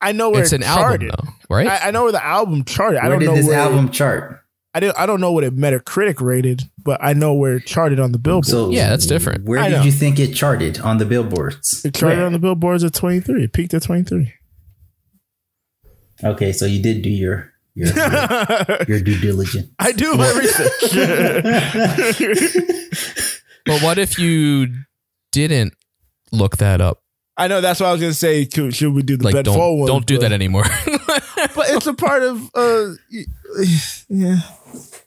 I 0.00 0.12
know 0.12 0.30
where 0.30 0.42
It's 0.42 0.52
it 0.52 0.56
an 0.56 0.62
album 0.62 1.08
though, 1.08 1.28
right? 1.50 1.66
I, 1.66 1.88
I 1.88 1.90
know 1.90 2.04
where 2.04 2.12
the 2.12 2.24
album 2.24 2.64
charted. 2.64 3.00
I 3.00 3.08
Where 3.08 3.10
don't 3.12 3.18
did 3.20 3.26
know 3.30 3.34
this 3.34 3.46
where 3.46 3.58
album 3.58 3.90
chart? 3.90 4.40
I 4.72 4.80
don't. 4.80 4.96
I 4.96 5.06
don't 5.06 5.20
know 5.20 5.32
what 5.32 5.42
it 5.44 5.56
Metacritic 5.56 6.20
rated, 6.20 6.62
but 6.78 7.02
I 7.02 7.14
know 7.14 7.34
where 7.34 7.56
it 7.56 7.66
charted 7.66 7.98
on 7.98 8.12
the 8.12 8.18
Billboard. 8.18 8.46
So 8.46 8.70
Yeah, 8.70 8.90
that's 8.90 9.06
different. 9.06 9.44
Where 9.44 9.58
I 9.58 9.68
did 9.70 9.76
know. 9.78 9.82
you 9.82 9.90
think 9.92 10.20
it 10.20 10.34
charted 10.34 10.78
on 10.78 10.98
the 10.98 11.04
billboards? 11.04 11.84
it 11.84 11.94
charted 11.94 12.18
Where? 12.18 12.26
on 12.26 12.32
the 12.32 12.38
billboards 12.38 12.84
at 12.84 12.94
23. 12.94 13.44
It 13.44 13.52
peaked 13.52 13.74
at 13.74 13.82
23. 13.82 14.32
Okay, 16.24 16.52
so 16.52 16.64
you 16.66 16.82
did 16.82 17.02
do 17.02 17.10
your 17.10 17.52
your 17.74 17.88
your, 17.94 18.84
your 18.88 19.00
due 19.00 19.18
diligence. 19.20 19.68
I 19.78 19.92
do 19.92 20.14
my 20.14 20.30
research. 20.32 20.94
But 23.66 23.82
what 23.82 23.98
if 23.98 24.18
you 24.18 24.68
didn't 25.30 25.74
look 26.32 26.56
that 26.56 26.80
up? 26.80 27.02
I 27.36 27.48
know 27.48 27.60
that's 27.60 27.80
what 27.80 27.88
I 27.88 27.92
was 27.92 28.00
gonna 28.00 28.14
say. 28.14 28.46
Could- 28.46 28.74
Should 28.74 28.94
we 28.94 29.02
do 29.02 29.18
the 29.18 29.24
Like, 29.24 29.34
Ben 29.34 29.44
don't 29.44 29.54
Fold 29.56 29.80
one? 29.80 29.86
don't 29.86 30.06
do 30.06 30.16
but, 30.16 30.22
that 30.22 30.32
anymore. 30.32 30.64
But 31.54 31.68
it's 31.70 31.86
a 31.86 31.92
part 31.94 32.22
of. 32.22 32.50
uh 32.54 32.94
Yeah, 34.08 34.40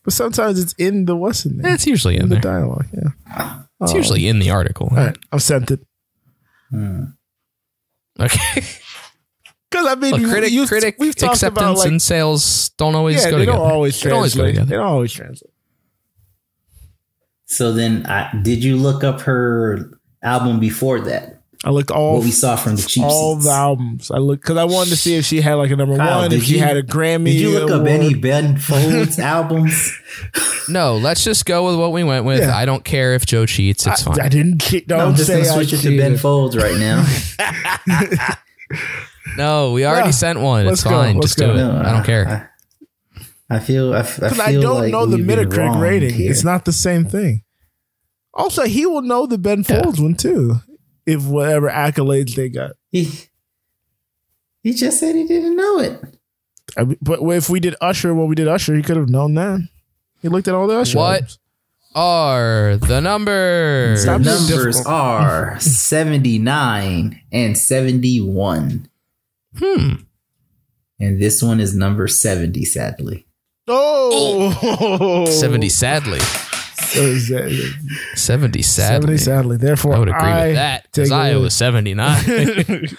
but 0.03 0.14
sometimes 0.14 0.59
it's 0.59 0.74
in 0.74 1.05
the 1.05 1.16
what's 1.16 1.43
in 1.45 1.57
there. 1.57 1.74
it's 1.74 1.88
usually 1.88 2.16
in 2.18 2.24
in 2.24 2.30
the 2.30 2.39
dialogue. 2.39 2.86
Yeah, 2.93 3.09
It's 3.82 3.93
Oh. 3.93 3.97
usually 3.97 4.28
in 4.28 4.38
the 4.39 4.51
article. 4.51 4.88
All 4.91 4.97
right, 4.97 5.18
I've 5.32 5.41
sent 5.43 5.72
it 5.72 5.80
Okay. 8.20 8.62
Because 9.72 9.88
I 9.88 9.95
mean, 9.95 10.11
Look, 10.11 10.22
you- 10.22 10.30
critic, 10.30 10.51
you- 10.51 10.67
critic 10.67 10.95
we've 10.99 11.15
talked 11.15 11.34
acceptance 11.36 11.61
about 11.61 11.78
like 11.78 11.88
and 11.88 12.01
sales 12.01 12.69
don't 12.78 12.93
always 12.95 13.24
yeah, 13.24 13.32
go 13.32 13.38
they 13.38 13.45
together. 13.45 13.57
don't 13.59 13.72
always 13.72 13.99
They 14.01 14.09
don't 14.09 14.17
always 14.17 14.36
go 14.36 14.43
translate. 14.43 14.67
They 14.67 14.76
don't 14.76 14.86
always 14.86 15.13
translate. 15.13 15.51
So 17.45 17.74
then, 17.74 18.05
I, 18.05 18.30
did 18.43 18.63
you 18.63 18.78
look 18.78 19.03
up 19.03 19.22
her 19.22 19.99
album 20.24 20.59
before 20.59 21.01
that? 21.01 21.38
I 21.63 21.69
looked 21.69 21.91
all 21.91 22.15
What 22.15 22.24
we 22.24 22.32
saw 22.32 22.55
from 22.55 22.76
the 22.76 22.82
cheap 22.82 23.03
all 23.03 23.36
seats? 23.36 23.45
the 23.45 23.51
albums. 23.51 24.09
I 24.09 24.17
looked 24.17 24.41
because 24.41 24.57
I 24.57 24.63
wanted 24.63 24.89
to 24.91 24.95
see 24.95 25.15
if 25.15 25.26
she 25.26 25.41
had 25.41 25.53
like 25.55 25.69
a 25.69 25.76
number 25.76 25.95
Kyle, 25.95 26.22
one, 26.22 26.30
did 26.32 26.39
if 26.39 26.45
she 26.45 26.55
you- 26.55 26.59
had 26.61 26.76
a 26.78 26.82
Grammy. 26.82 27.26
Did 27.26 27.36
you 27.36 27.51
look 27.59 27.69
up 27.69 27.86
any 27.86 28.13
Ben 28.15 28.57
Folds 28.57 29.19
albums? 29.19 29.95
No, 30.69 30.97
let's 30.97 31.24
just 31.24 31.45
go 31.45 31.67
with 31.67 31.78
what 31.78 31.91
we 31.91 32.03
went 32.03 32.26
with. 32.26 32.39
Yeah. 32.39 32.55
I 32.57 32.65
don't 32.65 32.84
care 32.84 33.13
if 33.13 33.26
Joe 33.28 33.45
cheats. 33.45 33.86
It's 33.86 34.07
I, 34.07 34.11
fine. 34.15 34.22
I 34.26 34.30
didn't 34.30 34.59
cheat. 34.61 34.88
Don't 34.88 34.97
No, 34.97 35.05
I'm 35.07 35.15
just 35.15 35.28
say 35.28 35.41
gonna 35.43 35.51
I 35.51 35.55
switch 35.55 35.74
it 35.74 35.82
to 35.82 35.97
Ben. 35.97 36.17
Folds 36.17 36.55
right 36.57 36.78
now. 36.78 37.05
no, 39.38 39.71
we 39.73 39.86
already 39.86 40.07
Yeah. 40.07 40.11
sent 40.11 40.39
one. 40.39 40.65
Let's 40.65 40.82
It's 40.82 40.84
go. 40.84 40.89
fine. 40.91 41.15
Let's 41.15 41.27
Just 41.27 41.38
do 41.39 41.45
go. 41.47 41.51
it. 41.53 41.55
No, 41.57 41.77
I 41.79 41.91
don't 41.91 42.03
care. 42.05 42.51
I, 43.49 43.55
I 43.55 43.59
feel. 43.59 43.93
I, 43.93 43.99
f- 43.99 44.21
I 44.21 44.29
Because 44.29 44.38
feel 44.38 44.41
I 44.59 44.61
don't 44.61 44.82
like 44.82 44.91
know 44.91 45.05
the 45.05 45.17
we've 45.17 45.27
been 45.27 45.39
Metacritic 45.39 45.57
wrong 45.57 45.79
rating. 45.79 46.13
here. 46.13 46.32
It's 46.32 46.43
not 46.43 46.65
the 46.65 46.71
same 46.73 47.05
thing. 47.05 47.43
Also, 48.34 48.63
he 48.63 48.86
will 48.86 49.01
know 49.01 49.25
the 49.27 49.38
Ben 49.38 49.63
Folds 49.63 49.99
one 49.99 50.15
too, 50.15 50.55
if 51.05 51.25
whatever 51.25 51.69
accolades 51.69 52.36
they 52.36 52.47
got. 52.49 52.71
He, 52.91 53.09
he 54.63 54.73
just 54.73 54.99
said 54.99 55.15
he 55.15 55.25
didn't 55.27 55.55
know 55.57 55.79
it. 55.79 56.01
I 56.77 56.86
mean, 56.86 56.97
but 57.01 57.19
if 57.21 57.49
we 57.49 57.59
did 57.59 57.75
Usher 57.82 58.13
when 58.15 58.27
we 58.27 58.36
did 58.36 58.47
Usher, 58.47 58.73
he 58.75 58.82
could 58.82 58.95
have 58.95 59.09
known 59.09 59.34
that. 59.34 59.67
He 60.21 60.29
looked 60.29 60.47
at 60.47 60.53
all 60.55 60.67
the 60.67 60.77
Usher. 60.77 60.97
What? 60.97 61.15
albums. 61.15 61.38
Are 61.93 62.77
the 62.77 63.01
numbers? 63.01 64.03
Stop 64.03 64.19
The 64.21 64.23
being 64.23 64.36
numbers 64.47 64.75
difficult. 64.77 64.88
are 64.88 65.59
79 65.59 67.21
and 67.34 67.57
71. 67.57 68.88
Hmm. 69.57 69.93
And 70.99 71.19
this 71.21 71.41
one 71.41 71.59
is 71.59 71.75
number 71.75 72.07
70, 72.07 72.63
sadly. 72.65 73.25
Oh, 73.67 75.25
70 75.25 75.69
sadly. 75.69 76.19
So 76.19 77.01
is 77.01 77.27
70 78.15 78.61
sadly. 78.61 79.17
70 79.17 79.17
sadly. 79.17 79.57
Therefore, 79.57 79.95
I 79.95 79.99
would 79.99 80.09
agree 80.09 80.19
I 80.21 80.47
with 80.47 80.55
that 80.55 80.83
because 80.83 81.09
take 81.09 81.17
I 81.17 81.35
was 81.37 81.53
79. 81.55 82.87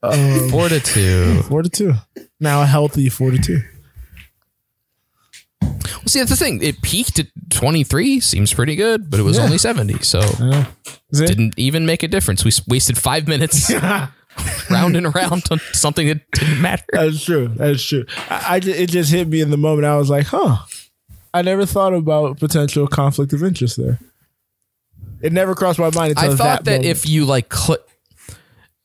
Um, 0.00 0.48
Four 0.50 0.68
to 0.68 0.78
two. 0.78 1.42
four 1.48 1.60
to 1.62 1.68
two. 1.68 1.92
Now 2.38 2.62
a 2.62 2.66
healthy 2.66 3.08
four 3.08 3.32
to 3.32 3.38
two. 3.38 3.62
Well, 5.60 5.80
see, 6.06 6.20
that's 6.20 6.30
the 6.30 6.36
thing. 6.36 6.62
It 6.62 6.82
peaked 6.82 7.18
at 7.18 7.26
23. 7.50 8.20
Seems 8.20 8.54
pretty 8.54 8.76
good, 8.76 9.10
but 9.10 9.18
it 9.18 9.24
was 9.24 9.38
Yeah. 9.38 9.42
only 9.44 9.58
70. 9.58 9.98
So 10.04 10.20
is 11.10 11.20
it? 11.20 11.26
didn't 11.26 11.54
even 11.56 11.84
make 11.84 12.04
a 12.04 12.08
difference. 12.08 12.44
We 12.44 12.52
wasted 12.68 12.96
five 12.96 13.26
minutes 13.26 13.68
round 14.70 14.96
and 14.96 15.06
around 15.06 15.44
on 15.50 15.58
something 15.72 16.06
that 16.08 16.30
didn't 16.32 16.60
matter. 16.60 16.84
That's 16.92 17.24
true. 17.24 17.48
That's 17.48 17.82
true. 17.82 18.04
I, 18.30 18.44
I 18.48 18.56
it 18.64 18.90
just 18.90 19.10
hit 19.12 19.28
me 19.28 19.40
in 19.40 19.50
the 19.50 19.56
moment. 19.56 19.86
I 19.86 19.96
was 19.96 20.10
like, 20.10 20.26
huh. 20.26 20.58
I 21.34 21.42
never 21.42 21.66
thought 21.66 21.92
about 21.92 22.38
potential 22.38 22.86
conflict 22.88 23.32
of 23.32 23.42
interest 23.42 23.76
there. 23.76 23.98
It 25.20 25.32
never 25.32 25.54
crossed 25.54 25.78
my 25.78 25.90
mind 25.94 26.12
until 26.16 26.32
I 26.32 26.36
thought 26.36 26.64
that, 26.64 26.70
moment. 26.80 26.86
if 26.86 27.06
you 27.08 27.24
like 27.24 27.48
click, 27.48 27.80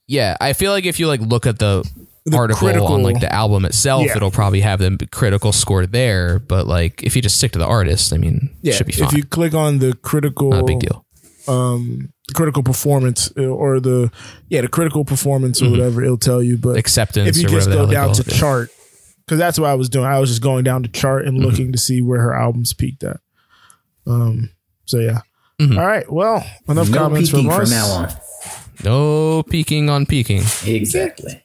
yeah, 0.07 0.35
I 0.41 0.53
feel 0.53 0.71
like 0.71 0.85
if 0.85 0.99
you 0.99 1.07
like 1.07 1.21
look 1.21 1.45
at 1.45 1.59
the, 1.59 1.89
The 2.25 2.35
article 2.37 2.67
critical- 2.67 2.87
on 2.87 3.03
like 3.03 3.19
the 3.21 3.31
album 3.31 3.65
itself, 3.65 4.05
Yeah. 4.05 4.17
it'll 4.17 4.31
probably 4.31 4.61
have 4.61 4.79
the 4.79 5.07
critical 5.11 5.51
score 5.51 5.85
there. 5.85 6.39
But 6.39 6.67
like 6.67 7.01
if 7.03 7.15
you 7.15 7.21
just 7.21 7.37
stick 7.37 7.51
to 7.53 7.59
the 7.59 7.65
artist, 7.67 8.11
I 8.13 8.17
mean, 8.17 8.49
yeah, 8.61 8.73
it 8.73 8.75
should 8.77 8.87
be 8.87 8.93
fine. 8.93 9.07
if 9.07 9.13
you 9.13 9.23
click 9.23 9.53
on 9.53 9.79
the 9.79 9.93
critical, 10.01 10.49
Not 10.49 10.61
a 10.61 10.65
big 10.65 10.79
deal. 10.79 11.02
Um, 11.47 12.13
critical 12.33 12.63
performance 12.63 13.31
uh, 13.37 13.43
or 13.43 13.79
the 13.79 14.11
yeah 14.49 14.61
the 14.61 14.67
critical 14.67 15.03
performance 15.05 15.61
or 15.61 15.65
Mhm. 15.65 15.71
whatever, 15.71 16.03
it'll 16.03 16.17
tell 16.17 16.41
you. 16.41 16.57
But 16.57 16.77
Acceptance 16.77 17.29
if 17.29 17.37
you 17.43 17.47
or 17.49 17.51
just 17.51 17.69
go 17.69 17.85
down 17.89 18.13
to 18.13 18.23
yeah. 18.25 18.37
chart, 18.37 18.69
because 19.25 19.37
that's 19.39 19.59
what 19.59 19.69
I 19.69 19.75
was 19.75 19.89
doing. 19.89 20.05
I 20.05 20.19
was 20.19 20.29
just 20.29 20.41
going 20.41 20.63
down 20.63 20.83
to 20.83 20.89
chart 20.89 21.25
and 21.25 21.39
Mhm. 21.39 21.43
looking 21.45 21.71
to 21.71 21.77
see 21.77 22.01
where 22.01 22.21
her 22.21 22.33
albums 22.33 22.73
peaked 22.73 23.03
at. 23.03 23.19
Um. 24.07 24.49
So 24.85 24.99
yeah. 24.99 25.19
Mhm. 25.59 25.77
All 25.77 25.85
right. 25.85 26.11
Well, 26.11 26.45
enough 26.67 26.89
no 26.89 26.97
comments 26.97 27.29
peeking 27.31 27.49
from 27.49 27.59
from 27.61 27.69
now 27.69 27.85
on. 27.87 28.13
No 28.83 29.43
peeking 29.43 29.89
on 29.89 30.05
peeking. 30.05 30.43
Exactly. 30.65 31.41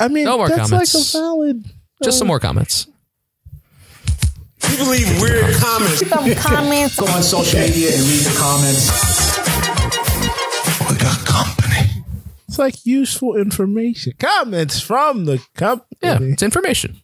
I 0.00 0.08
mean, 0.08 0.24
No 0.24 0.38
more 0.38 0.48
that's 0.48 0.70
comments. 0.70 0.94
like 0.94 1.04
a 1.04 1.24
valid. 1.24 1.64
Just 2.02 2.18
some 2.18 2.26
more 2.26 2.40
comments. 2.40 2.86
People 4.62 4.86
leave 4.86 5.20
weird 5.20 5.54
comments. 5.56 5.98
Some 6.08 6.34
comments. 6.36 6.96
Go 6.96 7.06
on 7.06 7.22
social 7.22 7.60
media 7.60 7.92
and 7.94 8.02
read 8.02 8.20
the 8.24 8.36
comments. 8.38 9.29
We 11.10 11.16
got 11.16 11.26
company. 11.26 12.04
It's 12.48 12.58
like 12.58 12.86
useful 12.86 13.36
information. 13.36 14.14
Comments 14.18 14.80
from 14.80 15.24
the 15.24 15.42
company. 15.54 15.86
Yeah, 16.02 16.18
it's 16.20 16.42
information. 16.42 17.00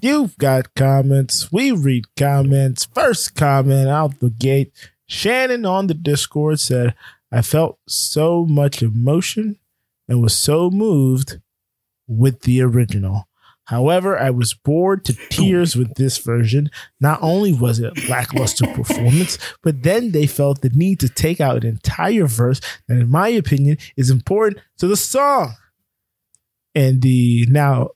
You've 0.00 0.36
got 0.38 0.74
comments. 0.74 1.50
We 1.50 1.72
read 1.72 2.14
comments. 2.16 2.84
First 2.84 3.34
comment 3.34 3.88
out 3.88 4.20
the 4.20 4.30
gate. 4.30 4.72
Shannon 5.06 5.64
on 5.64 5.86
the 5.86 5.94
Discord 5.94 6.60
said, 6.60 6.94
I 7.32 7.42
felt 7.42 7.78
so 7.88 8.44
much 8.44 8.82
emotion 8.82 9.58
and 10.08 10.22
was 10.22 10.36
so 10.36 10.70
moved 10.70 11.40
with 12.06 12.42
the 12.42 12.60
original. 12.62 13.28
However, 13.66 14.18
I 14.18 14.30
was 14.30 14.52
bored 14.54 15.04
to 15.06 15.14
tears 15.30 15.74
with 15.76 15.94
this 15.94 16.18
version. 16.18 16.70
Not 17.00 17.18
only 17.22 17.52
was 17.52 17.78
it 17.80 17.96
a 17.96 18.10
lackluster 18.10 18.66
performance, 18.74 19.38
but 19.62 19.82
then 19.82 20.10
they 20.12 20.26
felt 20.26 20.60
the 20.60 20.70
need 20.70 21.00
to 21.00 21.08
take 21.08 21.40
out 21.40 21.56
an 21.64 21.66
entire 21.66 22.26
verse 22.26 22.60
that, 22.88 22.98
in 22.98 23.10
my 23.10 23.28
opinion, 23.28 23.78
is 23.96 24.10
important 24.10 24.62
to 24.78 24.86
the 24.86 24.96
song. 24.96 25.54
And 26.74 27.02
the 27.02 27.46
now 27.48 27.90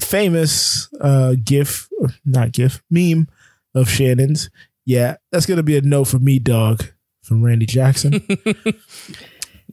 famous 0.00 0.88
uh 1.00 1.34
gif 1.44 1.88
not 2.24 2.50
gif 2.50 2.82
meme 2.90 3.28
of 3.72 3.88
shannon's 3.88 4.50
yeah 4.84 5.14
that's 5.30 5.46
gonna 5.46 5.62
be 5.62 5.76
a 5.76 5.80
no 5.80 6.04
for 6.04 6.18
me 6.18 6.40
dog 6.40 6.82
from 7.22 7.40
randy 7.44 7.66
jackson 7.66 8.20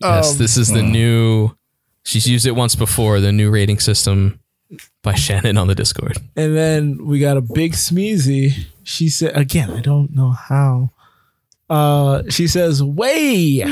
Yes, 0.01 0.31
Um, 0.31 0.37
this 0.37 0.55
is 0.55 0.69
the 0.69 0.81
new. 0.83 1.51
She's 2.05 2.25
used 2.27 2.45
it 2.45 2.55
once 2.55 2.75
before. 2.75 3.19
The 3.19 3.31
new 3.33 3.49
rating 3.49 3.79
system 3.79 4.39
by 5.03 5.13
Shannon 5.25 5.57
on 5.57 5.67
the 5.67 5.75
Discord. 5.75 6.17
and 6.35 6.55
then 6.55 7.05
we 7.05 7.19
got 7.19 7.37
a 7.37 7.41
big 7.41 7.73
smeezy 7.73 8.65
she 8.83 9.09
said 9.09 9.35
again 9.35 9.69
i 9.71 9.81
don't 9.81 10.15
know 10.15 10.31
how 10.31 10.91
uh 11.69 12.23
she 12.29 12.47
says 12.47 12.81
way 12.83 13.63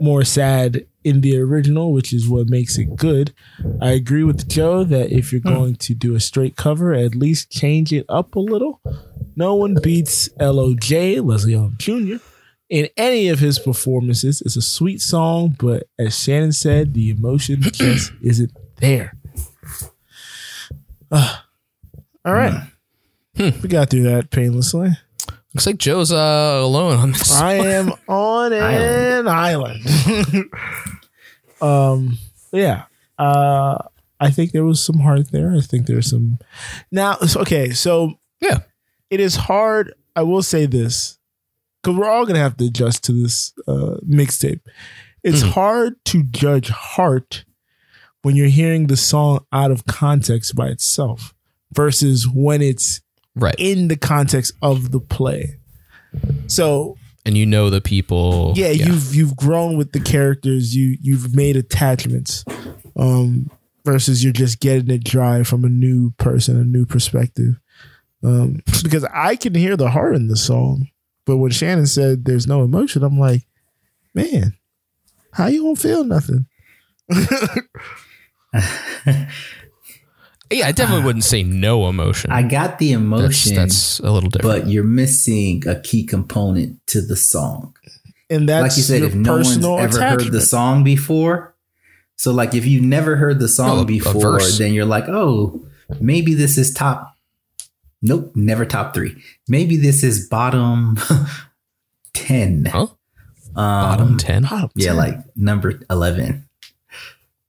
more 0.00 0.24
sad 0.24 0.86
in 1.04 1.22
the 1.22 1.38
original, 1.38 1.92
which 1.92 2.12
is 2.12 2.28
what 2.28 2.48
makes 2.48 2.76
it 2.76 2.94
good. 2.96 3.32
I 3.80 3.92
agree 3.92 4.24
with 4.24 4.46
Joe 4.48 4.84
that 4.84 5.10
if 5.10 5.32
you're 5.32 5.40
going 5.40 5.76
to 5.76 5.94
do 5.94 6.14
a 6.14 6.20
straight 6.20 6.54
cover, 6.56 6.92
at 6.92 7.14
least 7.14 7.50
change 7.50 7.92
it 7.92 8.04
up 8.10 8.34
a 8.34 8.40
little. 8.40 8.80
No 9.34 9.54
one 9.54 9.76
beats 9.82 10.28
LOJ, 10.38 11.24
Leslie 11.24 11.54
Odom 11.54 11.78
Jr., 11.78 12.22
in 12.68 12.88
any 12.98 13.28
of 13.28 13.38
his 13.38 13.58
performances. 13.58 14.42
It's 14.42 14.56
a 14.56 14.62
sweet 14.62 15.00
song, 15.00 15.56
but 15.58 15.84
as 15.98 16.18
Shannon 16.22 16.52
said, 16.52 16.92
the 16.92 17.08
emotion 17.10 17.62
just 17.62 18.12
isn't 18.22 18.52
there. 18.76 19.14
Ah. 21.10 21.46
all 22.24 22.34
right. 22.34 22.70
We 23.36 23.68
got 23.68 23.90
through 23.90 24.02
that 24.02 24.30
painlessly. 24.30 24.90
Looks 25.54 25.66
like 25.66 25.78
Joe's 25.78 26.12
uh, 26.12 26.60
alone 26.62 26.96
on 26.96 27.12
this. 27.12 27.34
I 27.34 27.54
am 27.54 27.92
on 28.08 28.52
an 28.52 29.28
island. 29.28 29.86
um, 31.60 32.18
yeah. 32.52 32.84
Uh, 33.18 33.78
I 34.20 34.30
think 34.30 34.52
there 34.52 34.64
was 34.64 34.84
some 34.84 34.98
heart 34.98 35.30
there. 35.30 35.52
I 35.52 35.60
think 35.60 35.86
there's 35.86 36.10
some. 36.10 36.38
Now, 36.90 37.16
okay, 37.36 37.70
so 37.70 38.18
yeah, 38.40 38.58
it 39.10 39.20
is 39.20 39.36
hard. 39.36 39.94
I 40.14 40.22
will 40.22 40.42
say 40.42 40.66
this 40.66 41.18
because 41.82 41.96
we're 41.96 42.08
all 42.08 42.26
gonna 42.26 42.40
have 42.40 42.56
to 42.58 42.66
adjust 42.66 43.04
to 43.04 43.12
this 43.12 43.52
uh, 43.66 43.96
mixtape. 44.06 44.60
It's 45.24 45.42
hard 45.42 45.96
to 46.06 46.22
judge 46.22 46.70
heart 46.70 47.44
when 48.22 48.36
you're 48.36 48.48
hearing 48.48 48.86
the 48.86 48.96
song 48.96 49.44
out 49.52 49.70
of 49.70 49.86
context 49.86 50.54
by 50.54 50.68
itself 50.68 51.34
versus 51.72 52.26
when 52.26 52.62
it's 52.62 53.00
right 53.34 53.54
in 53.58 53.88
the 53.88 53.96
context 53.96 54.52
of 54.62 54.90
the 54.90 55.00
play. 55.00 55.58
So 56.46 56.96
and 57.24 57.36
you 57.36 57.44
know 57.44 57.68
the 57.70 57.80
people. 57.80 58.54
yeah, 58.56 58.70
you've 58.70 59.14
you've 59.14 59.36
grown 59.36 59.76
with 59.76 59.92
the 59.92 60.00
characters. 60.00 60.74
You 60.74 60.96
you've 61.00 61.34
made 61.34 61.56
attachments, 61.56 62.44
um, 62.96 63.50
versus 63.84 64.24
you're 64.24 64.32
just 64.32 64.60
getting 64.60 64.90
it 64.90 65.04
dry 65.04 65.42
from 65.42 65.64
a 65.64 65.68
new 65.68 66.12
person, 66.12 66.58
a 66.58 66.64
new 66.64 66.86
perspective. 66.86 67.60
Um, 68.24 68.62
because 68.82 69.04
I 69.12 69.36
can 69.36 69.54
hear 69.54 69.76
the 69.76 69.90
heart 69.90 70.16
in 70.16 70.28
the 70.28 70.36
song, 70.36 70.88
but 71.24 71.36
when 71.36 71.50
Shannon 71.50 71.86
said 71.86 72.24
there's 72.24 72.46
no 72.46 72.62
emotion, 72.62 73.02
I'm 73.02 73.18
like, 73.18 73.46
man, 74.14 74.56
how 75.32 75.46
you 75.46 75.62
gonna 75.62 75.76
feel 75.76 76.04
nothing? 76.04 76.46
Yeah, 80.50 80.66
I 80.66 80.72
definitely 80.72 81.04
wouldn't 81.04 81.24
say 81.24 81.42
no 81.42 81.88
emotion. 81.90 82.30
I 82.30 82.42
got 82.42 82.78
the 82.78 82.92
emotion. 82.92 83.54
That's, 83.54 83.98
that's 83.98 84.00
a 84.00 84.10
little 84.10 84.30
different. 84.30 84.62
but 84.64 84.70
you're 84.70 84.82
missing 84.82 85.62
a 85.68 85.78
key 85.78 86.04
component 86.04 86.86
to 86.86 87.02
the 87.02 87.16
song. 87.16 87.76
And 88.30 88.48
that's 88.48 88.62
like 88.62 88.76
you 88.78 88.82
said, 88.82 89.00
your 89.00 89.08
if 89.08 89.14
no 89.14 89.34
one's 89.34 89.48
personal 89.48 89.78
ever 89.78 90.00
heard 90.02 90.32
the 90.32 90.40
song 90.40 90.84
before, 90.84 91.54
so 92.16 92.32
like 92.32 92.54
if 92.54 92.64
you've 92.64 92.82
never 92.84 93.16
heard 93.16 93.40
the 93.40 93.48
song 93.48 93.80
a 93.80 93.84
before, 93.84 94.40
then 94.56 94.72
you're 94.72 94.86
like, 94.86 95.04
oh, 95.08 95.62
maybe 96.00 96.32
this 96.32 96.56
is 96.56 96.72
top. 96.72 97.14
Nope, 98.00 98.32
never 98.34 98.64
top 98.64 98.94
three. 98.94 99.22
Maybe 99.48 99.76
this 99.76 100.02
is 100.02 100.28
bottom 100.28 100.98
ten. 102.14 102.64
Huh? 102.64 102.86
Um, 103.54 104.16
Bottom 104.16 104.16
10? 104.18 104.48
Yeah, 104.76 104.92
like 104.92 105.16
number 105.36 105.80
eleven. 105.90 106.47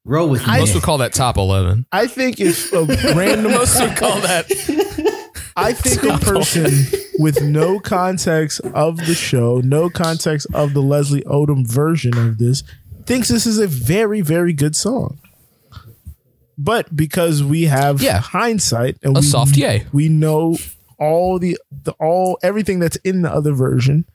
Roll 0.05 0.29
with 0.29 0.45
me. 0.47 0.57
Most 0.59 0.73
would 0.73 0.83
call 0.83 0.97
that 0.99 1.13
top 1.13 1.37
11. 1.37 1.85
I 1.91 2.07
think 2.07 2.39
if 2.39 2.71
a 2.73 2.85
random 3.15 3.51
Most 3.51 3.79
would 3.79 3.95
call 3.97 4.19
that. 4.21 4.45
I 5.55 5.73
think 5.73 6.03
a 6.03 6.17
person 6.17 6.71
with 7.19 7.41
no 7.41 7.79
context 7.79 8.61
of 8.73 8.97
the 8.97 9.13
show, 9.13 9.59
no 9.59 9.89
context 9.89 10.47
of 10.53 10.73
the 10.73 10.81
Leslie 10.81 11.21
Odom 11.23 11.67
version 11.67 12.17
of 12.17 12.37
this, 12.37 12.63
thinks 13.05 13.27
this 13.27 13.45
is 13.45 13.57
a 13.59 13.67
very, 13.67 14.21
very 14.21 14.53
good 14.53 14.75
song. 14.75 15.19
But 16.57 16.95
because 16.95 17.43
we 17.43 17.63
have 17.63 18.01
Yeah. 18.01 18.19
hindsight 18.19 18.97
and 19.03 19.15
A 19.17 19.19
we, 19.19 19.25
soft 19.25 19.57
yay. 19.57 19.85
we 19.91 20.07
know 20.09 20.57
all 20.97 21.39
the, 21.39 21.57
the 21.83 21.91
all 21.99 22.37
everything 22.43 22.79
that's 22.79 22.97
in 22.97 23.21
the 23.21 23.31
other 23.31 23.53
version, 23.53 24.05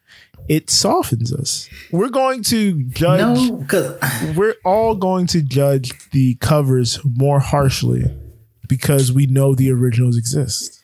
it 0.48 0.70
softens 0.70 1.32
us. 1.32 1.68
We're 1.90 2.10
going 2.10 2.42
to 2.44 2.82
judge. 2.84 3.20
No, 3.48 3.56
because 3.56 3.98
we're 4.36 4.56
all 4.64 4.94
going 4.94 5.26
to 5.28 5.42
judge 5.42 5.92
the 6.10 6.34
covers 6.36 6.98
more 7.04 7.40
harshly 7.40 8.04
because 8.68 9.12
we 9.12 9.26
know 9.26 9.54
the 9.54 9.70
originals 9.70 10.16
exist. 10.16 10.80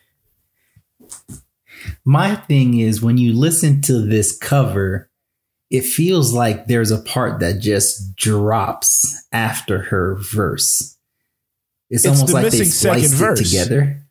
My 2.04 2.34
thing 2.36 2.78
is 2.78 3.00
when 3.02 3.18
you 3.18 3.32
listen 3.32 3.80
to 3.82 4.00
this 4.00 4.36
cover, 4.36 5.08
it 5.70 5.82
feels 5.84 6.32
like 6.32 6.66
there's 6.66 6.90
a 6.90 6.98
part 7.00 7.40
that 7.40 7.60
just 7.60 8.16
drops 8.16 9.24
after 9.32 9.82
her 9.84 10.16
verse. 10.16 10.96
It's, 11.88 12.04
It's 12.04 12.06
almost 12.06 12.26
the 12.28 12.32
like 12.34 12.50
they 12.52 12.58
missing 12.58 12.66
second 12.66 13.04
it 13.04 13.10
verse. 13.10 13.40
together. 13.50 14.02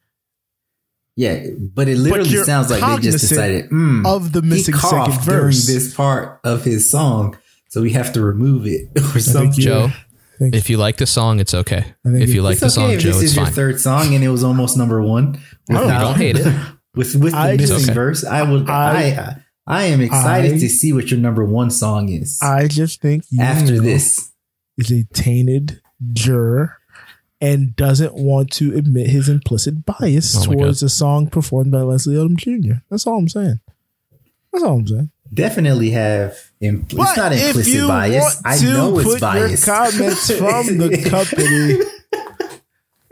Yeah, 1.20 1.48
but 1.76 1.90
it 1.90 1.98
literally 1.98 2.30
you're 2.30 2.46
sounds 2.46 2.72
like 2.72 2.80
they 2.80 3.02
just 3.12 3.28
decided 3.28 3.70
mm, 3.72 4.08
of 4.08 4.32
the 4.32 4.40
he 4.42 4.48
missing 4.48 4.74
second 4.76 4.90
coughed 5.06 5.28
during 5.28 5.48
this 5.50 5.94
part 5.94 6.40
of 6.46 6.64
his 6.64 6.90
song, 6.90 7.38
so 7.68 7.82
we 7.82 7.92
have 7.92 8.14
to 8.14 8.22
remove 8.22 8.66
it 8.66 8.88
or 9.16 9.20
something. 9.20 9.52
Joe, 9.52 9.90
Thank 10.40 10.56
if 10.56 10.70
you 10.70 10.78
like 10.78 10.96
the 10.96 11.06
song, 11.06 11.42
it's 11.42 11.54
okay. 11.54 11.94
If 12.06 12.34
you 12.34 12.42
like 12.42 12.60
the 12.60 12.68
okay 12.68 12.74
song, 12.74 12.92
if 12.92 13.02
Joe, 13.02 13.10
this 13.10 13.16
it's 13.18 13.32
is 13.32 13.36
your 13.36 13.46
fine. 13.48 13.54
third 13.54 13.82
song 13.82 14.16
and 14.16 14.24
it 14.24 14.30
was 14.30 14.46
almost 14.46 14.78
number 14.78 15.02
one. 15.02 15.42
I 15.70 15.74
don't- 15.74 15.90
don't 15.90 16.16
hate 16.16 16.38
it. 16.38 16.46
with 16.96 17.14
with 17.18 17.34
the 17.34 17.38
I 17.38 17.58
missing 17.58 17.80
just- 17.80 17.92
verse. 17.92 18.24
I 18.24 18.42
would 18.50 18.70
I- 18.70 19.10
I 19.10 19.36
I, 19.68 19.84
am 19.92 20.00
excited 20.00 20.54
I- 20.54 20.60
to 20.60 20.70
see 20.70 20.94
what 20.94 21.12
your 21.12 21.20
number 21.20 21.44
one 21.44 21.70
song 21.70 22.08
is 22.08 22.40
I 22.42 22.68
just 22.70 23.02
think 23.02 23.26
after 23.38 23.78
this. 23.82 24.32
is 24.78 24.90
a 24.90 25.04
tainted 25.14 25.82
juror 26.14 26.78
and 27.42 27.76
doesn't 27.76 28.14
want 28.16 28.52
to 28.52 28.76
admit 28.76 29.08
his 29.08 29.30
implicit 29.30 29.86
bias 29.86 30.36
Oh 30.38 30.44
towards 30.52 30.84
a 30.84 30.90
song 30.90 31.28
performed 31.28 31.72
by 31.72 31.82
Leslie 31.82 32.16
Odom 32.16 32.36
Jr. 32.38 32.82
That's 32.90 33.08
all 33.08 33.18
I'm 33.18 33.30
saying. 33.30 33.60
That's 34.52 34.64
all 34.64 34.80
I'm 34.80 34.88
saying. 34.88 35.12
Definitely 35.34 35.92
have 35.92 36.38
impl- 36.62 36.94
it's 37.08 37.18
not 37.18 37.32
implicit 37.34 37.68
you 37.74 37.88
bias. 37.88 38.42
I 38.44 38.58
know 38.62 38.98
it's 39.00 39.08
put. 39.20 39.22
Your 39.22 39.58
comments 39.58 40.32
from 40.36 40.78
the 40.80 41.06
company. 41.10 41.80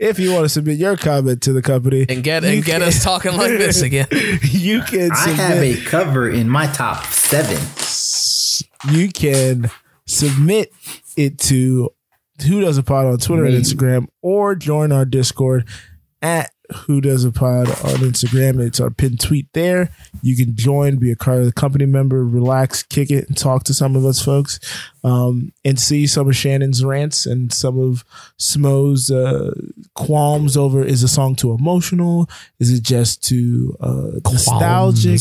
If 0.00 0.18
you 0.20 0.32
want 0.32 0.44
to 0.44 0.48
submit 0.48 0.78
your 0.78 0.96
comment 0.96 1.42
to 1.42 1.52
the 1.52 1.62
company 1.62 2.06
And 2.08 2.22
get 2.22 2.44
and 2.44 2.64
get 2.64 2.80
can- 2.80 2.82
us 2.88 3.02
talking 3.02 3.32
like 3.36 3.50
this 3.50 3.82
again. 3.82 4.06
you 4.42 4.80
can 4.82 5.10
I 5.12 5.16
submit. 5.24 5.36
have 5.38 5.62
a 5.62 5.76
cover 5.84 6.28
in 6.28 6.48
my 6.48 6.66
top 6.68 7.04
seven. 7.06 7.56
you 8.92 9.08
can 9.08 9.70
submit 10.06 10.72
it 11.16 11.38
to 11.40 11.92
Who 12.46 12.60
Does 12.60 12.78
a 12.78 12.82
Pod 12.82 13.06
on 13.06 13.18
Twitter 13.18 13.44
and 13.44 13.54
Instagram, 13.54 14.06
or 14.22 14.54
join 14.54 14.92
our 14.92 15.04
Discord 15.04 15.66
at 16.22 16.52
Who 16.86 17.00
Does 17.00 17.24
a 17.24 17.32
Pod 17.32 17.68
on 17.68 18.00
Instagram. 18.00 18.64
It's 18.64 18.80
our 18.80 18.90
pinned 18.90 19.20
tweet 19.20 19.46
there. 19.54 19.90
You 20.22 20.36
can 20.36 20.54
join, 20.56 20.96
be 20.96 21.12
a 21.12 21.16
part 21.16 21.38
of 21.38 21.44
the 21.46 21.52
company 21.52 21.86
member, 21.86 22.24
relax, 22.24 22.82
kick 22.82 23.10
it, 23.10 23.28
and 23.28 23.36
talk 23.36 23.64
to 23.64 23.74
some 23.74 23.96
of 23.96 24.04
us 24.04 24.22
folks, 24.22 24.60
um, 25.04 25.52
and 25.64 25.78
see 25.78 26.06
some 26.06 26.28
of 26.28 26.36
Shannon's 26.36 26.84
rants 26.84 27.26
and 27.26 27.52
some 27.52 27.78
of 27.78 28.04
Smo's 28.36 29.10
uh, 29.10 29.52
qualms 29.94 30.56
over 30.56 30.84
is 30.84 31.02
the 31.02 31.08
song 31.08 31.34
too 31.34 31.52
emotional? 31.52 32.28
Is 32.58 32.72
it 32.72 32.82
just 32.82 33.22
too 33.22 33.76
uh, 33.80 34.20
nostalgic? 34.24 35.20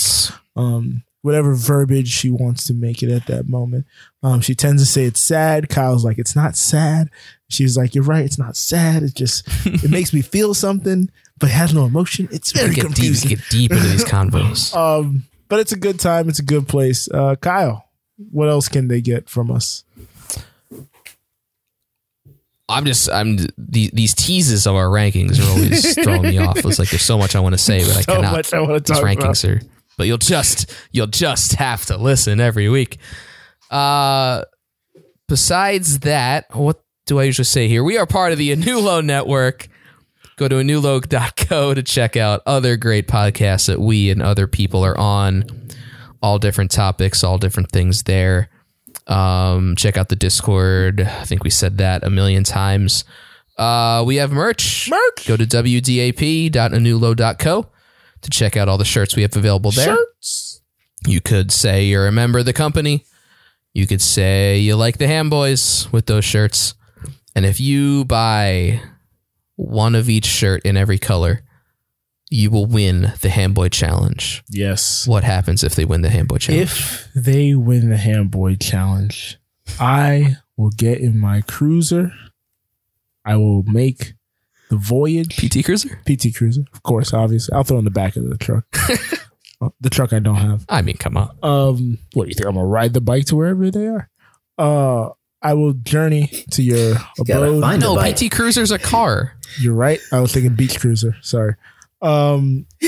Um, 0.56 1.04
whatever 1.22 1.54
verbiage 1.56 2.08
she 2.10 2.30
wants 2.30 2.66
to 2.68 2.74
make 2.74 3.02
it 3.04 3.12
at 3.12 3.26
that 3.28 3.48
moment. 3.50 3.86
Um, 4.24 4.40
she 4.42 4.56
tends 4.56 4.82
to 4.82 4.86
say 4.90 5.04
it's 5.06 5.20
sad. 5.22 5.68
Kyle's 5.70 6.06
like, 6.06 6.18
it's 6.18 6.36
not 6.36 6.56
sad. 6.56 7.10
She's 7.50 7.78
like, 7.78 7.96
you're 7.96 8.04
right, 8.04 8.24
it's 8.26 8.38
not 8.40 8.56
sad. 8.56 9.04
It 9.04 9.16
just 9.16 9.44
it 9.66 9.90
makes 9.90 10.14
me 10.14 10.22
feel 10.22 10.54
something, 10.54 11.10
but 11.40 11.50
it 11.50 11.54
has 11.54 11.74
no 11.74 11.86
emotion. 11.86 12.28
It's 12.32 12.52
very 12.52 12.70
Get 12.70 12.76
deep, 12.76 12.84
confusing. 12.86 13.30
get 13.30 13.42
deep 13.50 13.72
into 13.72 13.88
these 13.88 14.06
convos. 14.06 14.76
Um, 14.76 15.24
but 15.50 15.60
it's 15.60 15.72
a 15.72 15.78
good 15.78 16.00
time. 16.00 16.30
It's 16.30 16.40
a 16.40 16.44
good 16.46 16.68
place. 16.68 17.10
Uh, 17.10 17.36
Kyle, 17.38 17.90
what 18.32 18.50
else 18.50 18.68
can 18.70 18.88
they 18.88 19.02
get 19.02 19.30
from 19.30 19.50
us? 19.52 19.84
I'm 22.70 22.84
just 22.86 23.10
I'm 23.10 23.38
the, 23.58 23.90
these 23.94 24.14
teases 24.14 24.68
of 24.68 24.76
our 24.76 24.88
rankings 24.88 25.40
are 25.40 25.50
always 25.50 25.96
throwing 26.04 26.24
me 26.24 26.38
off. 26.38 26.58
It's 26.58 26.80
like 26.80 26.90
there's 26.90 27.02
so 27.02 27.18
much 27.18 27.34
I 27.36 27.40
want 27.40 27.54
to 27.54 27.58
say, 27.58 27.80
but 27.80 27.96
I 27.96 28.02
So 28.02 28.16
cannot. 28.16 28.34
much 28.34 28.54
I 28.54 28.60
wanna 28.60 28.80
These 28.82 28.98
talk 28.98 29.06
rankings 29.06 29.48
are, 29.50 29.62
but 29.98 30.08
you'll 30.08 30.18
just 30.18 30.72
you'll 30.92 31.08
just 31.08 31.54
have 31.56 31.86
to 31.88 31.98
listen 31.98 32.40
every 32.40 32.70
week. 32.70 32.98
Uh, 33.70 34.44
besides 35.28 36.00
that, 36.00 36.46
what 36.56 36.82
do 37.06 37.20
I 37.20 37.24
usually 37.24 37.44
say 37.46 37.68
here? 37.68 37.84
We 37.84 37.98
are 37.98 38.06
part 38.06 38.32
of 38.32 38.38
the 38.38 38.56
Anulo 38.56 39.04
Network. 39.04 39.68
Go 40.38 40.48
to 40.48 40.56
anulo.co 40.56 41.74
to 41.74 41.84
check 41.84 42.16
out 42.16 42.44
other 42.46 42.78
great 42.78 43.08
podcasts 43.08 43.66
that 43.68 43.82
we 43.82 44.12
and 44.12 44.22
other 44.22 44.46
people 44.46 44.86
are 44.86 44.98
on. 44.98 45.44
All 46.22 46.38
different 46.38 46.70
topics, 46.70 47.24
all 47.24 47.40
different 47.40 47.72
things 47.72 48.04
there. 48.04 48.50
Um, 49.08 49.76
check 49.76 49.98
out 49.98 50.10
the 50.10 50.16
Discord. 50.16 51.02
I 51.02 51.24
think 51.24 51.44
we 51.44 51.50
said 51.50 51.80
that 51.80 52.04
a 52.04 52.12
million 52.12 52.44
times. 52.44 53.04
Uh, 53.58 54.04
we 54.06 54.18
have 54.18 54.32
merch. 54.32 54.88
Merch. 54.92 55.28
Go 55.28 55.38
to 55.38 55.46
wdap.anulo.co 55.48 56.52
to 58.22 58.30
check 58.30 58.58
out 58.58 58.68
all 58.68 58.78
the 58.78 58.86
shirts 58.86 59.16
we 59.16 59.22
have 59.22 59.36
available 59.36 59.72
there. 59.72 59.96
Shirts. 59.96 60.62
You 61.06 61.22
could 61.22 61.52
say 61.52 61.86
you're 61.86 62.08
a 62.08 62.12
member 62.12 62.40
of 62.40 62.46
the 62.46 62.54
company. 62.54 63.06
You 63.74 63.86
could 63.86 64.02
say 64.02 64.58
you 64.58 64.76
like 64.76 64.98
the 64.98 65.08
Ham 65.08 65.30
Boys 65.30 65.88
with 65.92 66.08
those 66.08 66.26
shirts. 66.26 66.74
And 67.36 67.46
if 67.46 67.60
you 67.60 68.06
buy 68.06 68.82
one 69.56 69.94
of 69.94 70.10
each 70.10 70.26
shirt 70.26 70.64
in 70.66 70.76
every 70.76 70.98
color, 70.98 71.44
you 72.30 72.50
will 72.50 72.66
win 72.66 73.14
the 73.22 73.30
Ham 73.30 73.54
Boy 73.54 73.70
Challenge. 73.70 74.44
Yes. 74.50 75.08
What 75.08 75.24
happens 75.24 75.64
if 75.64 75.76
they 75.76 75.86
win 75.86 76.02
the 76.02 76.10
Ham 76.10 76.26
Boy 76.26 76.38
Challenge? 76.38 76.64
If 76.64 77.10
they 77.16 77.54
win 77.54 77.90
the 77.90 77.98
Ham 77.98 78.28
Boy 78.28 78.56
Challenge, 78.56 79.38
I 79.80 80.38
will 80.58 80.72
get 80.72 81.00
in 81.00 81.18
my 81.18 81.42
cruiser. 81.42 82.12
I 83.24 83.36
will 83.38 83.64
make 83.64 84.14
the 84.70 84.78
voyage. 84.78 85.36
PT 85.38 85.64
Cruiser? 85.64 86.02
PT 86.06 86.36
Cruiser, 86.36 86.64
of 86.74 86.84
course, 86.84 87.14
obviously. 87.14 87.56
I'll 87.56 87.64
throw 87.64 87.80
in 87.80 87.86
the 87.86 87.92
back 87.92 88.16
of 88.16 88.30
the 88.30 88.38
truck. 88.38 88.66
Uh, 89.60 89.70
the 89.82 89.90
truck 89.90 90.14
I 90.14 90.20
don't 90.20 90.36
have. 90.36 90.64
I 90.70 90.84
mean, 90.84 90.98
come 90.98 91.18
on. 91.18 91.36
Um, 91.42 91.98
what 92.14 92.26
do 92.26 92.30
you 92.30 92.36
think? 92.36 92.48
I'm 92.48 92.54
gonna 92.54 92.68
ride 92.68 92.94
the 92.94 93.02
bike 93.02 93.26
to 93.26 93.36
wherever 93.36 93.72
they 93.72 93.88
are. 93.88 94.08
Uh, 94.56 95.10
I 95.42 95.56
will 95.56 95.74
journey 95.74 96.28
to 96.52 96.62
your 96.62 96.98
abode. 97.20 97.80
no, 97.80 97.96
PT 97.98 98.32
Cruiser's 98.32 98.70
a 98.70 98.78
car. 98.78 99.34
You're 99.60 99.74
right. 99.74 100.00
I 100.12 100.20
was 100.20 100.32
thinking 100.32 100.54
beach 100.54 100.80
cruiser. 100.80 101.16
Sorry. 101.22 101.56
Um, 102.00 102.68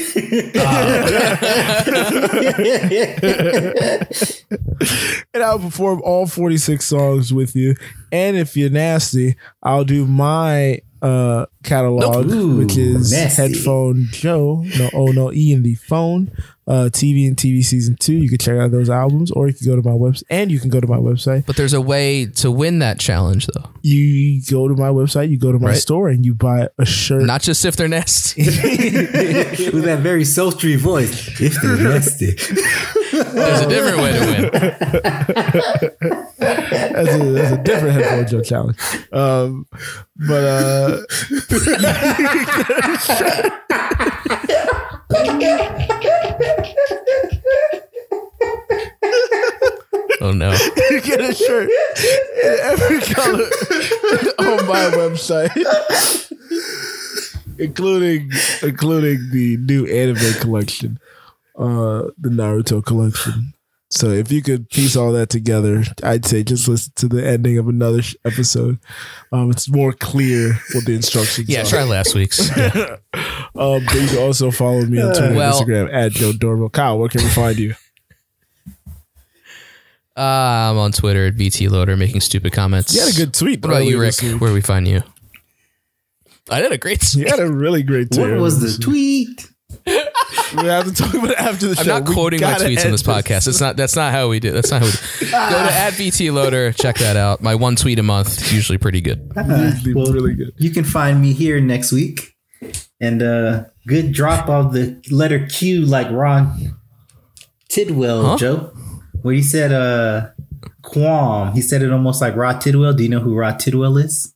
and 5.33 5.43
I'll 5.43 5.59
perform 5.59 6.01
all 6.03 6.27
46 6.27 6.85
songs 6.85 7.33
with 7.33 7.55
you. 7.55 7.75
And 8.11 8.37
if 8.37 8.55
you're 8.55 8.69
nasty, 8.69 9.35
I'll 9.63 9.83
do 9.85 10.05
my 10.05 10.81
uh 11.01 11.45
catalog, 11.63 12.25
Nope. 12.27 12.35
Ooh, 12.35 12.57
which 12.57 12.77
is 12.77 13.11
nasty. 13.11 13.41
Headphone 13.41 14.07
Joe, 14.11 14.65
no 14.77 14.89
O, 14.93 15.05
no 15.07 15.31
E 15.31 15.51
in 15.53 15.63
the 15.63 15.75
phone, 15.75 16.31
uh, 16.67 16.89
TV 16.91 17.25
and 17.27 17.35
TV 17.37 17.63
season 17.63 17.95
two. 17.99 18.13
You 18.13 18.27
can 18.29 18.37
check 18.37 18.57
out 18.57 18.71
those 18.71 18.89
albums, 18.89 19.31
or 19.31 19.47
you 19.47 19.53
can 19.53 19.65
go 19.67 19.75
to 19.75 19.81
my 19.81 19.93
website, 19.95 20.23
and 20.29 20.51
you 20.51 20.59
can 20.59 20.69
go 20.69 20.79
to 20.79 20.87
my 20.87 20.97
website. 20.97 21.45
But 21.45 21.55
there's 21.57 21.73
a 21.73 21.81
way 21.81 22.25
to 22.37 22.51
win 22.51 22.79
that 22.79 22.99
challenge, 22.99 23.47
though. 23.47 23.69
You 23.81 24.41
go 24.49 24.67
to 24.67 24.75
my 24.75 24.89
website, 24.89 25.29
you 25.29 25.37
go 25.37 25.51
to 25.51 25.59
my 25.59 25.69
Right. 25.69 25.77
store, 25.77 26.09
and 26.09 26.25
you 26.25 26.33
buy 26.33 26.67
a 26.77 26.85
shirt. 26.85 27.23
Not 27.23 27.41
just 27.41 27.63
if 27.65 27.75
they're 27.75 27.87
nasty. 27.87 28.43
With 28.45 29.83
that 29.85 29.99
very 30.01 30.25
sultry 30.25 30.75
voice. 30.75 31.39
If 31.39 31.55
they're 31.61 31.77
nasty. 31.77 32.31
There's 33.11 33.61
a 33.61 33.69
different 33.69 33.97
way 33.97 34.11
to 34.13 36.09
win. 36.11 36.25
that's, 37.03 37.15
a, 37.15 37.31
that's 37.31 37.51
a 37.51 37.63
different 37.63 37.93
headphone 37.95 38.27
Joe 38.27 38.41
challenge. 38.41 38.77
Um, 39.11 39.67
but 40.15 40.43
uh, 40.43 40.97
Oh 50.21 50.31
no. 50.33 50.51
you 50.89 51.01
get 51.01 51.21
a 51.21 51.33
shirt 51.33 51.69
in 52.43 52.57
every 52.61 52.99
color 52.99 53.45
on 54.39 54.67
my 54.67 54.91
website, 54.97 55.55
including 57.57 58.29
including 58.61 59.29
the 59.31 59.57
new 59.57 59.85
anime 59.85 60.33
collection, 60.41 60.99
uh, 61.57 62.09
the 62.17 62.29
Naruto 62.29 62.85
collection. 62.85 63.53
So 63.91 64.09
if 64.11 64.31
you 64.31 64.43
could 64.43 64.69
piece 64.69 64.95
all 64.95 65.11
that 65.13 65.29
together, 65.31 65.83
I'd 66.03 66.23
say 66.25 66.43
just 66.43 66.67
listen 66.67 66.93
to 66.97 67.07
the 67.07 67.25
ending 67.27 67.57
of 67.57 67.67
another 67.67 68.03
sh- 68.03 68.15
episode. 68.23 68.77
Um, 69.31 69.49
it's 69.49 69.67
more 69.67 69.93
clear 69.93 70.53
what 70.73 70.85
the 70.85 70.93
instructions. 70.93 71.49
Yeah, 71.49 71.63
are. 71.63 71.65
try 71.65 71.83
last 71.83 72.13
week's. 72.15 72.49
Yeah. 72.57 72.97
Um, 73.55 73.83
but 73.85 73.95
you 73.95 74.07
can 74.07 74.19
also 74.19 74.51
follow 74.51 74.85
me 74.85 75.01
on 75.01 75.13
Twitter 75.15 75.33
Well- 75.35 75.57
and 75.59 75.67
Instagram 75.67 75.93
at 75.93 76.11
Joe 76.11 76.31
Dorville. 76.31 76.71
Kyle, 76.71 76.99
where 76.99 77.09
can 77.09 77.23
we 77.23 77.29
find 77.29 77.57
you? 77.57 77.73
Uh, 80.17 80.71
I'm 80.71 80.77
on 80.77 80.91
Twitter 80.91 81.27
at 81.27 81.35
VT 81.35 81.69
Loader 81.69 81.95
making 81.95 82.19
stupid 82.19 82.51
comments. 82.51 82.93
You 82.93 83.01
had 83.05 83.13
a 83.13 83.15
good 83.15 83.33
tweet. 83.33 83.61
What 83.61 83.69
about 83.71 83.85
you, 83.85 83.91
earlier 83.95 83.99
Rick? 84.01 84.15
this 84.15 84.23
week. 84.33 84.41
Where 84.41 84.49
do 84.49 84.53
we 84.53 84.59
find 84.59 84.85
you? 84.85 85.01
I 86.49 86.61
did 86.61 86.73
a 86.73 86.77
great 86.77 86.99
Tweet. 86.99 87.23
You 87.25 87.29
had 87.29 87.39
a 87.39 87.49
really 87.49 87.83
great 87.83 88.11
tweet. 88.11 88.29
What 88.31 88.39
was 88.39 88.59
the 88.59 88.83
tweet? 88.83 89.49
We 90.57 90.65
have 90.67 90.85
to 90.85 90.93
talk 90.93 91.13
about 91.13 91.29
it 91.31 91.37
after 91.39 91.67
the 91.67 91.75
I'm 91.79 91.85
show. 91.85 91.99
not 91.99 92.07
We 92.09 92.13
quoting 92.15 92.41
my 92.41 92.53
tweets 92.53 92.85
on 92.85 92.91
this 92.91 93.03
podcast. 93.03 93.47
It's 93.47 93.61
not. 93.61 93.77
That's 93.77 93.95
not 93.95 94.11
how 94.11 94.29
we 94.29 94.39
do. 94.39 94.51
That's 94.51 94.71
not 94.71 94.81
how 94.81 94.87
we. 94.87 94.91
Do. 94.91 95.31
Go 95.31 95.67
to 95.67 95.73
at 95.73 95.93
VT 95.93 96.33
Loader. 96.33 96.71
Check 96.73 96.97
that 96.99 97.15
out. 97.17 97.41
My 97.41 97.55
one 97.55 97.75
tweet 97.75 97.99
a 97.99 98.03
month 98.03 98.41
is 98.41 98.53
usually 98.53 98.77
pretty 98.77 99.01
good. 99.01 99.31
Usually 99.35 99.93
well, 99.93 100.11
really 100.11 100.33
good. 100.33 100.53
You 100.57 100.71
can 100.71 100.83
find 100.83 101.21
me 101.21 101.33
here 101.33 101.59
next 101.61 101.91
week. 101.91 102.35
And 103.01 103.21
uh 103.21 103.65
good 103.87 104.11
drop 104.11 104.49
of 104.49 104.73
the 104.73 105.01
letter 105.11 105.45
Q 105.47 105.85
like 105.85 106.09
Rod 106.11 106.49
Tidwell, 107.69 108.25
Huh? 108.25 108.37
Joe. 108.37 108.73
Where 109.21 109.33
he 109.35 109.41
said 109.43 109.71
uh 109.71 110.29
Quam. 110.81 111.53
He 111.53 111.61
said 111.61 111.81
it 111.81 111.91
almost 111.91 112.21
like 112.21 112.35
Rod 112.35 112.59
Tidwell. 112.61 112.93
Do 112.93 113.03
you 113.03 113.09
know 113.09 113.19
who 113.19 113.35
Rod 113.35 113.59
Tidwell 113.59 113.97
is? 113.97 114.33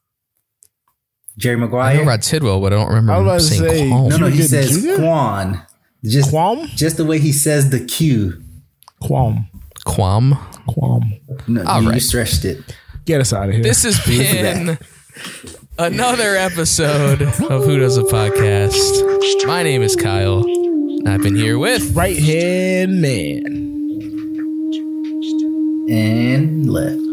Jerry 1.38 1.58
Maguire. 1.58 1.82
I 1.82 1.94
know 1.94 2.00
Maguire? 2.00 2.08
Rod 2.16 2.22
Tidwell, 2.22 2.62
but 2.62 2.74
I 2.74 2.76
don't 2.78 2.88
remember 2.90 3.12
I 3.14 3.18
was 3.20 3.52
him 3.52 3.58
saying 3.68 3.72
say- 3.86 3.90
Qualm. 3.90 4.10
no, 4.10 4.18
no, 4.18 4.28
he 4.28 4.42
says 4.44 4.86
Quan. 4.98 5.62
Just 6.04 6.32
Qualm? 6.32 6.68
just 6.76 6.98
the 6.98 7.06
way 7.06 7.20
he 7.20 7.32
says 7.32 7.70
the 7.70 7.80
Q. 7.84 8.42
Qualm. 9.02 9.48
Quam. 9.86 10.34
Qualm. 10.68 11.20
No, 11.48 11.64
All 11.64 11.82
you 11.82 11.90
right. 11.92 12.02
stretched 12.02 12.46
it. 12.46 12.60
Get 13.06 13.20
us 13.22 13.34
out 13.34 13.50
of 13.50 13.54
here. 13.56 13.64
This 13.64 13.84
has 13.84 13.98
Who's 14.06 14.18
been 14.32 14.78
another 15.78 16.36
episode 16.36 17.22
of 17.22 17.36
Who 17.38 17.80
Does 17.80 17.98
a 17.98 18.04
Podcast. 18.04 19.46
My 19.46 19.62
name 19.64 19.82
is 19.82 19.96
Kyle. 19.96 20.44
and 20.44 21.08
I've 21.10 21.22
been 21.22 21.36
here 21.36 21.58
with 21.60 21.94
right 21.96 22.18
hand 22.18 23.02
man. 23.02 23.60
And 25.90 26.72
left. 26.72 27.13